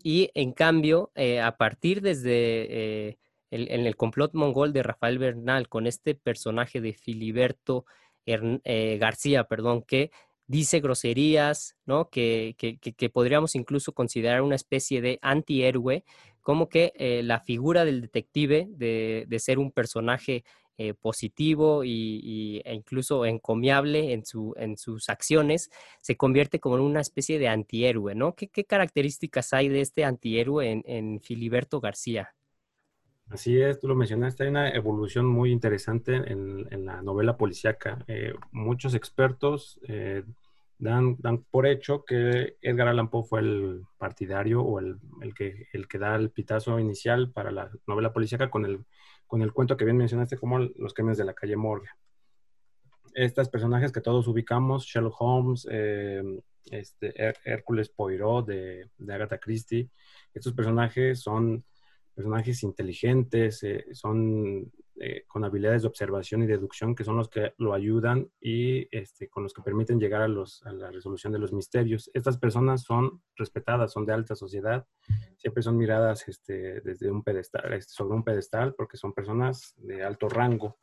Y 0.02 0.30
en 0.34 0.52
cambio, 0.52 1.12
eh, 1.14 1.40
a 1.40 1.56
partir 1.56 2.00
desde 2.00 3.18
en 3.50 3.86
el 3.86 3.96
complot 3.96 4.34
mongol 4.34 4.72
de 4.72 4.82
Rafael 4.82 5.18
Bernal 5.18 5.68
con 5.68 5.86
este 5.86 6.14
personaje 6.14 6.80
de 6.80 6.92
Filiberto 6.92 7.84
eh, 8.26 8.98
García, 9.00 9.44
perdón, 9.44 9.82
que 9.82 10.10
dice 10.46 10.80
groserías, 10.80 11.76
¿no? 11.84 12.10
Que, 12.10 12.56
que, 12.58 13.10
podríamos 13.10 13.54
incluso 13.54 13.92
considerar 13.92 14.42
una 14.42 14.56
especie 14.56 15.00
de 15.00 15.18
antihéroe, 15.22 16.04
como 16.40 16.68
que 16.68 16.92
eh, 16.96 17.22
la 17.22 17.40
figura 17.40 17.84
del 17.84 18.00
detective, 18.00 18.66
de, 18.70 19.26
de 19.28 19.38
ser 19.38 19.58
un 19.58 19.70
personaje 19.72 20.44
eh, 20.82 20.94
positivo 20.94 21.84
y, 21.84 22.62
e 22.64 22.72
incluso 22.72 23.26
encomiable 23.26 24.14
en, 24.14 24.24
su, 24.24 24.54
en 24.56 24.78
sus 24.78 25.10
acciones, 25.10 25.70
se 26.00 26.16
convierte 26.16 26.58
como 26.58 26.76
en 26.76 26.80
una 26.80 27.02
especie 27.02 27.38
de 27.38 27.48
antihéroe, 27.48 28.14
¿no? 28.14 28.34
¿Qué, 28.34 28.48
características 28.64 29.52
hay 29.52 29.68
de 29.68 29.82
este 29.82 30.06
antihéroe 30.06 30.70
en, 30.70 30.82
en 30.86 31.20
Filiberto 31.20 31.82
García? 31.82 32.30
Así 33.28 33.60
es, 33.60 33.78
tú 33.78 33.88
lo 33.88 33.94
mencionaste, 33.94 34.44
hay 34.44 34.48
una 34.48 34.70
evolución 34.70 35.26
muy 35.26 35.52
interesante 35.52 36.14
en, 36.14 36.86
la 36.86 37.02
novela 37.02 37.36
policíaca. 37.36 38.02
Eh, 38.08 38.32
muchos 38.50 38.94
expertos 38.94 39.78
eh, 39.86 40.24
dan, 40.78 41.16
dan, 41.18 41.44
por 41.50 41.66
hecho 41.66 42.06
que 42.06 42.56
Edgar 42.62 42.88
Allan 42.88 43.10
Poe 43.10 43.24
fue 43.24 43.40
el 43.40 43.82
partidario 43.98 44.62
o 44.62 44.78
el, 44.78 44.96
el, 45.20 45.34
que, 45.34 45.68
el 45.74 45.86
que 45.88 45.98
da 45.98 46.16
el 46.16 46.30
pitazo 46.30 46.80
inicial 46.80 47.30
para 47.32 47.50
la 47.50 47.70
novela 47.86 48.14
policíaca 48.14 48.48
con 48.48 48.64
el, 48.64 48.86
con 49.30 49.42
el 49.42 49.52
cuento 49.52 49.76
que 49.76 49.84
bien 49.84 49.96
mencionaste 49.96 50.36
como 50.36 50.58
Los 50.58 50.92
crímenes 50.92 51.16
de 51.16 51.24
la 51.24 51.34
calle 51.34 51.56
Morgue. 51.56 51.88
Estos 53.14 53.48
personajes 53.48 53.92
que 53.92 54.00
todos 54.00 54.26
ubicamos, 54.26 54.84
Sherlock 54.84 55.14
Holmes, 55.20 55.68
eh, 55.70 56.20
este, 56.68 57.14
Hércules 57.44 57.90
Poirot 57.90 58.44
de, 58.44 58.90
de 58.98 59.14
Agatha 59.14 59.38
Christie, 59.38 59.88
estos 60.34 60.52
personajes 60.52 61.20
son 61.20 61.64
personajes 62.12 62.64
inteligentes, 62.64 63.62
eh, 63.62 63.86
son 63.92 64.72
eh, 64.96 65.24
con 65.26 65.44
habilidades 65.44 65.82
de 65.82 65.88
observación 65.88 66.42
y 66.42 66.46
deducción 66.46 66.94
que 66.94 67.04
son 67.04 67.16
los 67.16 67.28
que 67.28 67.54
lo 67.58 67.72
ayudan 67.72 68.30
y 68.40 68.88
este, 68.90 69.28
con 69.28 69.42
los 69.42 69.54
que 69.54 69.62
permiten 69.62 69.98
llegar 69.98 70.22
a, 70.22 70.28
los, 70.28 70.62
a 70.64 70.72
la 70.72 70.90
resolución 70.90 71.32
de 71.32 71.38
los 71.38 71.52
misterios. 71.52 72.10
Estas 72.12 72.38
personas 72.38 72.82
son 72.82 73.22
respetadas, 73.36 73.92
son 73.92 74.04
de 74.06 74.12
alta 74.12 74.34
sociedad, 74.34 74.86
siempre 75.36 75.62
son 75.62 75.76
miradas 75.76 76.28
este, 76.28 76.80
desde 76.80 77.10
un 77.10 77.22
pedestal, 77.22 77.72
este, 77.72 77.92
sobre 77.92 78.14
un 78.14 78.24
pedestal 78.24 78.74
porque 78.74 78.96
son 78.96 79.12
personas 79.12 79.74
de 79.76 80.02
alto 80.02 80.28
rango. 80.28 80.78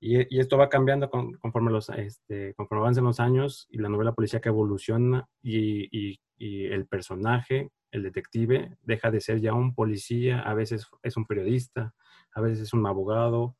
Y, 0.00 0.38
esto 0.40 0.58
va 0.58 0.68
cambiando 0.68 1.08
conforme, 1.08 1.70
los, 1.70 1.88
este, 1.90 2.54
conforme 2.54 2.82
avancen 2.82 3.04
los 3.04 3.20
años 3.20 3.68
y 3.70 3.78
la 3.78 3.88
novela 3.88 4.12
policíaca 4.12 4.48
evoluciona 4.48 5.28
y, 5.40 6.18
y 6.36 6.66
el 6.66 6.86
personaje 6.86 7.70
el 7.92 8.02
detective 8.02 8.76
deja 8.82 9.10
de 9.10 9.20
ser 9.20 9.40
ya 9.40 9.52
un 9.52 9.74
policía, 9.74 10.40
a 10.40 10.54
veces 10.54 10.86
es 11.02 11.16
un 11.16 11.26
periodista, 11.26 11.94
a 12.34 12.40
veces 12.40 12.60
es 12.60 12.72
un 12.72 12.86
abogado, 12.86 13.56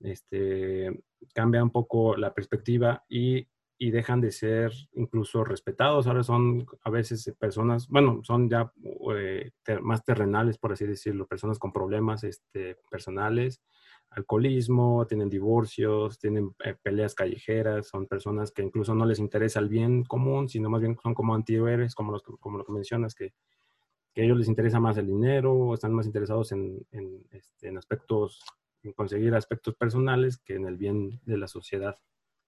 este, 0.00 1.02
cambia 1.34 1.62
un 1.62 1.70
poco 1.70 2.16
la 2.16 2.34
perspectiva 2.34 3.04
y, 3.08 3.46
dejan 3.80 4.20
de 4.20 4.32
ser 4.32 4.72
incluso 4.94 5.44
respetados. 5.44 6.08
Ahora 6.08 6.24
son 6.24 6.66
a 6.82 6.90
veces 6.90 7.32
personas, 7.38 7.86
bueno, 7.88 8.22
son 8.24 8.50
ya 8.50 8.72
eh, 9.16 9.52
más 9.82 10.04
terrenales, 10.04 10.58
por 10.58 10.72
así 10.72 10.84
decirlo, 10.84 11.28
personas 11.28 11.60
con 11.60 11.72
problemas 11.72 12.24
este, 12.24 12.76
personales, 12.90 13.62
alcoholismo, 14.10 15.06
tienen 15.06 15.28
divorcios, 15.28 16.18
tienen 16.18 16.56
eh, 16.64 16.74
peleas 16.82 17.14
callejeras, 17.14 17.86
son 17.86 18.06
personas 18.08 18.50
que 18.50 18.62
incluso 18.62 18.96
no 18.96 19.06
les 19.06 19.20
interesa 19.20 19.60
el 19.60 19.68
bien 19.68 20.04
común, 20.04 20.48
sino 20.48 20.68
más 20.70 20.80
bien 20.80 20.96
son 21.00 21.14
como 21.14 21.36
antihéroes, 21.36 21.94
como, 21.94 22.10
los, 22.10 22.22
como 22.40 22.58
lo 22.58 22.64
que 22.64 22.72
mencionas, 22.72 23.14
que 23.14 23.32
que 24.18 24.22
a 24.22 24.24
ellos 24.24 24.38
les 24.38 24.48
interesa 24.48 24.80
más 24.80 24.96
el 24.96 25.06
dinero, 25.06 25.72
están 25.74 25.92
más 25.92 26.04
interesados 26.04 26.50
en, 26.50 26.84
este, 27.30 27.68
en, 27.68 27.78
aspectos, 27.78 28.42
en 28.82 28.92
conseguir 28.92 29.32
aspectos 29.32 29.76
personales 29.76 30.38
que 30.38 30.56
en 30.56 30.66
el 30.66 30.76
bien 30.76 31.20
de 31.24 31.38
la 31.38 31.46
sociedad. 31.46 31.96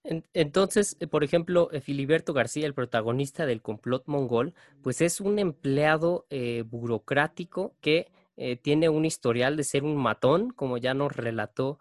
Entonces, 0.02 0.96
eh, 0.98 1.06
por 1.06 1.22
ejemplo, 1.22 1.70
eh, 1.70 1.80
Filiberto 1.80 2.32
García, 2.32 2.66
el 2.66 2.74
protagonista 2.74 3.46
del 3.46 3.62
complot 3.62 4.02
mongol, 4.06 4.52
pues 4.82 5.00
es 5.00 5.20
un 5.20 5.38
empleado 5.38 6.26
eh, 6.28 6.64
burocrático 6.66 7.76
que 7.80 8.10
tiene 8.62 8.88
un 8.88 9.04
historial 9.04 9.56
de 9.56 9.62
ser 9.62 9.84
un 9.84 9.96
matón, 9.96 10.50
como 10.50 10.76
ya 10.78 10.94
nos 10.94 11.14
relató 11.14 11.78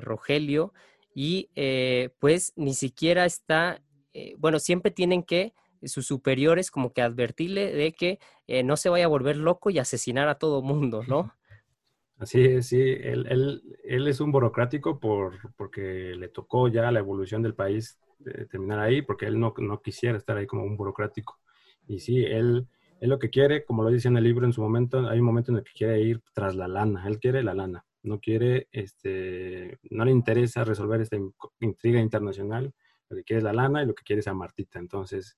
Rogelio, 0.00 0.72
y 1.16 1.48
pues 2.20 2.52
ni 2.54 2.74
siquiera 2.74 3.24
está, 3.24 3.82
bueno, 4.38 4.60
siempre 4.60 4.92
tienen 4.92 5.24
que 5.24 5.52
sus 5.84 6.06
superiores 6.06 6.70
como 6.70 6.92
que 6.92 7.02
advertirle 7.02 7.72
de 7.72 7.92
que 7.92 8.18
eh, 8.46 8.62
no 8.62 8.76
se 8.76 8.88
vaya 8.88 9.06
a 9.06 9.08
volver 9.08 9.36
loco 9.36 9.70
y 9.70 9.78
asesinar 9.78 10.28
a 10.28 10.36
todo 10.36 10.62
mundo, 10.62 11.02
¿no? 11.06 11.32
Así 12.18 12.44
es, 12.44 12.66
sí, 12.66 12.80
él, 12.80 13.26
él, 13.30 13.62
él 13.82 14.06
es 14.06 14.20
un 14.20 14.30
burocrático 14.30 15.00
por, 15.00 15.54
porque 15.56 16.14
le 16.14 16.28
tocó 16.28 16.68
ya 16.68 16.90
la 16.90 16.98
evolución 16.98 17.42
del 17.42 17.54
país 17.54 17.98
terminar 18.50 18.80
ahí, 18.80 19.02
porque 19.02 19.26
él 19.26 19.38
no, 19.38 19.54
no, 19.58 19.80
quisiera 19.80 20.18
estar 20.18 20.36
ahí 20.36 20.46
como 20.46 20.64
un 20.64 20.76
burocrático. 20.76 21.38
Y 21.86 22.00
sí, 22.00 22.24
él, 22.24 22.66
él 23.00 23.10
lo 23.10 23.18
que 23.18 23.30
quiere, 23.30 23.64
como 23.64 23.82
lo 23.82 23.90
dice 23.90 24.08
en 24.08 24.16
el 24.16 24.24
libro 24.24 24.46
en 24.46 24.52
su 24.52 24.60
momento, 24.60 25.08
hay 25.08 25.18
un 25.18 25.26
momento 25.26 25.52
en 25.52 25.58
el 25.58 25.64
que 25.64 25.72
quiere 25.72 26.00
ir 26.00 26.20
tras 26.32 26.54
la 26.54 26.68
lana, 26.68 27.06
él 27.06 27.18
quiere 27.18 27.42
la 27.42 27.54
lana, 27.54 27.84
no 28.02 28.20
quiere, 28.20 28.68
este, 28.72 29.78
no 29.90 30.04
le 30.04 30.10
interesa 30.10 30.64
resolver 30.64 31.00
esta 31.00 31.16
intriga 31.60 32.00
internacional, 32.00 32.72
lo 33.08 33.16
que 33.16 33.24
quiere 33.24 33.38
es 33.38 33.44
la 33.44 33.52
lana 33.52 33.82
y 33.82 33.86
lo 33.86 33.94
que 33.94 34.04
quiere 34.04 34.20
es 34.20 34.28
a 34.28 34.34
Martita. 34.34 34.78
Entonces, 34.78 35.36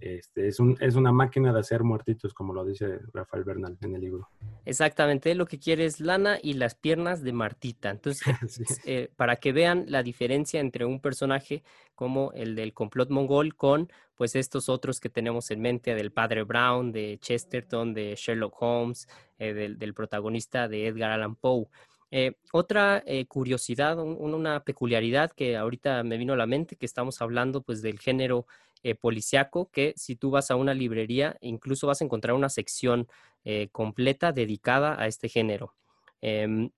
este, 0.00 0.48
es, 0.48 0.60
un, 0.60 0.76
es 0.80 0.96
una 0.96 1.12
máquina 1.12 1.52
de 1.52 1.60
hacer 1.60 1.82
muertitos, 1.82 2.34
como 2.34 2.52
lo 2.52 2.64
dice 2.64 3.00
Rafael 3.12 3.44
Bernal 3.44 3.78
en 3.80 3.94
el 3.94 4.00
libro. 4.00 4.28
Exactamente, 4.64 5.34
lo 5.34 5.46
que 5.46 5.58
quiere 5.58 5.84
es 5.84 6.00
lana 6.00 6.38
y 6.42 6.54
las 6.54 6.74
piernas 6.74 7.22
de 7.22 7.32
Martita. 7.32 7.90
Entonces, 7.90 8.26
eh, 8.84 9.10
para 9.16 9.36
que 9.36 9.52
vean 9.52 9.86
la 9.88 10.02
diferencia 10.02 10.60
entre 10.60 10.84
un 10.84 11.00
personaje 11.00 11.62
como 11.94 12.32
el 12.32 12.54
del 12.54 12.74
complot 12.74 13.10
mongol 13.10 13.54
con 13.54 13.90
pues 14.16 14.36
estos 14.36 14.68
otros 14.68 15.00
que 15.00 15.08
tenemos 15.08 15.50
en 15.50 15.60
mente 15.60 15.94
del 15.94 16.12
padre 16.12 16.42
Brown, 16.44 16.92
de 16.92 17.18
Chesterton, 17.20 17.94
de 17.94 18.14
Sherlock 18.16 18.60
Holmes, 18.60 19.08
eh, 19.38 19.54
del, 19.54 19.94
protagonista 19.94 20.68
de 20.68 20.86
Edgar 20.86 21.10
Allan 21.12 21.34
Poe. 21.34 21.66
Eh, 22.10 22.36
otra 22.52 23.02
curiosidad, 23.26 23.98
una 23.98 24.62
peculiaridad 24.62 25.32
que 25.32 25.56
ahorita 25.56 26.04
me 26.04 26.16
vino 26.16 26.34
a 26.34 26.36
la 26.36 26.46
mente, 26.46 26.76
que 26.76 26.86
estamos 26.86 27.20
hablando 27.20 27.62
pues 27.62 27.82
del 27.82 27.98
género 27.98 28.46
eh, 28.84 28.94
policiaco 28.94 29.70
que 29.70 29.94
si 29.96 30.14
tú 30.14 30.30
vas 30.30 30.50
a 30.50 30.56
una 30.56 30.74
librería, 30.74 31.38
incluso 31.40 31.86
vas 31.86 32.02
a 32.02 32.04
encontrar 32.04 32.36
una 32.36 32.50
sección 32.50 33.08
eh, 33.42 33.68
completa 33.72 34.30
dedicada 34.30 35.00
a 35.00 35.06
este 35.06 35.30
género. 35.30 35.74
Em, 36.20 36.68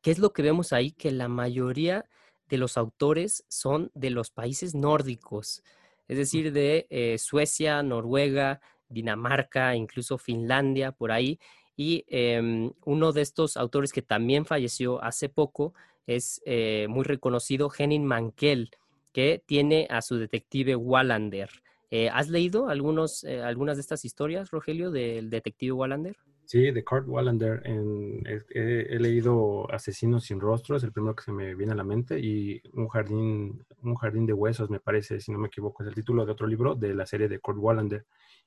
¿Qué 0.00 0.10
es 0.10 0.18
lo 0.18 0.32
que 0.32 0.40
vemos 0.40 0.72
ahí? 0.72 0.92
Que 0.92 1.10
la 1.10 1.28
mayoría 1.28 2.06
de 2.48 2.56
los 2.56 2.78
autores 2.78 3.44
son 3.48 3.90
de 3.94 4.08
los 4.08 4.30
países 4.30 4.74
nórdicos, 4.74 5.62
es 6.08 6.16
decir, 6.16 6.50
de 6.50 6.86
eh, 6.88 7.18
Suecia, 7.18 7.82
Noruega, 7.82 8.62
Dinamarca, 8.88 9.76
incluso 9.76 10.16
Finlandia, 10.16 10.92
por 10.92 11.12
ahí. 11.12 11.38
Y 11.76 12.06
em, 12.08 12.72
uno 12.86 13.12
de 13.12 13.20
estos 13.20 13.58
autores 13.58 13.92
que 13.92 14.00
también 14.00 14.46
falleció 14.46 15.04
hace 15.04 15.28
poco 15.28 15.74
es 16.06 16.40
muy 16.88 17.04
reconocido, 17.04 17.70
Henning 17.76 18.04
Mankell 18.04 18.70
que 19.14 19.42
tiene 19.46 19.86
a 19.88 20.02
su 20.02 20.18
detective 20.18 20.74
Wallander. 20.74 21.48
Eh, 21.90 22.10
¿Has 22.12 22.28
leído 22.28 22.68
algunos, 22.68 23.22
eh, 23.22 23.40
algunas 23.40 23.76
de 23.76 23.82
estas 23.82 24.04
historias, 24.04 24.50
Rogelio, 24.50 24.90
del 24.90 25.30
detective 25.30 25.70
Wallander? 25.70 26.16
Sí, 26.46 26.72
de 26.72 26.84
Kurt 26.84 27.06
Wallander. 27.06 27.62
he, 27.64 28.98
leído 28.98 29.72
Asesinos 29.72 30.24
sin 30.24 30.40
rostro, 30.40 30.76
es 30.76 30.82
el 30.82 30.92
primero 30.92 31.14
que 31.14 31.22
se 31.22 31.32
me 31.32 31.54
viene 31.54 31.72
a 31.72 31.76
la 31.76 31.84
mente, 31.84 32.18
y 32.18 32.60
Un 32.72 32.88
jardín, 32.88 33.64
un 33.82 33.94
jardín 33.94 34.26
de 34.26 34.32
huesos, 34.32 34.68
me 34.68 34.80
parece, 34.80 35.20
si 35.20 35.30
no 35.30 35.38
me 35.38 35.46
equivoco, 35.46 35.84
es 35.84 35.88
el 35.88 35.94
título 35.94 36.26
de 36.26 36.32
otro 36.32 36.48
libro 36.48 36.74
de 36.74 36.92
la 36.92 37.06
serie 37.06 37.28
de 37.28 37.38
Kurt 37.38 37.58
Wallander. 37.58 38.04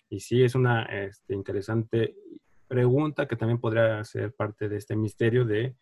Y 0.10 0.20
sí, 0.20 0.44
es 0.44 0.54
una 0.54 0.84
este, 0.84 1.34
interesante 1.34 2.16
pregunta 2.68 3.26
que 3.26 3.38
también 3.38 3.60
podría 3.60 4.04
ser 4.04 4.34
parte 4.34 4.68
de 4.68 4.76
este 4.76 4.98
misterio 4.98 5.46
de 5.46 5.76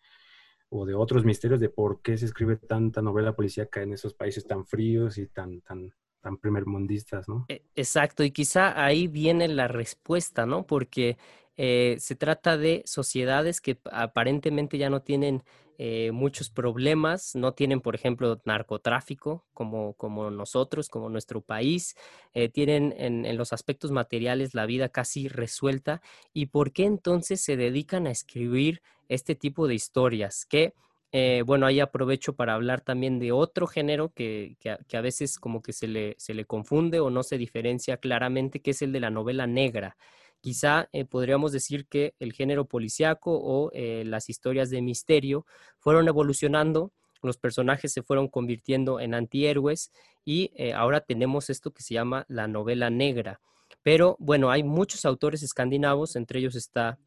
o 0.68 0.84
de 0.84 0.94
otros 0.94 1.24
misterios 1.24 1.60
de 1.60 1.68
por 1.68 2.00
qué 2.02 2.16
se 2.16 2.26
escribe 2.26 2.56
tanta 2.56 3.02
novela 3.02 3.34
policíaca 3.34 3.82
en 3.82 3.92
esos 3.92 4.14
países 4.14 4.46
tan 4.46 4.66
fríos 4.66 5.18
y 5.18 5.26
tan, 5.26 5.60
tan, 5.60 5.92
tan 6.20 6.36
primermundistas, 6.38 7.28
¿no? 7.28 7.46
E, 7.48 7.62
exacto, 7.74 8.24
y 8.24 8.30
quizá 8.30 8.84
ahí 8.84 9.06
viene 9.06 9.48
la 9.48 9.68
respuesta, 9.68 10.46
¿no? 10.46 10.66
Porque 10.66 11.16
eh, 11.56 11.96
se 12.00 12.16
trata 12.16 12.58
de 12.58 12.82
sociedades 12.84 13.60
que 13.60 13.78
aparentemente 13.90 14.76
ya 14.76 14.90
no 14.90 15.02
tienen 15.02 15.42
eh, 15.78 16.10
muchos 16.10 16.48
problemas, 16.48 17.34
no 17.34 17.52
tienen, 17.52 17.80
por 17.80 17.94
ejemplo, 17.94 18.40
narcotráfico 18.44 19.44
como, 19.52 19.92
como 19.94 20.30
nosotros, 20.30 20.88
como 20.88 21.10
nuestro 21.10 21.42
país, 21.42 21.96
eh, 22.32 22.48
tienen 22.48 22.94
en, 22.96 23.26
en, 23.26 23.36
los 23.36 23.52
aspectos 23.52 23.90
materiales 23.90 24.54
la 24.54 24.64
vida 24.64 24.88
casi 24.88 25.28
resuelta. 25.28 26.00
¿Y 26.32 26.46
por 26.46 26.72
qué 26.72 26.84
entonces 26.84 27.42
se 27.42 27.56
dedican 27.56 28.06
a 28.06 28.10
escribir 28.10 28.80
este 29.08 29.34
tipo 29.34 29.66
de 29.66 29.74
historias? 29.74 30.46
Que, 30.46 30.74
eh, 31.12 31.42
bueno, 31.46 31.66
ahí 31.66 31.80
aprovecho 31.80 32.34
para 32.34 32.54
hablar 32.54 32.80
también 32.80 33.18
de 33.18 33.32
otro 33.32 33.66
género 33.66 34.12
que, 34.14 34.56
que, 34.60 34.96
a 34.96 35.00
veces 35.00 35.38
como 35.38 35.62
que 35.62 35.72
se 35.72 35.88
le, 35.88 36.14
se 36.18 36.34
le 36.34 36.44
confunde 36.44 37.00
o 37.00 37.10
no 37.10 37.22
se 37.22 37.38
diferencia 37.38 37.96
claramente, 37.98 38.60
que 38.60 38.72
es 38.72 38.82
el 38.82 38.92
de 38.92 39.00
la 39.00 39.10
novela 39.10 39.46
negra 39.46 39.96
quizá 40.42 40.88
eh, 40.92 41.04
podríamos 41.04 41.50
decir 41.50 41.88
que 41.88 42.14
el 42.20 42.32
género 42.32 42.66
policíaco 42.66 43.32
o 43.32 43.72
eh, 43.72 44.04
las 44.06 44.28
historias 44.28 44.70
de 44.70 44.80
misterio 44.80 45.44
fueron 45.78 46.06
evolucionando, 46.06 46.92
los 47.22 47.36
personajes 47.36 47.92
se 47.92 48.02
fueron 48.02 48.28
convirtiendo 48.28 49.00
en 49.00 49.14
antihéroes 49.14 49.90
y 50.24 50.52
ahora 50.74 51.00
tenemos 51.00 51.50
esto 51.50 51.72
que 51.72 51.82
se 51.82 51.94
llama 51.94 52.26
la 52.28 52.46
novela 52.46 52.90
negra. 52.90 53.40
Pero 53.82 54.16
bueno, 54.18 54.50
hay 54.50 54.62
muchos 54.62 55.04
autores 55.04 55.42
escandinavos, 55.42 56.16
entre 56.16 56.40
ellos 56.40 56.56
está 56.56 56.98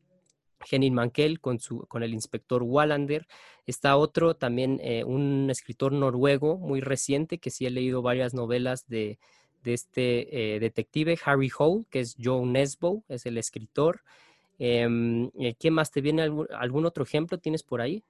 Henning 0.70 0.94
Mankell 0.94 1.40
con, 1.40 1.60
su, 1.60 1.86
con 1.88 2.04
el 2.04 2.14
inspector 2.14 2.64
Wallander. 2.64 3.28
Está 3.66 3.98
otro 3.98 4.36
también, 4.36 4.82
un 5.06 5.50
escritor 5.52 5.92
noruego 5.92 6.58
muy 6.58 6.82
reciente, 6.82 7.38
que 7.38 7.52
sí 7.52 7.66
he 7.66 7.70
leído 7.70 8.02
varias 8.02 8.34
novelas 8.34 8.88
de, 8.88 9.20
de 9.64 9.74
este 9.74 10.56
eh, 10.56 10.60
detective, 10.60 11.18
Harry 11.26 11.52
Hole, 11.58 11.86
que 11.90 12.00
es 12.00 12.16
Joe 12.22 12.46
Nesbo, 12.46 13.04
es 13.08 13.26
el 13.26 13.38
escritor. 13.38 14.02
Eh, 14.58 15.56
¿Quién 15.58 15.74
más 15.74 15.92
te 15.92 16.02
viene? 16.02 16.24
Algún, 16.24 16.86
otro 16.86 17.04
ejemplo 17.04 17.38
tienes 17.38 17.64
por 17.64 17.82
ahí? 17.82 18.04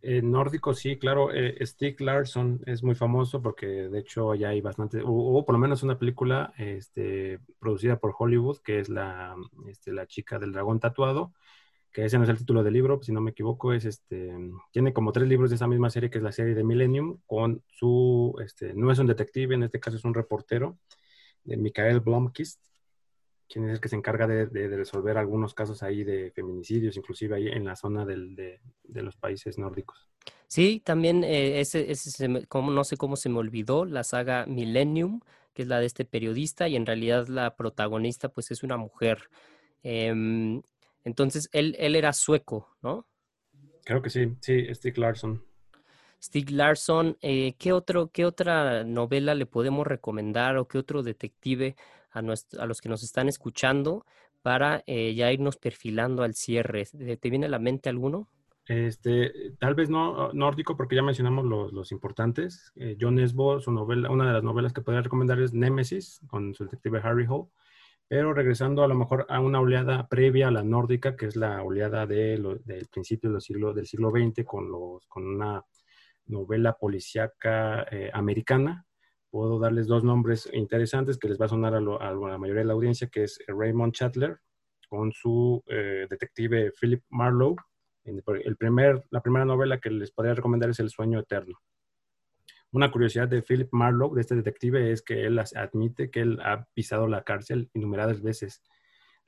En 0.00 0.32
nórdico, 0.32 0.74
sí, 0.74 0.96
claro. 0.96 1.32
Eh, 1.32 1.64
Stieg 1.64 2.00
Larsson 2.00 2.60
es 2.66 2.82
muy 2.82 2.94
famoso 2.94 3.40
porque 3.40 3.66
de 3.66 3.98
hecho 4.00 4.34
ya 4.34 4.48
hay 4.48 4.60
bastante, 4.60 5.02
hubo 5.02 5.44
por 5.44 5.54
lo 5.54 5.58
menos 5.60 5.82
una 5.82 5.98
película 5.98 6.52
este, 6.58 7.38
producida 7.60 7.98
por 7.98 8.14
Hollywood 8.18 8.58
que 8.58 8.80
es 8.80 8.88
la, 8.88 9.36
este, 9.68 9.92
la 9.92 10.06
chica 10.06 10.38
del 10.38 10.52
dragón 10.52 10.80
tatuado, 10.80 11.32
que 11.92 12.04
ese 12.04 12.16
no 12.16 12.24
es 12.24 12.30
el 12.30 12.38
título 12.38 12.62
del 12.62 12.72
libro, 12.72 13.00
si 13.02 13.12
no 13.12 13.20
me 13.20 13.32
equivoco, 13.32 13.72
es 13.72 13.84
este, 13.84 14.34
tiene 14.70 14.92
como 14.92 15.12
tres 15.12 15.28
libros 15.28 15.50
de 15.50 15.56
esa 15.56 15.66
misma 15.66 15.90
serie 15.90 16.10
que 16.10 16.18
es 16.18 16.24
la 16.24 16.32
serie 16.32 16.54
de 16.54 16.64
Millennium, 16.64 17.18
con 17.26 17.62
su, 17.68 18.34
este, 18.42 18.72
no 18.74 18.90
es 18.90 18.98
un 18.98 19.06
detective, 19.06 19.54
en 19.54 19.64
este 19.64 19.78
caso 19.78 19.98
es 19.98 20.04
un 20.04 20.14
reportero, 20.14 20.78
de 21.44 21.56
Michael 21.56 22.00
Blomkist, 22.00 22.60
quien 23.48 23.66
es 23.66 23.72
el 23.72 23.80
que 23.80 23.88
se 23.88 23.96
encarga 23.96 24.26
de, 24.26 24.68
resolver 24.68 25.18
algunos 25.18 25.52
casos 25.52 25.82
ahí 25.82 26.04
de 26.04 26.30
feminicidios, 26.30 26.96
inclusive 26.96 27.36
ahí 27.36 27.48
en 27.48 27.64
la 27.64 27.76
zona 27.76 28.06
de, 28.06 28.60
los 28.84 29.16
países 29.16 29.58
nórdicos. 29.58 30.08
Sí, 30.46 30.80
también 30.84 31.24
eh, 31.24 31.60
ese, 31.60 31.90
ese 31.90 32.46
como, 32.46 32.70
no 32.70 32.84
sé 32.84 32.96
cómo 32.96 33.16
se 33.16 33.28
me 33.28 33.38
olvidó, 33.38 33.84
la 33.84 34.04
saga 34.04 34.46
Millennium, 34.46 35.20
que 35.52 35.62
es 35.62 35.68
la 35.68 35.80
de 35.80 35.86
este 35.86 36.06
periodista, 36.06 36.68
y 36.68 36.76
en 36.76 36.86
realidad 36.86 37.26
la 37.28 37.54
protagonista 37.56 38.30
pues 38.30 38.50
es 38.50 38.62
una 38.62 38.78
mujer. 38.78 39.28
Em, 39.82 40.62
entonces, 41.04 41.48
él, 41.52 41.76
él 41.78 41.96
era 41.96 42.12
sueco, 42.12 42.76
¿no? 42.82 43.06
Creo 43.84 44.02
que 44.02 44.10
sí, 44.10 44.36
sí, 44.40 44.66
Stig 44.74 44.98
Larsson. 44.98 45.44
Stig 46.22 46.50
Larsson, 46.50 47.16
eh, 47.20 47.54
¿qué, 47.58 47.72
otro, 47.72 48.10
¿qué 48.12 48.24
otra 48.24 48.84
novela 48.84 49.34
le 49.34 49.46
podemos 49.46 49.86
recomendar 49.86 50.56
o 50.56 50.68
qué 50.68 50.78
otro 50.78 51.02
detective 51.02 51.74
a, 52.12 52.20
a 52.20 52.66
los 52.66 52.80
que 52.80 52.88
nos 52.88 53.02
están 53.02 53.28
escuchando 53.28 54.06
para 54.40 54.84
eh, 54.86 55.14
ya 55.14 55.32
irnos 55.32 55.56
perfilando 55.56 56.22
al 56.22 56.34
cierre? 56.34 56.84
¿Te 56.84 57.30
viene 57.30 57.46
a 57.46 57.50
la 57.50 57.58
mente 57.58 57.88
alguno? 57.88 58.28
Este, 58.66 59.32
tal 59.58 59.74
vez 59.74 59.90
no 59.90 60.32
nórdico, 60.32 60.76
porque 60.76 60.94
ya 60.94 61.02
mencionamos 61.02 61.44
los, 61.44 61.72
los 61.72 61.90
importantes. 61.90 62.72
Eh, 62.76 62.96
John 63.00 63.18
Esbo, 63.18 63.60
su 63.60 63.72
novela, 63.72 64.08
una 64.08 64.28
de 64.28 64.34
las 64.34 64.44
novelas 64.44 64.72
que 64.72 64.82
podría 64.82 65.02
recomendar 65.02 65.40
es 65.40 65.52
Nemesis, 65.52 66.20
con 66.28 66.54
su 66.54 66.64
detective 66.64 67.00
Harry 67.02 67.26
Hole. 67.28 67.48
Pero 68.12 68.34
regresando 68.34 68.84
a 68.84 68.88
lo 68.88 68.94
mejor 68.94 69.24
a 69.30 69.40
una 69.40 69.58
oleada 69.58 70.06
previa 70.06 70.48
a 70.48 70.50
la 70.50 70.62
nórdica, 70.62 71.16
que 71.16 71.24
es 71.24 71.34
la 71.34 71.62
oleada 71.62 72.06
de 72.06 72.36
del 72.62 72.86
principio 72.88 73.32
del 73.32 73.40
siglo, 73.40 73.72
del 73.72 73.86
siglo 73.86 74.10
XX, 74.10 74.44
con, 74.44 74.70
los, 74.70 75.06
con 75.06 75.26
una 75.26 75.64
novela 76.26 76.74
policíaca 76.74 77.84
eh, 77.90 78.10
americana, 78.12 78.84
puedo 79.30 79.58
darles 79.58 79.86
dos 79.86 80.04
nombres 80.04 80.46
interesantes 80.52 81.16
que 81.16 81.26
les 81.26 81.40
va 81.40 81.46
a 81.46 81.48
sonar 81.48 81.74
a, 81.74 81.80
la 81.80 82.36
mayoría 82.36 82.60
de 82.60 82.66
la 82.66 82.74
audiencia, 82.74 83.08
que 83.08 83.24
es 83.24 83.38
Raymond 83.46 83.94
Chatler 83.94 84.40
con 84.90 85.10
su 85.12 85.64
eh, 85.68 86.06
detective 86.10 86.70
Philip 86.78 87.02
Marlowe. 87.08 87.56
El 88.04 88.56
primer, 88.58 89.04
la 89.08 89.22
primera 89.22 89.46
novela 89.46 89.80
que 89.80 89.88
les 89.88 90.12
podría 90.12 90.34
recomendar 90.34 90.68
es 90.68 90.80
El 90.80 90.90
sueño 90.90 91.18
eterno. 91.18 91.58
Una 92.72 92.90
curiosidad 92.90 93.28
de 93.28 93.42
Philip 93.42 93.68
Marlowe, 93.72 94.14
de 94.14 94.22
este 94.22 94.34
detective, 94.34 94.90
es 94.90 95.02
que 95.02 95.26
él 95.26 95.38
admite 95.38 96.10
que 96.10 96.20
él 96.20 96.40
ha 96.42 96.64
pisado 96.72 97.06
la 97.06 97.22
cárcel 97.22 97.70
innumerables 97.74 98.22
veces, 98.22 98.62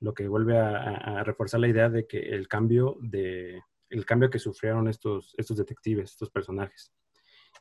lo 0.01 0.14
que 0.14 0.26
vuelve 0.28 0.59
a, 0.59 1.22
reforzar 1.24 1.61
la 1.61 1.68
idea 1.68 1.90
de 1.90 2.07
que 2.07 2.18
el 2.18 2.49
cambio, 2.49 2.97
de, 3.03 3.62
el 3.90 4.07
cambio 4.07 4.30
que 4.30 4.38
sufrieron 4.38 4.88
estos, 4.88 5.34
estos 5.36 5.59
detectives, 5.59 6.12
estos 6.12 6.30
personajes. 6.30 6.90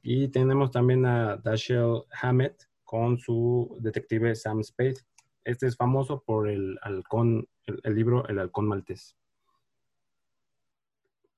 Y 0.02 0.30
tenemos 0.30 0.72
también 0.72 1.06
a 1.06 1.36
Dashiell 1.36 2.04
Hammett 2.22 2.64
con 2.84 3.18
su 3.18 3.78
detective 3.82 4.36
Sam 4.36 4.64
Spade. 4.64 5.02
Este 5.44 5.68
es 5.68 5.76
famoso 5.76 6.24
por 6.26 6.50
el 6.50 6.78
halcón, 6.82 7.50
el 7.66 7.96
libro 7.96 8.26
El 8.30 8.40
halcón 8.40 8.68
maltés. 8.68 9.18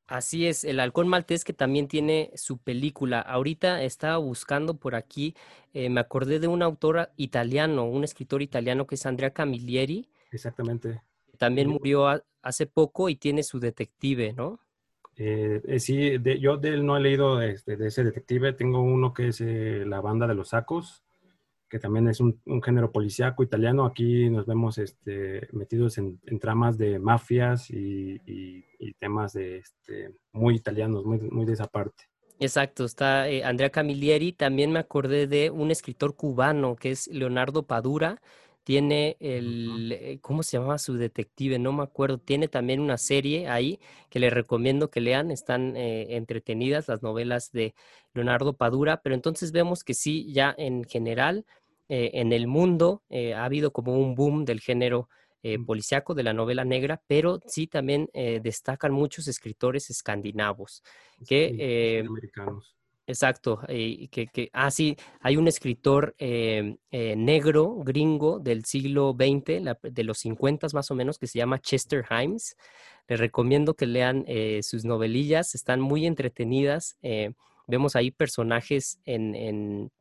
Así 0.07 0.45
es, 0.45 0.63
el 0.63 0.79
halcón 0.79 1.07
maltés 1.07 1.43
que 1.43 1.53
también 1.53 1.87
tiene 1.87 2.31
su 2.35 2.59
película. 2.59 3.19
Ahorita 3.21 3.81
estaba 3.81 4.17
buscando 4.17 4.77
por 4.77 4.93
aquí, 4.93 5.35
eh, 5.73 5.89
me 5.89 5.99
acordé 5.99 6.39
de 6.39 6.47
un 6.47 6.61
autor 6.61 7.09
italiano, 7.17 7.85
un 7.85 8.03
escritor 8.03 8.43
italiano 8.43 8.85
que 8.85 8.95
es 8.95 9.05
Andrea 9.05 9.31
Camilleri. 9.31 10.07
Exactamente. 10.31 11.01
También 11.39 11.69
murió 11.69 12.07
hace 12.43 12.67
poco 12.67 13.09
y 13.09 13.15
tiene 13.15 13.41
su 13.41 13.59
detective, 13.59 14.33
¿no? 14.33 14.59
Eh, 15.17 15.61
eh, 15.65 15.79
sí, 15.79 16.17
yo 16.39 16.57
de 16.57 16.69
él 16.69 16.85
no 16.85 16.97
he 16.97 16.99
leído 16.99 17.41
este, 17.41 17.75
de 17.75 17.87
ese 17.87 18.03
detective. 18.03 18.53
Tengo 18.53 18.81
uno 18.81 19.13
que 19.13 19.29
es 19.29 19.39
La 19.39 20.01
banda 20.01 20.27
de 20.27 20.35
los 20.35 20.49
sacos 20.49 21.04
que 21.69 21.79
también 21.79 22.07
es 22.07 22.19
un, 22.19 22.41
género 22.63 22.91
policíaco 22.91 23.43
italiano. 23.43 23.85
Aquí 23.85 24.29
nos 24.29 24.45
vemos 24.45 24.77
este, 24.77 25.47
metidos 25.51 25.97
en, 25.97 26.19
tramas 26.39 26.77
de 26.77 26.99
mafias 26.99 27.69
y, 27.69 28.19
temas 28.99 29.33
de, 29.33 29.57
este, 29.57 30.11
muy 30.31 30.55
italianos, 30.55 31.05
muy, 31.05 31.19
muy 31.19 31.45
de 31.45 31.53
esa 31.53 31.67
parte. 31.67 32.05
Exacto, 32.39 32.83
está 32.85 33.29
eh, 33.29 33.43
Andrea 33.43 33.69
Camilleri. 33.69 34.33
También 34.33 34.71
me 34.71 34.79
acordé 34.79 35.27
de 35.27 35.49
un 35.49 35.71
escritor 35.71 36.15
cubano 36.15 36.75
que 36.75 36.91
es 36.91 37.07
Leonardo 37.07 37.63
Padura. 37.63 38.21
Tiene 38.65 39.15
el, 39.21 39.93
eh, 39.93 40.19
¿cómo 40.21 40.43
se 40.43 40.57
llama 40.57 40.77
su 40.77 40.95
detective? 40.95 41.57
No 41.57 41.71
me 41.71 41.83
acuerdo. 41.83 42.17
Tiene 42.17 42.49
también 42.49 42.81
una 42.81 42.97
serie 42.97 43.47
ahí 43.47 43.79
que 44.09 44.19
les 44.19 44.33
recomiendo 44.33 44.89
que 44.89 44.99
lean. 44.99 45.31
Están 45.31 45.77
eh, 45.77 46.17
entretenidas 46.17 46.89
las 46.89 47.01
novelas 47.01 47.53
de 47.53 47.73
Leonardo 48.13 48.51
Padura. 48.51 49.01
Pero 49.01 49.15
entonces 49.15 49.53
vemos 49.53 49.85
que 49.85 49.93
sí, 49.93 50.33
ya 50.33 50.53
en 50.57 50.83
general, 50.83 51.45
eh, 51.87 52.11
en 52.15 52.33
el 52.33 52.47
mundo 52.47 53.03
eh, 53.09 53.35
ha 53.35 53.45
habido 53.45 53.71
como 53.71 53.97
un 53.97 54.15
boom 54.15 54.43
del 54.43 54.59
género 54.59 55.07
eh, 55.43 55.59
policiaco, 55.59 56.15
de 56.15 56.23
la 56.23 56.33
novela 56.33 56.65
negra, 56.65 57.03
pero 57.05 57.39
sí 57.45 57.67
también 57.67 58.09
destacan 58.13 58.91
muchos 58.91 59.27
escritores 59.27 59.91
escandinavos. 59.91 60.83
Que, 61.27 62.03
americanos. 62.07 62.75
Exacto, 63.07 63.59
que, 63.67 64.27
que, 64.33 64.49
ah, 64.51 64.71
sí, 64.71 64.97
hay 65.21 65.37
un 65.37 65.47
escritor 65.47 66.15
negro, 66.19 67.75
gringo, 67.83 68.39
del 68.39 68.65
siglo 68.65 69.15
XX, 69.17 69.63
de 69.83 70.03
los 70.03 70.17
50 70.19 70.67
más 70.73 70.89
o 70.89 70.95
menos, 70.95 71.19
que 71.19 71.27
se 71.27 71.37
llama 71.37 71.59
Chester 71.59 72.03
Himes. 72.09 72.57
Les 73.07 73.19
recomiendo 73.19 73.75
que 73.75 73.85
lean 73.85 74.25
sus 74.63 74.85
novelillas, 74.85 75.53
están 75.53 75.81
muy 75.81 76.07
entretenidas. 76.07 76.97
vemos 77.67 77.95
ahí 77.95 78.09
personajes 78.09 78.99
en, 79.05 79.35
en 79.35 79.91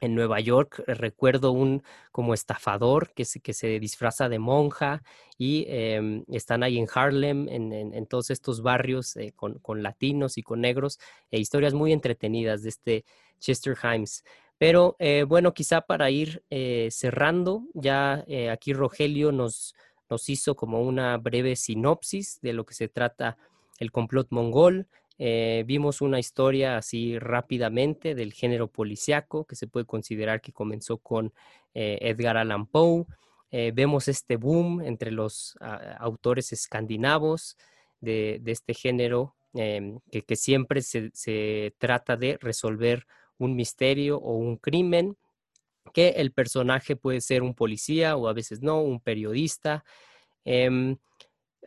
Nueva 0.00 0.40
York 0.40 0.84
eh, 0.86 0.94
recuerdo 0.94 1.52
un 1.52 1.82
como 2.12 2.34
estafador 2.34 3.12
que 3.14 3.24
se, 3.24 3.40
que 3.40 3.52
se 3.52 3.80
disfraza 3.80 4.28
de 4.28 4.38
monja 4.38 5.02
y 5.36 5.64
em, 5.68 6.24
están 6.28 6.62
ahí 6.62 6.78
en 6.78 6.86
Harlem, 6.92 7.48
en, 7.48 8.06
todos 8.06 8.30
estos 8.30 8.62
barrios 8.62 9.16
eh, 9.16 9.32
con, 9.34 9.82
latinos 9.82 10.38
y 10.38 10.42
con 10.42 10.60
negros, 10.60 10.98
e 11.30 11.38
historias 11.38 11.74
muy 11.74 11.92
entretenidas 11.92 12.62
de 12.62 12.68
este 12.68 13.04
Chester 13.38 13.76
Himes. 13.82 14.24
Pero 14.58 14.96
eh, 14.98 15.24
bueno, 15.26 15.54
quizá 15.54 15.80
para 15.82 16.10
ir 16.10 16.42
cerrando, 16.90 17.62
ya 17.74 18.24
aquí 18.50 18.72
Rogelio 18.72 19.30
nos, 19.30 19.74
nos 20.10 20.28
hizo 20.28 20.56
como 20.56 20.82
una 20.82 21.16
breve 21.18 21.54
sinopsis 21.54 22.40
de 22.40 22.52
lo 22.52 22.64
que 22.64 22.74
se 22.74 22.88
trata 22.88 23.36
el 23.78 23.92
complot 23.92 24.28
mongol, 24.30 24.88
eh, 25.18 25.64
vimos 25.66 26.00
una 26.00 26.20
historia 26.20 26.76
así 26.76 27.18
rápidamente 27.18 28.14
del 28.14 28.32
género 28.32 28.68
policiaco 28.68 29.44
que 29.44 29.56
se 29.56 29.66
puede 29.66 29.84
considerar 29.84 30.40
que 30.40 30.52
comenzó 30.52 30.98
con 30.98 31.32
eh, 31.74 31.98
Edgar 32.00 32.36
Allan 32.36 32.66
Poe. 32.66 33.04
Eh, 33.50 33.72
vemos 33.74 34.06
este 34.06 34.36
boom 34.36 34.80
entre 34.82 35.10
los 35.10 35.56
ah, 35.60 35.96
autores 35.98 36.52
escandinavos 36.52 37.56
de, 38.00 38.40
este 38.46 38.74
género 38.74 39.34
em, 39.54 39.98
que, 40.10 40.36
siempre 40.36 40.82
se, 40.82 41.74
trata 41.78 42.16
de 42.16 42.38
resolver 42.40 43.06
un 43.38 43.56
misterio 43.56 44.18
o 44.18 44.36
un 44.36 44.56
crimen, 44.56 45.16
que 45.92 46.10
el 46.10 46.32
personaje 46.32 46.96
puede 46.96 47.20
ser 47.20 47.42
un 47.42 47.54
policía 47.54 48.16
o 48.16 48.28
a 48.28 48.34
veces 48.34 48.60
no, 48.62 48.82
un 48.82 49.00
periodista. 49.00 49.84
Em, 50.44 50.98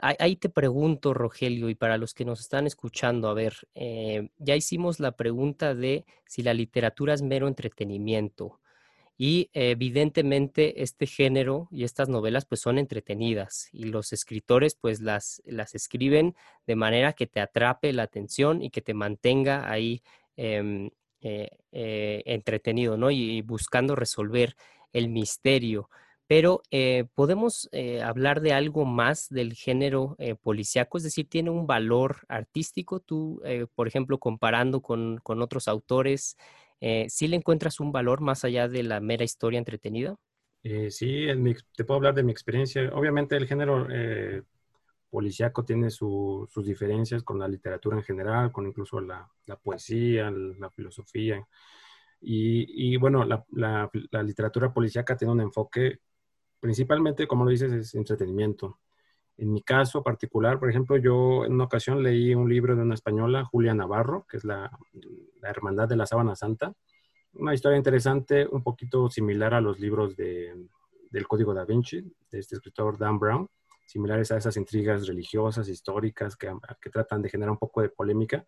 Ahí 0.02 0.36
te 0.38 0.50
pregunto, 0.50 1.14
Rogelio, 1.14 1.70
y 1.70 1.76
para 1.76 1.98
los 1.98 2.14
que 2.14 2.26
nos 2.26 2.40
están 2.40 2.66
escuchando, 2.66 3.28
a 3.30 3.34
ver, 3.34 3.54
eh, 3.76 4.30
ya 4.38 4.56
hicimos 4.56 5.00
la 5.00 5.12
pregunta 5.12 5.76
de 5.76 6.06
si 6.26 6.44
la 6.44 6.54
literatura 6.54 7.14
es 7.14 7.22
mero 7.22 7.48
entretenimiento. 7.48 8.60
y 9.18 9.50
evidentemente 9.54 10.82
este 10.84 11.06
género 11.08 11.68
y 11.72 11.84
estas 11.84 12.10
novelas 12.10 12.46
pues 12.46 12.62
son 12.62 12.80
entretenidas 12.80 13.70
y 13.72 13.84
los 13.86 14.14
escritores 14.14 14.76
pues 14.76 15.02
las, 15.02 15.44
las 15.46 15.76
escriben 15.76 16.36
de 16.66 16.76
manera 16.76 17.14
que 17.14 17.28
te 17.28 17.40
atrape 17.40 17.94
la 17.94 18.04
atención 18.04 18.64
y 18.64 18.72
que 18.72 18.82
te 18.82 18.96
mantenga 18.96 19.70
ahí 19.72 20.02
em, 20.38 20.90
eh, 21.24 21.50
eh, 21.72 22.24
entretenido, 22.26 22.98
¿no? 22.98 23.12
Y, 23.12 23.42
buscando 23.44 23.96
resolver 23.96 24.56
el 24.92 25.08
misterio. 25.10 25.88
Pero 26.32 26.62
eh, 26.72 27.08
podemos 27.14 27.70
hablar 28.06 28.40
de 28.40 28.54
algo 28.54 28.86
más 28.86 29.28
del 29.28 29.54
género 29.54 30.16
policíaco, 30.42 30.98
es 30.98 31.04
decir, 31.04 31.28
tiene 31.28 31.50
un 31.50 31.68
valor 31.68 32.20
artístico. 32.30 33.02
Tú, 33.02 33.42
por 33.76 33.90
ejemplo, 33.90 34.18
comparando 34.18 34.82
con, 34.82 35.18
con 35.24 35.42
otros 35.42 35.68
autores, 35.68 36.38
eh, 36.82 37.06
¿sí 37.10 37.28
le 37.28 37.38
encuentras 37.38 37.80
un 37.80 37.92
valor 37.92 38.22
más 38.22 38.44
allá 38.44 38.68
de 38.68 38.82
la 38.82 39.00
mera 39.00 39.24
historia 39.24 39.60
entretenida? 39.60 40.16
Eh, 40.64 40.90
sí, 40.90 41.28
te 41.76 41.84
puedo 41.84 41.98
hablar 41.98 42.16
de 42.16 42.24
mi 42.24 42.32
experiencia. 42.32 42.90
Obviamente 42.94 43.38
el 43.38 43.48
género 43.48 43.88
eh, 43.92 44.42
policíaco 45.10 45.64
tiene 45.64 45.92
sus 45.92 46.66
diferencias 46.66 47.24
con 47.24 47.38
la 47.38 47.48
literatura 47.48 47.98
en 47.98 48.04
general, 48.04 48.52
con 48.52 48.66
incluso 48.66 49.00
la, 49.00 49.30
poesía, 49.64 50.32
la 50.32 50.72
filosofía. 50.72 51.48
Y, 52.20 52.98
bueno, 52.98 53.26
la, 53.26 53.44
la, 53.52 54.24
literatura 54.24 54.72
policíaca 54.72 55.18
tiene 55.18 55.34
un 55.34 55.42
enfoque 55.42 56.00
principalmente, 56.62 57.28
como 57.28 57.44
lo 57.44 57.52
dices, 57.52 57.74
es 57.74 57.96
entretenimiento. 57.96 58.80
En 59.38 59.52
mi 59.52 59.62
caso 59.64 60.04
particular, 60.04 60.60
por 60.60 60.70
ejemplo, 60.70 60.96
yo 60.98 61.44
en 61.46 61.54
una 61.54 61.64
ocasión 61.64 62.04
leí 62.04 62.36
un 62.36 62.48
libro 62.48 62.76
de 62.76 62.84
una 62.84 62.94
española, 62.94 63.44
Julia 63.44 63.74
Navarro, 63.74 64.26
que 64.30 64.38
es 64.38 64.46
la, 64.46 64.72
Hermandad 65.42 65.90
de 65.90 65.96
la 65.96 66.06
Sábana 66.06 66.36
Santa. 66.36 66.74
Una 67.34 67.54
historia 67.54 67.78
interesante, 67.78 68.48
un 68.48 68.62
poquito 68.62 69.10
similar 69.10 69.56
a 69.56 69.62
los 69.62 69.80
libros 69.80 70.16
de, 70.16 70.68
del 71.10 71.28
Código 71.28 71.54
da 71.54 71.66
Vinci, 71.66 72.02
de 72.30 72.40
este 72.40 72.56
escritor 72.56 72.98
Dan 73.00 73.18
Brown, 73.18 73.50
similares 73.88 74.32
a 74.32 74.38
esas 74.38 74.56
intrigas 74.58 75.08
religiosas, 75.08 75.68
históricas, 75.68 76.36
que, 76.36 76.54
que 76.80 76.90
tratan 76.92 77.24
de 77.24 77.30
generar 77.30 77.52
un 77.52 77.58
poco 77.58 77.82
de 77.82 77.90
polémica. 77.90 78.46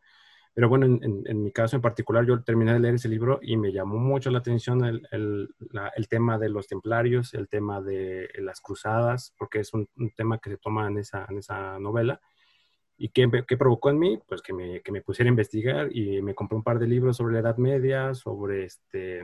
Pero 0.56 0.70
bueno, 0.70 0.86
en, 0.86 1.44
mi 1.44 1.52
caso 1.52 1.76
en 1.76 1.82
particular, 1.82 2.26
yo 2.28 2.44
terminé 2.44 2.74
de 2.74 2.80
leer 2.80 2.96
ese 2.96 3.10
libro 3.10 3.40
y 3.42 3.58
me 3.58 3.72
llamó 3.72 3.98
mucho 3.98 4.30
la 4.30 4.38
atención 4.38 4.86
el, 4.86 5.08
el, 5.12 6.08
tema 6.08 6.38
de 6.38 6.50
los 6.50 6.68
templarios, 6.68 7.34
el 7.34 7.50
tema 7.50 7.82
de 7.82 8.30
las 8.38 8.62
cruzadas, 8.62 9.34
porque 9.38 9.62
es 9.62 9.74
un, 9.74 9.90
tema 10.16 10.38
que 10.38 10.52
se 10.52 10.58
toma 10.58 10.88
en 10.88 11.00
esa, 11.00 11.26
en 11.28 11.40
esa 11.40 11.80
novela. 11.80 12.22
¿Y 12.98 13.10
qué, 13.10 13.28
qué, 13.48 13.58
provocó 13.58 13.90
en 13.90 13.98
mí? 13.98 14.20
Pues 14.28 14.44
que 14.44 14.54
me, 14.54 14.82
que 14.82 14.92
me 14.92 15.02
pusiera 15.02 15.28
a 15.28 15.32
investigar 15.32 15.90
y 15.92 16.22
me 16.22 16.36
compré 16.36 16.56
un 16.56 16.64
par 16.64 16.78
de 16.78 16.86
libros 16.86 17.18
sobre 17.18 17.34
la 17.34 17.40
Edad 17.40 17.58
Media, 17.58 18.14
sobre, 18.14 18.66
este, 18.66 19.24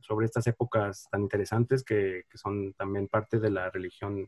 sobre 0.00 0.26
estas 0.26 0.46
épocas 0.46 1.08
tan 1.10 1.22
interesantes 1.22 1.82
que, 1.82 2.26
que 2.30 2.38
son 2.38 2.74
también 2.74 3.08
parte 3.08 3.40
de 3.40 3.50
la 3.50 3.70
religión 3.70 4.24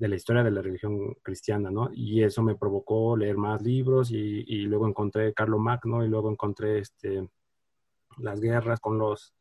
de 0.00 0.08
la 0.08 0.16
historia 0.16 0.42
de 0.42 0.50
la 0.50 0.62
religión 0.62 1.14
cristiana, 1.22 1.70
¿no? 1.70 1.90
Y 1.92 2.22
eso 2.22 2.42
me 2.42 2.56
provocó 2.56 3.18
leer 3.18 3.36
más 3.36 3.60
libros 3.60 4.10
y, 4.10 4.62
luego 4.62 4.88
encontré 4.88 5.34
Carlo 5.34 5.58
Magno 5.58 6.02
y 6.02 6.08
luego 6.08 6.30
encontré 6.30 6.78
este, 6.78 7.28
las 8.16 8.40
guerras 8.40 8.80
con 8.80 8.96
los, 8.96 9.34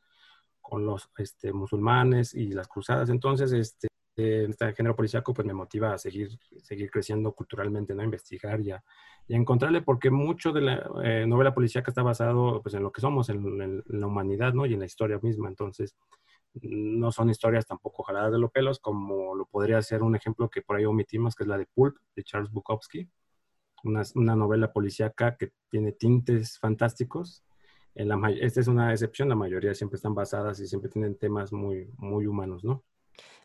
con 0.60 0.86
los 0.86 1.10
este, 1.18 1.54
musulmanes 1.54 2.34
y 2.36 2.50
las 2.50 2.68
cruzadas. 2.68 3.10
Entonces, 3.10 3.54
este, 3.54 3.88
este 4.18 4.74
género 4.74 4.98
policíaco 4.98 5.34
pues 5.34 5.48
me 5.48 5.54
motiva 5.54 5.94
a 5.94 5.98
seguir, 5.98 6.38
seguir 6.62 6.92
creciendo 6.92 7.32
culturalmente, 7.32 7.96
¿no? 7.96 8.04
Investigar 8.04 8.60
y 8.60 8.72
a, 8.72 8.84
encontrarle, 9.30 9.82
porque 9.82 10.10
mucho 10.10 10.52
de 10.52 10.62
la 10.62 10.92
eh, 11.06 11.26
novela 11.26 11.54
policíaca 11.54 11.92
está 11.92 12.02
basado 12.04 12.62
pues 12.62 12.76
en 12.76 12.84
lo 12.84 12.92
que 12.92 13.00
somos, 13.00 13.30
en, 13.30 13.62
en, 13.62 13.84
la 13.88 14.08
humanidad, 14.08 14.54
¿no? 14.54 14.66
Y 14.66 14.74
en 14.74 14.80
la 14.80 14.88
historia 14.88 15.20
misma. 15.22 15.48
Entonces, 15.48 15.96
no 16.62 17.12
son 17.12 17.30
historias 17.30 17.66
tampoco 17.66 18.04
jaladas 18.04 18.32
de 18.32 18.40
los 18.40 18.52
pelos, 18.52 18.80
como 18.80 19.36
lo 19.36 19.46
podría 19.46 19.82
ser 19.82 20.04
un 20.04 20.16
ejemplo 20.16 20.50
que 20.50 20.62
por 20.62 20.78
ahí 20.78 20.86
omitimos, 20.86 21.36
que 21.36 21.44
es 21.44 21.48
la 21.48 21.58
de 21.58 21.68
Pulp, 21.68 21.98
de 22.16 22.24
Charles 22.24 22.52
Bukowski, 22.52 23.10
una, 23.84 24.36
novela 24.36 24.72
policíaca 24.72 25.36
que 25.38 25.52
tiene 25.70 25.92
tintes 25.94 26.60
fantásticos. 26.60 27.44
Esta 27.96 28.60
es 28.60 28.68
una 28.68 28.92
excepción, 28.92 29.30
la 29.30 29.36
mayoría 29.36 29.74
siempre 29.74 29.98
están 29.98 30.16
basadas 30.16 30.60
y 30.60 30.68
siempre 30.68 30.90
tienen 30.90 31.18
temas 31.18 31.52
muy, 31.52 31.90
muy 31.98 32.28
humanos, 32.28 32.64
¿no? 32.64 32.84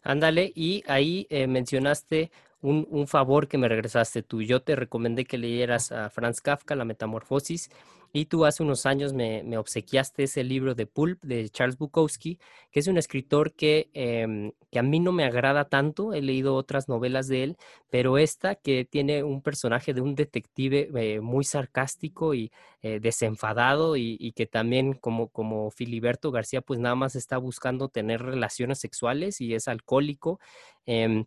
Ándale, 0.03 0.53
y 0.55 0.85
ahí 0.87 1.27
eh, 1.31 1.47
mencionaste 1.47 2.31
un, 2.61 2.87
un, 2.91 3.09
favor 3.09 3.49
que 3.49 3.59
me 3.59 3.69
regresaste 3.69 4.23
tú. 4.23 4.43
Yo 4.43 4.63
te 4.63 4.77
recomendé 4.77 5.25
que 5.25 5.39
leyeras 5.39 5.93
a 5.93 6.11
Franz 6.11 6.41
Kafka, 6.41 6.77
La 6.77 6.85
Metamorfosis, 6.85 7.71
y 8.17 8.27
tú 8.27 8.45
hace 8.45 8.63
unos 8.63 8.87
años 8.87 9.13
me, 9.13 9.59
obsequiaste 9.59 10.23
ese 10.23 10.45
libro 10.45 10.77
de 10.77 10.87
Pulp 10.87 11.21
de 11.25 11.49
Charles 11.51 11.77
Bukowski, 11.77 12.39
que 12.71 12.79
es 12.79 12.87
un 12.87 12.97
escritor 12.97 13.55
que, 13.55 13.91
em, 13.93 14.53
que, 14.71 14.79
a 14.79 14.85
mí 14.85 15.01
no 15.01 15.11
me 15.11 15.25
agrada 15.25 15.69
tanto. 15.69 16.13
He 16.15 16.23
leído 16.23 16.55
otras 16.55 16.89
novelas 16.89 17.27
de 17.27 17.43
él, 17.43 17.57
pero 17.91 18.17
esta 18.17 18.55
que 18.55 18.85
tiene 18.85 19.25
un 19.25 19.43
personaje 19.43 19.93
de 19.95 20.01
un 20.01 20.15
detective 20.15 20.91
eh, 20.95 21.21
muy 21.21 21.45
sarcástico 21.45 22.35
y 22.35 22.53
eh, 22.83 23.01
desenfadado 23.01 23.97
y, 23.97 24.33
que 24.37 24.47
también 24.47 24.95
como, 24.95 25.29
como 25.29 25.71
Filiberto 25.73 26.31
García 26.31 26.61
pues 26.61 26.79
nada 26.79 26.95
más 26.95 27.17
está 27.17 27.37
buscando 27.39 27.89
tener 27.89 28.23
relaciones 28.23 28.79
sexuales 28.79 29.41
y 29.41 29.55
es 29.55 29.67
alcohólico. 29.67 30.39
Em, 30.87 31.25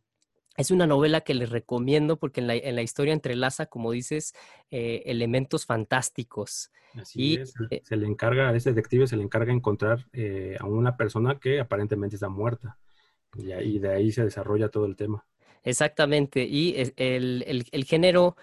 es 0.57 0.71
una 0.71 0.87
novela 0.87 1.21
que 1.21 1.35
les 1.35 1.51
recomiendo 1.51 2.17
porque 2.17 2.41
en 2.41 2.47
la, 2.47 2.81
historia 2.81 3.13
entrelaza, 3.13 3.67
como 3.67 3.91
dices, 3.91 4.33
eh, 4.71 5.03
elementos 5.05 5.65
fantásticos. 5.65 6.71
Así 6.95 7.35
es. 7.35 7.53
Eh 7.69 7.81
se 7.83 7.95
le 7.95 8.07
encarga, 8.07 8.49
a 8.49 8.55
ese 8.55 8.71
detective 8.71 9.05
se 9.05 9.17
le 9.17 9.23
encarga 9.23 9.53
encontrar 9.53 10.07
eh, 10.13 10.57
a 10.59 10.65
una 10.65 10.97
persona 10.97 11.39
que 11.39 11.59
aparentemente 11.59 12.15
está 12.15 12.27
muerta. 12.27 12.77
Y, 13.37 13.77
de 13.77 13.93
ahí 13.93 14.11
se 14.11 14.23
desarrolla 14.23 14.69
todo 14.69 14.85
el 14.85 14.95
tema. 14.95 15.23
Exactamente. 15.63 16.43
Y 16.43 16.75
el, 16.95 17.85
género 17.85 18.35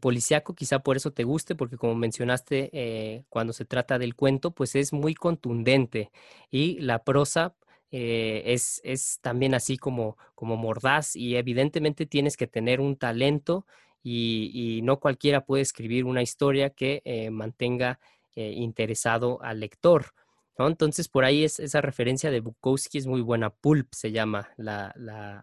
policíaco 0.00 0.54
quizá 0.54 0.80
por 0.80 0.96
eso 0.98 1.10
te 1.12 1.24
guste, 1.24 1.54
porque 1.54 1.78
como 1.78 1.94
mencionaste, 1.94 3.24
cuando 3.30 3.54
se 3.54 3.64
trata 3.64 3.98
del 3.98 4.14
cuento, 4.14 4.50
pues 4.50 4.74
es 4.74 4.92
muy 4.92 5.14
contundente. 5.14 6.10
Y 6.50 6.80
la 6.80 7.02
prosa 7.02 7.54
eh, 7.94 8.42
es, 8.46 8.80
es, 8.84 9.18
también 9.20 9.54
así 9.54 9.76
como, 9.76 10.16
como 10.34 10.56
mordaz 10.56 11.14
y 11.14 11.36
evidentemente 11.36 12.06
tienes 12.06 12.38
que 12.38 12.46
tener 12.46 12.80
un 12.80 12.96
talento 12.96 13.66
y, 14.02 14.80
no 14.82 14.98
cualquiera 14.98 15.44
puede 15.44 15.62
escribir 15.62 16.06
una 16.06 16.22
historia 16.22 16.70
que 16.70 17.02
eh, 17.04 17.30
mantenga 17.30 18.00
eh, 18.34 18.52
interesado 18.56 19.42
al 19.42 19.60
lector. 19.60 20.14
¿no? 20.58 20.66
Entonces, 20.66 21.08
por 21.08 21.24
ahí 21.24 21.44
es, 21.44 21.60
esa 21.60 21.82
referencia 21.82 22.30
de 22.30 22.40
Bukowski 22.40 22.96
es 22.98 23.06
muy 23.06 23.20
buena. 23.20 23.50
Pulp 23.50 23.92
se 23.92 24.10
llama 24.10 24.48
la, 24.56 24.94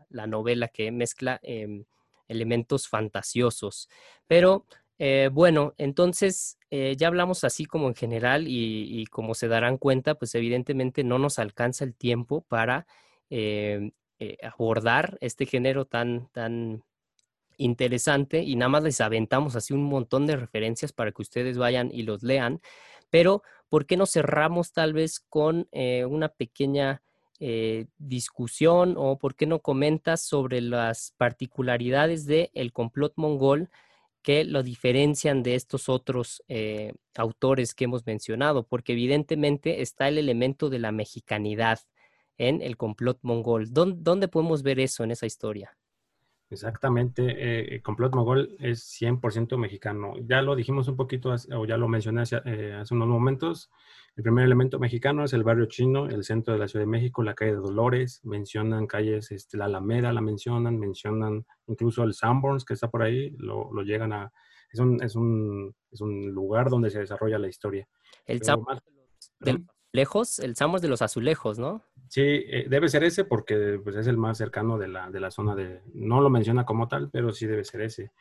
la 0.09 0.27
novela 0.27 0.67
que 0.69 0.91
mezcla 0.91 1.39
em, 1.43 1.85
elementos 2.27 2.87
fantasiosos. 2.87 3.89
Pero 4.27 4.65
eh, 5.01 5.29
bueno, 5.31 5.73
entonces 5.77 6.57
eh, 6.69 6.95
ya 6.97 7.07
hablamos 7.07 7.45
así 7.45 7.63
como 7.65 7.87
en 7.87 7.95
general 7.95 8.45
y, 8.47 9.05
como 9.05 9.33
se 9.33 9.47
darán 9.47 9.77
cuenta, 9.77 10.15
pues 10.15 10.35
evidentemente 10.35 11.05
no 11.05 11.17
nos 11.17 11.39
alcanza 11.39 11.85
el 11.85 11.95
tiempo 11.95 12.41
para 12.41 12.85
eh, 13.29 13.91
abordar 14.43 15.17
este 15.21 15.45
género 15.45 15.85
tan, 15.85 16.27
tan 16.33 16.83
interesante 17.57 18.43
y 18.43 18.57
nada 18.57 18.67
más 18.67 18.83
les 18.83 18.99
aventamos 18.99 19.55
así 19.55 19.73
un 19.73 19.83
montón 19.83 20.27
de 20.27 20.35
referencias 20.35 20.91
para 20.91 21.13
que 21.13 21.21
ustedes 21.21 21.57
vayan 21.57 21.91
y 21.93 22.03
los 22.03 22.21
lean, 22.21 22.59
pero 23.09 23.41
¿por 23.69 23.85
qué 23.85 23.95
no 23.95 24.05
cerramos 24.05 24.73
tal 24.73 24.91
vez 24.93 25.21
con 25.21 25.69
una 25.71 26.29
pequeña... 26.29 27.01
discusión 27.97 28.95
o 28.97 29.17
por 29.17 29.33
qué 29.35 29.45
no 29.45 29.59
comentas 29.59 30.21
sobre 30.21 30.59
las 30.59 31.13
particularidades 31.17 32.25
del 32.25 32.49
el 32.53 32.73
complot 32.73 33.13
mongol 33.15 33.69
que 34.21 34.43
lo 34.43 34.63
diferencian 34.63 35.43
de 35.43 35.55
estos 35.55 35.89
otros 35.89 36.43
eh, 36.47 36.93
autores 37.15 37.73
que 37.73 37.85
hemos 37.85 38.05
mencionado, 38.05 38.67
porque 38.67 38.93
evidentemente 38.93 39.81
está 39.81 40.07
el 40.07 40.17
elemento 40.17 40.69
de 40.69 40.79
la 40.79 40.91
mexicanidad 40.91 41.79
en 42.37 42.61
el 42.61 42.77
complot 42.77 43.19
mongol. 43.21 43.71
¿Dónde, 43.71 44.27
podemos 44.27 44.63
ver 44.63 44.79
eso 44.79 45.03
en 45.03 45.11
esa 45.11 45.25
historia? 45.25 45.77
Exactamente, 46.51 47.23
eh, 47.27 47.75
el 47.75 47.81
complot 47.83 48.15
mongol 48.15 48.55
es 48.59 48.83
100% 48.99 49.55
mexicano. 49.57 50.13
Ya 50.25 50.41
lo 50.41 50.55
dijimos 50.55 50.87
un 50.87 50.95
poquito, 50.95 51.35
o 51.53 51.65
ya 51.65 51.77
lo 51.77 51.87
mencioné 51.87 52.23
eh, 52.45 52.73
hace, 52.73 52.93
unos 52.95 53.07
momentos. 53.07 53.69
El 54.15 54.23
primer 54.23 54.45
elemento 54.45 54.79
mexicano 54.79 55.23
es 55.23 55.33
el 55.33 55.43
barrio 55.43 55.67
chino, 55.67 56.07
el 56.07 56.23
centro 56.23 56.53
de 56.53 56.59
la 56.59 56.67
Ciudad 56.67 56.83
de 56.85 56.91
México, 56.91 57.21
la 57.21 57.35
calle 57.35 57.51
de 57.51 57.57
Dolores. 57.57 58.21
Mencionan 58.23 58.87
calles, 58.87 59.31
este, 59.31 59.57
la 59.57 59.65
Alameda 59.65 60.11
la 60.11 60.21
mencionan, 60.21 60.79
mencionan 60.79 61.45
incluso 61.67 62.01
el 62.03 62.15
Sanborns 62.15 62.65
que 62.65 62.73
está 62.73 62.89
por 62.89 63.03
ahí, 63.03 63.29
lo, 63.37 63.69
llegan 63.83 64.11
a... 64.13 64.33
Es 64.71 64.79
un, 64.79 65.03
es, 65.03 65.15
un, 65.15 65.75
es 65.91 66.01
un, 66.01 66.31
lugar 66.31 66.69
donde 66.69 66.89
se 66.89 66.99
desarrolla 66.99 67.37
la 67.37 67.47
historia. 67.47 67.87
El 68.25 68.41
Sanborns 68.41 68.81
azulejos, 69.89 70.39
el 70.39 70.55
Sanborns 70.55 70.81
de 70.81 70.87
los 70.87 71.01
azulejos, 71.01 71.57
¿no? 71.57 71.83
Sí, 72.07 72.21
eh, 72.21 72.65
debe 72.69 72.89
ser 72.89 73.03
ese 73.03 73.25
porque 73.25 73.79
pues, 73.83 73.95
es 73.95 74.07
el 74.07 74.17
más 74.17 74.37
cercano 74.37 74.77
de 74.77 74.87
la, 74.87 75.09
de 75.09 75.19
la 75.19 75.31
zona 75.31 75.55
de... 75.55 75.81
No 75.93 76.21
lo 76.21 76.29
menciona 76.29 76.65
como 76.65 76.87
tal, 76.87 77.09
pero 77.09 77.31
sí 77.31 77.47
debe 77.47 77.63
ser 77.63 77.81
ese, 77.81 78.11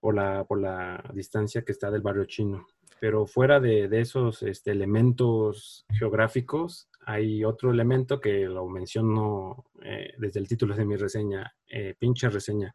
por 0.00 0.14
la, 0.14 0.44
por 0.44 0.60
la 0.60 1.02
distancia 1.12 1.62
que 1.62 1.72
está 1.72 1.90
del 1.90 2.02
barrio 2.02 2.24
chino. 2.24 2.66
Pero 3.00 3.26
fuera 3.26 3.60
de, 3.60 3.88
de 3.88 4.00
esos 4.00 4.42
este, 4.42 4.72
elementos 4.72 5.86
geográficos, 5.90 6.88
hay 7.06 7.44
otro 7.44 7.70
elemento 7.70 8.20
que 8.20 8.46
lo 8.46 8.66
menciono 8.68 9.66
eh, 9.82 10.14
desde 10.18 10.40
el 10.40 10.48
título 10.48 10.74
de 10.74 10.84
mi 10.84 10.96
reseña, 10.96 11.54
eh, 11.68 11.94
pinche 11.98 12.28
reseña. 12.28 12.74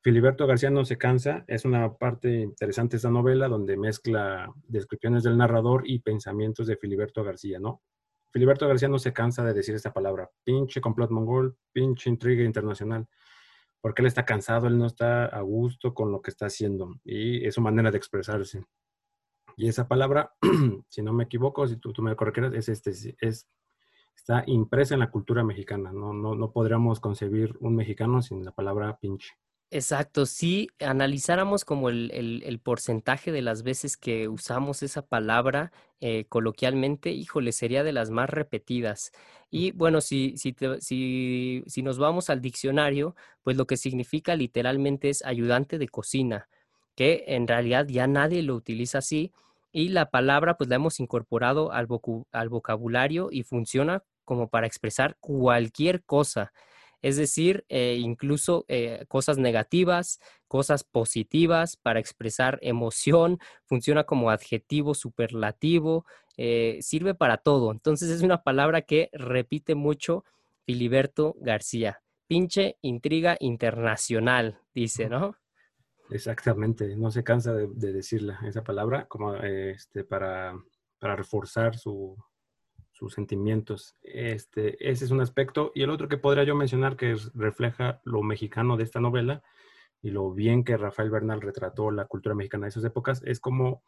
Filiberto 0.00 0.46
García 0.46 0.70
no 0.70 0.84
se 0.84 0.96
cansa, 0.96 1.44
es 1.48 1.64
una 1.64 1.94
parte 1.94 2.40
interesante 2.40 2.96
esta 2.96 3.10
novela 3.10 3.48
donde 3.48 3.76
mezcla 3.76 4.52
descripciones 4.68 5.24
del 5.24 5.36
narrador 5.36 5.82
y 5.86 5.98
pensamientos 5.98 6.66
de 6.68 6.76
Filiberto 6.76 7.24
García, 7.24 7.58
¿no? 7.58 7.82
Filiberto 8.30 8.68
García 8.68 8.88
no 8.88 8.98
se 8.98 9.12
cansa 9.12 9.42
de 9.42 9.54
decir 9.54 9.74
esta 9.74 9.92
palabra, 9.92 10.30
pinche 10.44 10.80
complot 10.80 11.10
mongol, 11.10 11.56
pinche 11.72 12.10
intriga 12.10 12.44
internacional, 12.44 13.08
porque 13.80 14.02
él 14.02 14.06
está 14.06 14.24
cansado, 14.24 14.68
él 14.68 14.78
no 14.78 14.86
está 14.86 15.26
a 15.26 15.40
gusto 15.40 15.94
con 15.94 16.12
lo 16.12 16.22
que 16.22 16.30
está 16.30 16.46
haciendo 16.46 17.00
y 17.04 17.44
es 17.44 17.54
su 17.54 17.60
manera 17.60 17.90
de 17.90 17.98
expresarse. 17.98 18.64
Y 19.56 19.68
esa 19.68 19.88
palabra, 19.88 20.32
si 20.88 21.02
no 21.02 21.12
me 21.12 21.24
equivoco, 21.24 21.66
si 21.66 21.76
tú, 21.78 21.92
me 22.00 22.14
corregirás, 22.14 22.54
es 22.54 22.68
este, 22.68 22.90
es, 23.20 23.48
está 24.14 24.44
impresa 24.46 24.94
en 24.94 25.00
la 25.00 25.10
cultura 25.10 25.42
mexicana. 25.42 25.92
No, 25.92 26.12
no, 26.12 26.36
no 26.36 26.52
podríamos 26.52 27.00
concebir 27.00 27.56
un 27.58 27.74
mexicano 27.74 28.22
sin 28.22 28.44
la 28.44 28.52
palabra 28.52 28.96
pinche. 29.00 29.34
Exacto, 29.70 30.24
si 30.24 30.68
analizáramos 30.80 31.66
como 31.66 31.90
el, 31.90 32.10
el, 32.42 32.58
porcentaje 32.58 33.32
de 33.32 33.42
las 33.42 33.62
veces 33.62 33.98
que 33.98 34.26
usamos 34.26 34.82
esa 34.82 35.02
palabra 35.02 35.72
eh, 36.00 36.24
coloquialmente, 36.30 37.10
híjole, 37.10 37.52
sería 37.52 37.84
de 37.84 37.92
las 37.92 38.08
más 38.08 38.30
repetidas. 38.30 39.12
Y 39.50 39.72
bueno, 39.72 40.00
si, 40.00 40.34
si, 40.38 40.56
si, 40.80 41.62
si 41.66 41.82
nos 41.82 41.98
vamos 41.98 42.30
al 42.30 42.40
diccionario, 42.40 43.14
pues 43.42 43.58
lo 43.58 43.66
que 43.66 43.76
significa 43.76 44.34
literalmente 44.36 45.10
es 45.10 45.22
ayudante 45.22 45.76
de 45.76 45.88
cocina, 45.88 46.48
que 46.94 47.24
en 47.28 47.46
realidad 47.46 47.86
ya 47.88 48.06
nadie 48.06 48.42
lo 48.42 48.54
utiliza 48.54 48.98
así. 48.98 49.32
Y 49.70 49.90
la 49.90 50.08
palabra 50.10 50.56
pues 50.56 50.70
la 50.70 50.76
hemos 50.76 50.98
incorporado 50.98 51.72
al, 51.72 51.88
al 52.32 52.48
vocabulario 52.48 53.28
y 53.30 53.42
funciona 53.42 54.02
como 54.24 54.48
para 54.48 54.66
expresar 54.66 55.16
cualquier 55.20 56.04
cosa 56.04 56.52
es 57.02 57.16
decir, 57.16 57.64
eh, 57.68 57.96
incluso 58.00 58.64
eh, 58.68 59.04
cosas 59.08 59.38
negativas, 59.38 60.20
cosas 60.46 60.84
positivas 60.84 61.76
para 61.76 62.00
expresar 62.00 62.58
emoción, 62.62 63.38
funciona 63.66 64.04
como 64.04 64.30
adjetivo 64.30 64.94
superlativo, 64.94 66.04
eh, 66.36 66.78
sirve 66.80 67.14
para 67.14 67.38
todo. 67.38 67.70
Entonces 67.72 68.10
es 68.10 68.22
una 68.22 68.42
palabra 68.42 68.82
que 68.82 69.10
repite 69.12 69.74
mucho 69.74 70.24
Filiberto 70.64 71.36
García. 71.40 72.00
Pinche 72.26 72.76
intriga 72.82 73.36
internacional, 73.40 74.60
dice, 74.74 75.08
¿no? 75.08 75.36
Exactamente, 76.10 76.96
no 76.96 77.10
se 77.10 77.22
cansa 77.22 77.54
de, 77.54 77.92
decirla, 77.92 78.38
esa 78.46 78.62
palabra, 78.62 79.06
como 79.06 79.34
este, 79.36 80.04
para, 80.04 80.54
para 80.98 81.16
reforzar 81.16 81.76
su, 81.76 82.16
sus 82.98 83.14
sentimientos. 83.14 83.96
Este, 84.02 84.90
ese 84.90 85.04
es 85.04 85.10
un 85.10 85.20
aspecto. 85.20 85.70
Y 85.74 85.82
el 85.82 85.90
otro 85.90 86.08
que 86.08 86.18
podría 86.18 86.44
yo 86.44 86.56
mencionar 86.56 86.96
que 86.96 87.16
refleja 87.34 88.00
lo 88.04 88.22
mexicano 88.22 88.76
de 88.76 88.84
esta 88.84 89.00
novela 89.00 89.42
y 90.02 90.10
lo 90.10 90.32
bien 90.32 90.64
que 90.64 90.76
Rafael 90.76 91.10
Bernal 91.10 91.40
retrató 91.40 91.90
la 91.90 92.06
cultura 92.06 92.34
mexicana 92.34 92.66
de 92.66 92.70
esas 92.70 92.84
épocas, 92.84 93.22
es 93.24 93.40
como, 93.40 93.82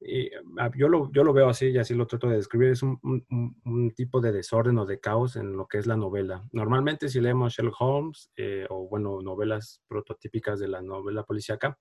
eh, 0.00 0.30
yo, 0.76 0.88
lo, 0.88 1.10
yo 1.12 1.24
lo 1.24 1.32
veo 1.32 1.48
así 1.48 1.68
y 1.68 1.78
así 1.78 1.94
lo 1.94 2.06
trato 2.06 2.28
de 2.28 2.36
describir, 2.36 2.70
es 2.70 2.82
un, 2.82 2.98
un, 3.02 3.90
tipo 3.94 4.20
de 4.20 4.32
desorden 4.32 4.78
o 4.78 4.86
de 4.86 5.00
caos 5.00 5.36
en 5.36 5.56
lo 5.56 5.66
que 5.66 5.78
es 5.78 5.86
la 5.86 5.96
novela. 5.96 6.46
Normalmente 6.52 7.08
si 7.08 7.20
leemos 7.20 7.54
Sherlock 7.54 7.80
Holmes 7.80 8.30
eh, 8.36 8.66
o, 8.70 8.88
bueno, 8.88 9.20
novelas 9.20 9.82
prototípicas 9.88 10.58
de 10.58 10.68
la 10.68 10.80
novela 10.80 11.24
policíaca, 11.24 11.78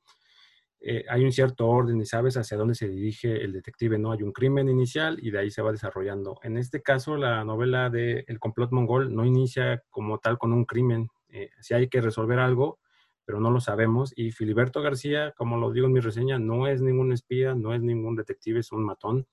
eh, 0.82 1.04
hay 1.10 1.26
un 1.26 1.32
cierto 1.32 1.68
orden 1.68 2.00
y 2.00 2.06
sabes 2.06 2.38
hacia 2.38 2.58
dónde 2.58 2.74
se 2.74 2.88
dirige 2.88 3.44
el 3.44 3.52
detective, 3.52 4.00
¿no? 4.00 4.14
Hay 4.14 4.24
un 4.24 4.32
crimen 4.32 4.70
inicial 4.70 5.18
y 5.22 5.30
de 5.32 5.40
ahí 5.40 5.52
se 5.52 5.62
va 5.62 5.72
desarrollando. 5.72 6.40
En 6.42 6.58
este 6.58 6.82
caso, 6.82 7.18
la 7.18 7.44
novela 7.44 7.90
de 7.90 8.24
El 8.28 8.40
complot 8.40 8.72
mongol 8.72 9.14
no 9.14 9.26
inicia 9.26 9.84
como 9.90 10.20
tal 10.20 10.38
con 10.38 10.54
un 10.54 10.64
crimen. 10.66 11.10
Eh, 11.30 11.50
si 11.60 11.74
hay 11.74 11.90
que 11.90 12.02
resolver 12.02 12.40
algo, 12.40 12.80
pero 13.26 13.42
no 13.42 13.52
lo 13.52 13.60
sabemos. 13.60 14.14
Y 14.16 14.32
Filiberto 14.32 14.82
García, 14.82 15.34
como 15.36 15.58
lo 15.58 15.72
digo 15.72 15.88
en 15.88 15.94
mi 15.94 16.00
reseña, 16.00 16.40
no 16.40 16.66
es 16.68 16.82
ningún 16.82 17.12
espía, 17.12 17.56
no 17.56 17.74
es 17.74 17.82
ningún 17.82 18.16
detective, 18.16 18.62
es 18.62 18.72
un 18.72 18.86
matón. 18.86 19.28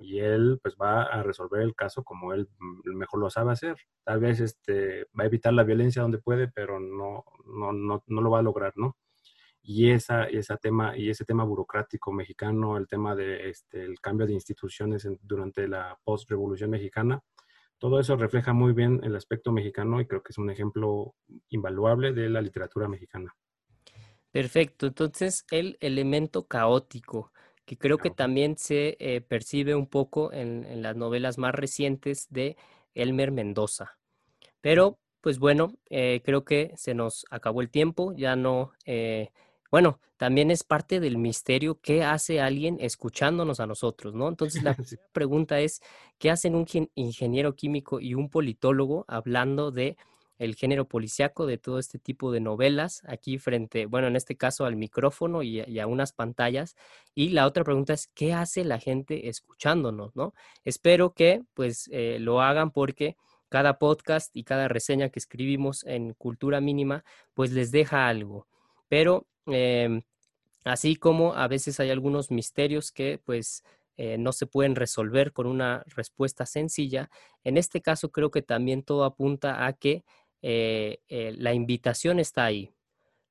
Y 0.00 0.18
él 0.20 0.60
pues 0.62 0.76
va 0.80 1.02
a 1.02 1.22
resolver 1.22 1.62
el 1.62 1.74
caso 1.74 2.04
como 2.04 2.32
él 2.32 2.48
mejor 2.84 3.20
lo 3.20 3.30
sabe 3.30 3.52
hacer. 3.52 3.76
Tal 4.04 4.20
vez 4.20 4.40
este, 4.40 5.04
va 5.18 5.24
a 5.24 5.26
evitar 5.26 5.52
la 5.54 5.64
violencia 5.64 6.02
donde 6.02 6.18
puede, 6.18 6.48
pero 6.48 6.78
no, 6.78 7.24
no, 7.46 7.72
no, 7.72 8.02
no 8.06 8.20
lo 8.20 8.30
va 8.30 8.40
a 8.40 8.42
lograr, 8.42 8.72
¿no? 8.76 8.96
Y, 9.62 9.90
esa, 9.90 10.24
esa 10.24 10.56
tema, 10.56 10.96
y 10.96 11.10
ese 11.10 11.24
tema 11.24 11.44
burocrático 11.44 12.12
mexicano, 12.12 12.76
el 12.76 12.86
tema 12.86 13.14
del 13.14 13.40
este, 13.42 13.84
el 13.84 14.00
cambio 14.00 14.26
de 14.26 14.34
instituciones 14.34 15.06
durante 15.22 15.68
la 15.68 15.98
post-revolución 16.04 16.70
mexicana, 16.70 17.22
todo 17.78 17.98
eso 17.98 18.14
refleja 18.16 18.52
muy 18.52 18.72
bien 18.72 19.00
el 19.04 19.16
aspecto 19.16 19.52
mexicano 19.52 20.00
y 20.00 20.06
creo 20.06 20.22
que 20.22 20.32
es 20.32 20.38
un 20.38 20.50
ejemplo 20.50 21.14
invaluable 21.48 22.12
de 22.12 22.28
la 22.28 22.42
literatura 22.42 22.88
mexicana. 22.88 23.34
Perfecto, 24.30 24.86
entonces 24.86 25.44
el 25.50 25.76
elemento 25.80 26.46
caótico, 26.46 27.32
que 27.64 27.78
creo 27.78 27.98
que 27.98 28.10
también 28.10 28.56
se 28.58 28.96
eh, 29.00 29.20
percibe 29.22 29.74
un 29.74 29.86
poco 29.86 30.32
en, 30.32 30.64
en, 30.64 30.82
las 30.82 30.94
novelas 30.94 31.38
más 31.38 31.54
recientes 31.54 32.26
de 32.30 32.56
Elmer 32.94 33.32
Mendoza. 33.32 33.98
Pero, 34.60 34.98
pues 35.20 35.38
bueno, 35.38 35.72
eh, 35.88 36.20
creo 36.24 36.44
que 36.44 36.72
se 36.76 36.94
nos 36.94 37.24
acabó 37.30 37.60
el 37.60 37.70
tiempo, 37.70 38.12
ya 38.14 38.36
no... 38.36 38.72
Eh, 38.84 39.30
bueno, 39.70 40.00
también 40.16 40.50
es 40.50 40.64
parte 40.64 41.00
del 41.00 41.16
misterio 41.18 41.80
qué 41.80 42.04
hace 42.04 42.40
alguien 42.40 42.78
escuchándonos 42.80 43.60
a 43.60 43.66
nosotros, 43.66 44.14
¿no? 44.14 44.28
Entonces 44.28 44.62
la 44.62 44.76
pregunta 45.12 45.60
es, 45.60 45.80
¿qué 46.18 46.30
hacen 46.30 46.54
un 46.54 46.66
ingeniero 46.94 47.54
químico 47.54 48.00
y 48.00 48.14
un 48.14 48.28
politólogo 48.28 49.04
hablando 49.08 49.70
de 49.70 49.96
el 50.40 50.54
género 50.54 50.88
policiaco 50.88 51.44
de 51.44 51.58
todo 51.58 51.78
este 51.78 51.98
tipo 51.98 52.32
de 52.32 52.40
novelas 52.40 53.02
aquí 53.06 53.36
frente, 53.36 53.84
bueno, 53.84 54.08
en 54.08 54.16
este 54.16 54.36
caso 54.36 54.64
al 54.64 54.74
micrófono 54.74 55.42
y, 55.42 55.78
a 55.78 55.86
unas 55.86 56.12
pantallas. 56.12 56.76
Y 57.14 57.28
la 57.28 57.46
otra 57.46 57.62
pregunta 57.62 57.92
es, 57.92 58.06
¿qué 58.14 58.32
hace 58.32 58.64
la 58.64 58.78
gente 58.78 59.28
escuchándonos, 59.28 60.16
no? 60.16 60.32
Espero 60.64 61.12
que 61.12 61.42
pues 61.52 61.90
eh, 61.92 62.16
lo 62.20 62.40
hagan 62.40 62.70
porque 62.70 63.16
cada 63.50 63.78
podcast 63.78 64.34
y 64.34 64.44
cada 64.44 64.66
reseña 64.66 65.10
que 65.10 65.18
escribimos 65.18 65.84
en 65.84 66.14
Cultura 66.14 66.62
Mínima 66.62 67.04
pues 67.34 67.52
les 67.52 67.70
deja 67.70 68.08
algo. 68.08 68.46
Pero 68.88 69.26
Em, 69.52 70.02
así 70.64 70.96
como 70.96 71.34
a 71.34 71.48
veces 71.48 71.80
hay 71.80 71.90
algunos 71.90 72.30
misterios 72.30 72.92
que 72.92 73.18
pues 73.24 73.64
eh, 73.96 74.16
no 74.18 74.32
se 74.32 74.46
pueden 74.46 74.76
resolver 74.76 75.32
con 75.32 75.46
una 75.46 75.84
respuesta 75.94 76.46
sencilla. 76.46 77.10
En 77.44 77.56
este 77.56 77.82
caso 77.82 78.10
creo 78.10 78.30
que 78.30 78.42
también 78.42 78.82
todo 78.82 79.04
apunta 79.04 79.66
a 79.66 79.72
que 79.74 80.04
eh, 80.42 81.00
eh, 81.08 81.34
la 81.36 81.52
invitación 81.52 82.18
está 82.18 82.46
ahí. 82.46 82.72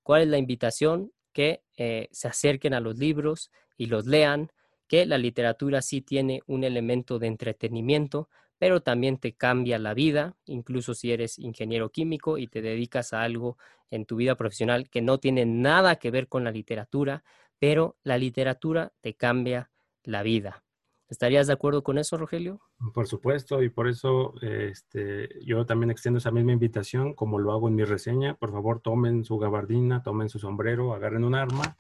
¿Cuál 0.04 0.24
es 0.24 0.28
la 0.28 0.38
invitación? 0.38 1.12
Que 1.34 1.64
se 2.12 2.28
acerquen 2.28 2.74
a 2.74 2.82
los 2.82 2.98
libros 2.98 3.52
y 3.78 3.86
los 3.86 4.06
lean, 4.06 4.52
que 4.88 5.06
la 5.06 5.18
literatura 5.18 5.82
sí 5.82 6.02
tiene 6.02 6.42
un 6.48 6.64
elemento 6.64 7.20
de 7.20 7.28
entretenimiento, 7.28 8.28
pero 8.60 8.82
también 8.82 9.18
te 9.18 9.34
cambia 9.34 9.80
la 9.80 9.94
vida, 9.94 10.36
incluso 10.46 10.94
si 10.94 11.12
eres 11.12 11.40
ingeniero 11.40 11.90
químico 11.90 12.38
y 12.38 12.48
te 12.48 12.62
dedicas 12.62 13.14
a 13.14 13.24
algo 13.24 13.58
en 13.90 14.06
tu 14.06 14.18
vida 14.18 14.36
profesional 14.36 14.90
que 14.90 15.02
no 15.02 15.18
tiene 15.18 15.46
nada 15.46 15.96
que 15.96 16.12
ver 16.12 16.28
con 16.28 16.44
la 16.44 16.52
literatura, 16.52 17.24
pero 17.58 17.98
la 18.04 18.18
literatura 18.18 18.92
te 19.02 19.16
cambia 19.16 19.72
la 20.04 20.24
vida. 20.24 20.64
¿Estarías 21.08 21.48
de 21.48 21.54
acuerdo 21.54 21.84
con 21.84 21.98
eso, 21.98 22.18
Rogelio? 22.18 22.62
Por 22.94 23.08
supuesto, 23.08 23.64
y 23.64 23.70
por 23.70 23.88
eso 23.88 24.36
este, 24.42 25.30
yo 25.44 25.66
también 25.66 25.90
extiendo 25.90 26.20
esa 26.20 26.30
misma 26.30 26.52
invitación, 26.52 27.16
como 27.16 27.40
lo 27.40 27.52
hago 27.52 27.68
en 27.68 27.76
mi 27.76 27.84
reseña. 27.84 28.36
Por 28.36 28.52
favor, 28.52 28.80
tomen 28.82 29.24
su 29.24 29.40
gabardina, 29.40 30.04
tomen 30.04 30.30
su 30.30 30.38
sombrero, 30.38 30.94
agarren 30.94 31.24
un 31.24 31.34
arma 31.34 31.78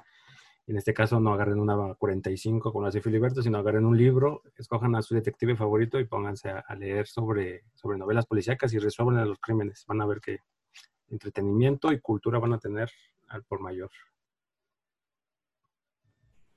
en 0.70 0.78
este 0.78 0.94
caso 0.94 1.20
no 1.20 1.34
agarren 1.34 1.60
una 1.60 1.96
45 1.96 2.72
como 2.72 2.86
hace 2.86 3.02
Filiberto, 3.02 3.42
sino 3.42 3.58
agarren 3.58 3.86
un 3.86 3.98
libro, 3.98 4.44
escojan 4.56 4.96
a 4.96 5.02
su 5.02 5.16
detective 5.16 5.56
favorito 5.56 6.00
y 6.00 6.06
pónganse 6.06 6.50
a, 6.50 6.76
leer 6.76 7.08
sobre, 7.08 7.64
sobre 7.74 7.98
novelas 7.98 8.28
policíacas 8.28 8.72
y 8.74 8.78
resuelvan 8.78 9.28
los 9.28 9.40
crímenes. 9.40 9.84
Van 9.88 10.00
a 10.00 10.06
ver 10.06 10.22
que 10.22 10.38
entretenimiento 11.08 11.92
y 11.92 12.00
cultura 12.00 12.38
van 12.38 12.54
a 12.54 12.60
tener 12.60 12.92
al 13.30 13.44
por 13.46 13.62
mayor. 13.62 13.90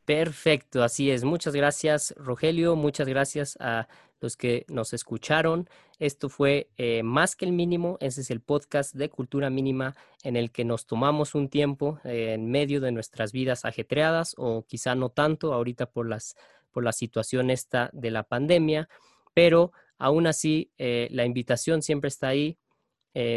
Perfecto, 0.04 0.82
así 0.82 1.10
es. 1.10 1.24
Muchas 1.24 1.54
gracias, 1.54 2.14
Rogelio. 2.18 2.76
Muchas 2.76 3.08
gracias 3.08 3.56
a 3.60 3.88
los 4.22 4.36
que 4.36 4.64
nos 4.68 4.92
escucharon. 4.92 5.68
Esto 5.98 6.28
fue 6.28 6.70
eh, 6.76 7.02
Más 7.02 7.36
que 7.36 7.44
el 7.44 7.52
mínimo. 7.52 7.98
Ese 8.00 8.22
es 8.22 8.30
el 8.30 8.40
podcast 8.40 8.94
de 8.94 9.10
Cultura 9.10 9.50
Mínima 9.50 9.94
en 10.22 10.36
el 10.36 10.50
que 10.50 10.64
nos 10.64 10.86
tomamos 10.86 11.34
un 11.34 11.48
tiempo 11.48 11.98
eh, 12.04 12.34
en 12.34 12.50
medio 12.50 12.80
de 12.80 12.92
nuestras 12.92 13.32
vidas 13.32 13.64
ajetreadas 13.64 14.34
o 14.38 14.64
quizá 14.66 14.94
no 14.94 15.10
tanto 15.10 15.52
ahorita 15.52 15.86
por, 15.86 16.08
las, 16.08 16.36
por 16.70 16.84
la 16.84 16.92
situación 16.92 17.50
esta 17.50 17.90
de 17.92 18.10
la 18.10 18.22
pandemia, 18.22 18.88
pero 19.34 19.72
aún 19.98 20.26
así 20.26 20.70
eh, 20.78 21.08
la 21.10 21.24
invitación 21.24 21.82
siempre 21.82 22.08
está 22.08 22.28
ahí. 22.28 22.56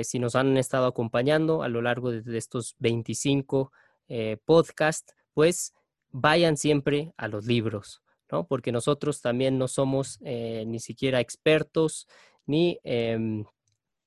si 0.04 0.20
nos 0.20 0.36
han 0.36 0.56
estado 0.56 0.86
acompañando 0.86 1.62
a 1.62 1.68
lo 1.68 1.82
largo 1.82 2.12
de 2.12 2.38
estos 2.38 2.76
25 2.80 3.74
podcasts, 4.46 5.14
pues 5.34 5.74
vayan 6.12 6.56
siempre 6.56 7.12
a 7.18 7.28
los 7.28 7.46
libros. 7.46 8.05
Porque 8.28 8.72
nosotros 8.72 9.22
también 9.22 9.58
no 9.58 9.68
somos 9.68 10.20
eh, 10.24 10.64
ni 10.68 10.80
siquiera 10.80 11.20
expertos 11.20 12.08
ni 12.46 12.80
em, 12.84 13.46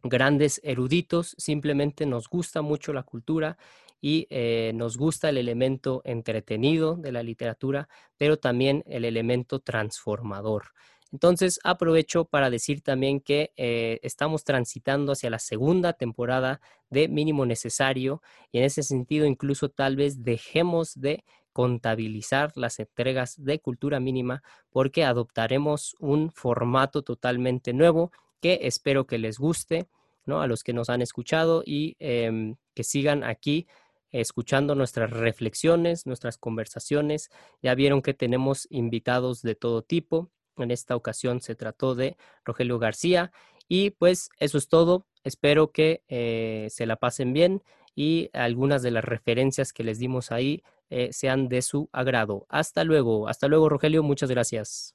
grandes 0.03 0.61
eruditos, 0.65 1.35
simplemente 1.39 2.07
nos 2.07 2.29
gusta 2.29 2.63
mucho 2.63 2.93
la 2.93 3.03
cultura 3.03 3.59
y 4.01 4.27
eh, 4.31 4.73
nos 4.75 4.97
gusta 4.97 5.29
el 5.29 5.39
elemento 5.39 6.03
entretenido 6.05 6.95
de 6.97 7.13
la 7.13 7.23
literatura, 7.23 7.89
pero 8.17 8.37
también 8.37 8.85
el 8.87 9.05
elemento 9.05 9.61
transformador. 9.61 10.73
Entonces 11.11 11.59
aprovecho 11.65 12.27
para 12.27 12.51
decir 12.51 12.83
también 12.83 13.21
que 13.21 13.53
eh, 13.57 13.99
estamos 14.03 14.45
transitando 14.45 15.13
hacia 15.13 15.31
la 15.31 15.39
segunda 15.39 15.95
temporada 15.95 16.61
de 16.91 17.09
mínimo 17.09 17.47
necesario 17.47 18.23
y 18.53 18.59
en 18.59 18.65
ese 18.65 18.83
sentido 18.83 19.25
incluso 19.25 19.71
tal 19.71 19.97
vez 19.97 20.23
dejemos 20.23 21.01
de 21.01 21.25
contabilizar 21.59 22.53
las 22.55 22.79
entregas 22.79 23.35
de 23.37 23.59
cultura 23.59 23.99
mínima 23.99 24.45
porque 24.71 25.03
adoptaremos 25.03 25.97
un 25.99 26.31
formato 26.31 27.03
totalmente 27.03 27.73
nuevo 27.73 28.13
que 28.41 28.61
espero 28.63 29.09
que 29.09 29.19
les 29.19 29.39
guste 29.41 29.89
¿no? 30.25 30.41
a 30.41 30.47
los 30.47 30.63
que 30.63 30.73
nos 30.73 30.89
han 30.89 31.03
escuchado 31.03 31.65
y 31.67 31.97
em, 31.99 32.55
que 32.75 32.85
sigan 32.85 33.25
aquí 33.25 33.67
escuchando 34.13 34.77
nuestras 34.77 35.11
reflexiones, 35.11 36.07
nuestras 36.07 36.39
conversaciones. 36.39 37.29
Ya 37.61 37.75
vieron 37.75 38.03
que 38.03 38.15
tenemos 38.15 38.69
invitados 38.71 39.43
de 39.43 39.57
todo 39.57 39.83
tipo. 39.83 40.31
En 40.59 40.71
esta 40.71 40.95
ocasión 40.95 41.41
se 41.41 41.57
trató 41.57 41.97
de 41.97 42.17
Rogelio 42.45 42.79
García. 42.79 43.33
Y 43.67 43.91
pues 43.91 44.31
eso 44.39 44.59
es 44.59 44.69
todo. 44.69 45.09
Espero 45.25 45.73
que 45.73 46.05
eh, 46.07 46.69
se 46.71 46.87
la 46.87 46.95
pasen 46.95 47.33
bien 47.33 47.65
y 47.99 48.31
algunas 48.33 48.83
de 48.83 48.93
las 48.93 49.05
referencias 49.05 49.73
que 49.73 49.83
les 49.83 49.99
dimos 49.99 50.31
ahí 50.31 50.63
eh, 50.89 51.09
sean 51.11 51.49
de 51.49 51.63
su 51.63 51.89
agrado. 51.91 52.47
Hasta 52.49 52.85
luego. 52.85 53.27
Hasta 53.29 53.49
luego, 53.49 53.69
Rogelio. 53.69 54.05
Muchas 54.05 54.31
gracias. 54.31 54.95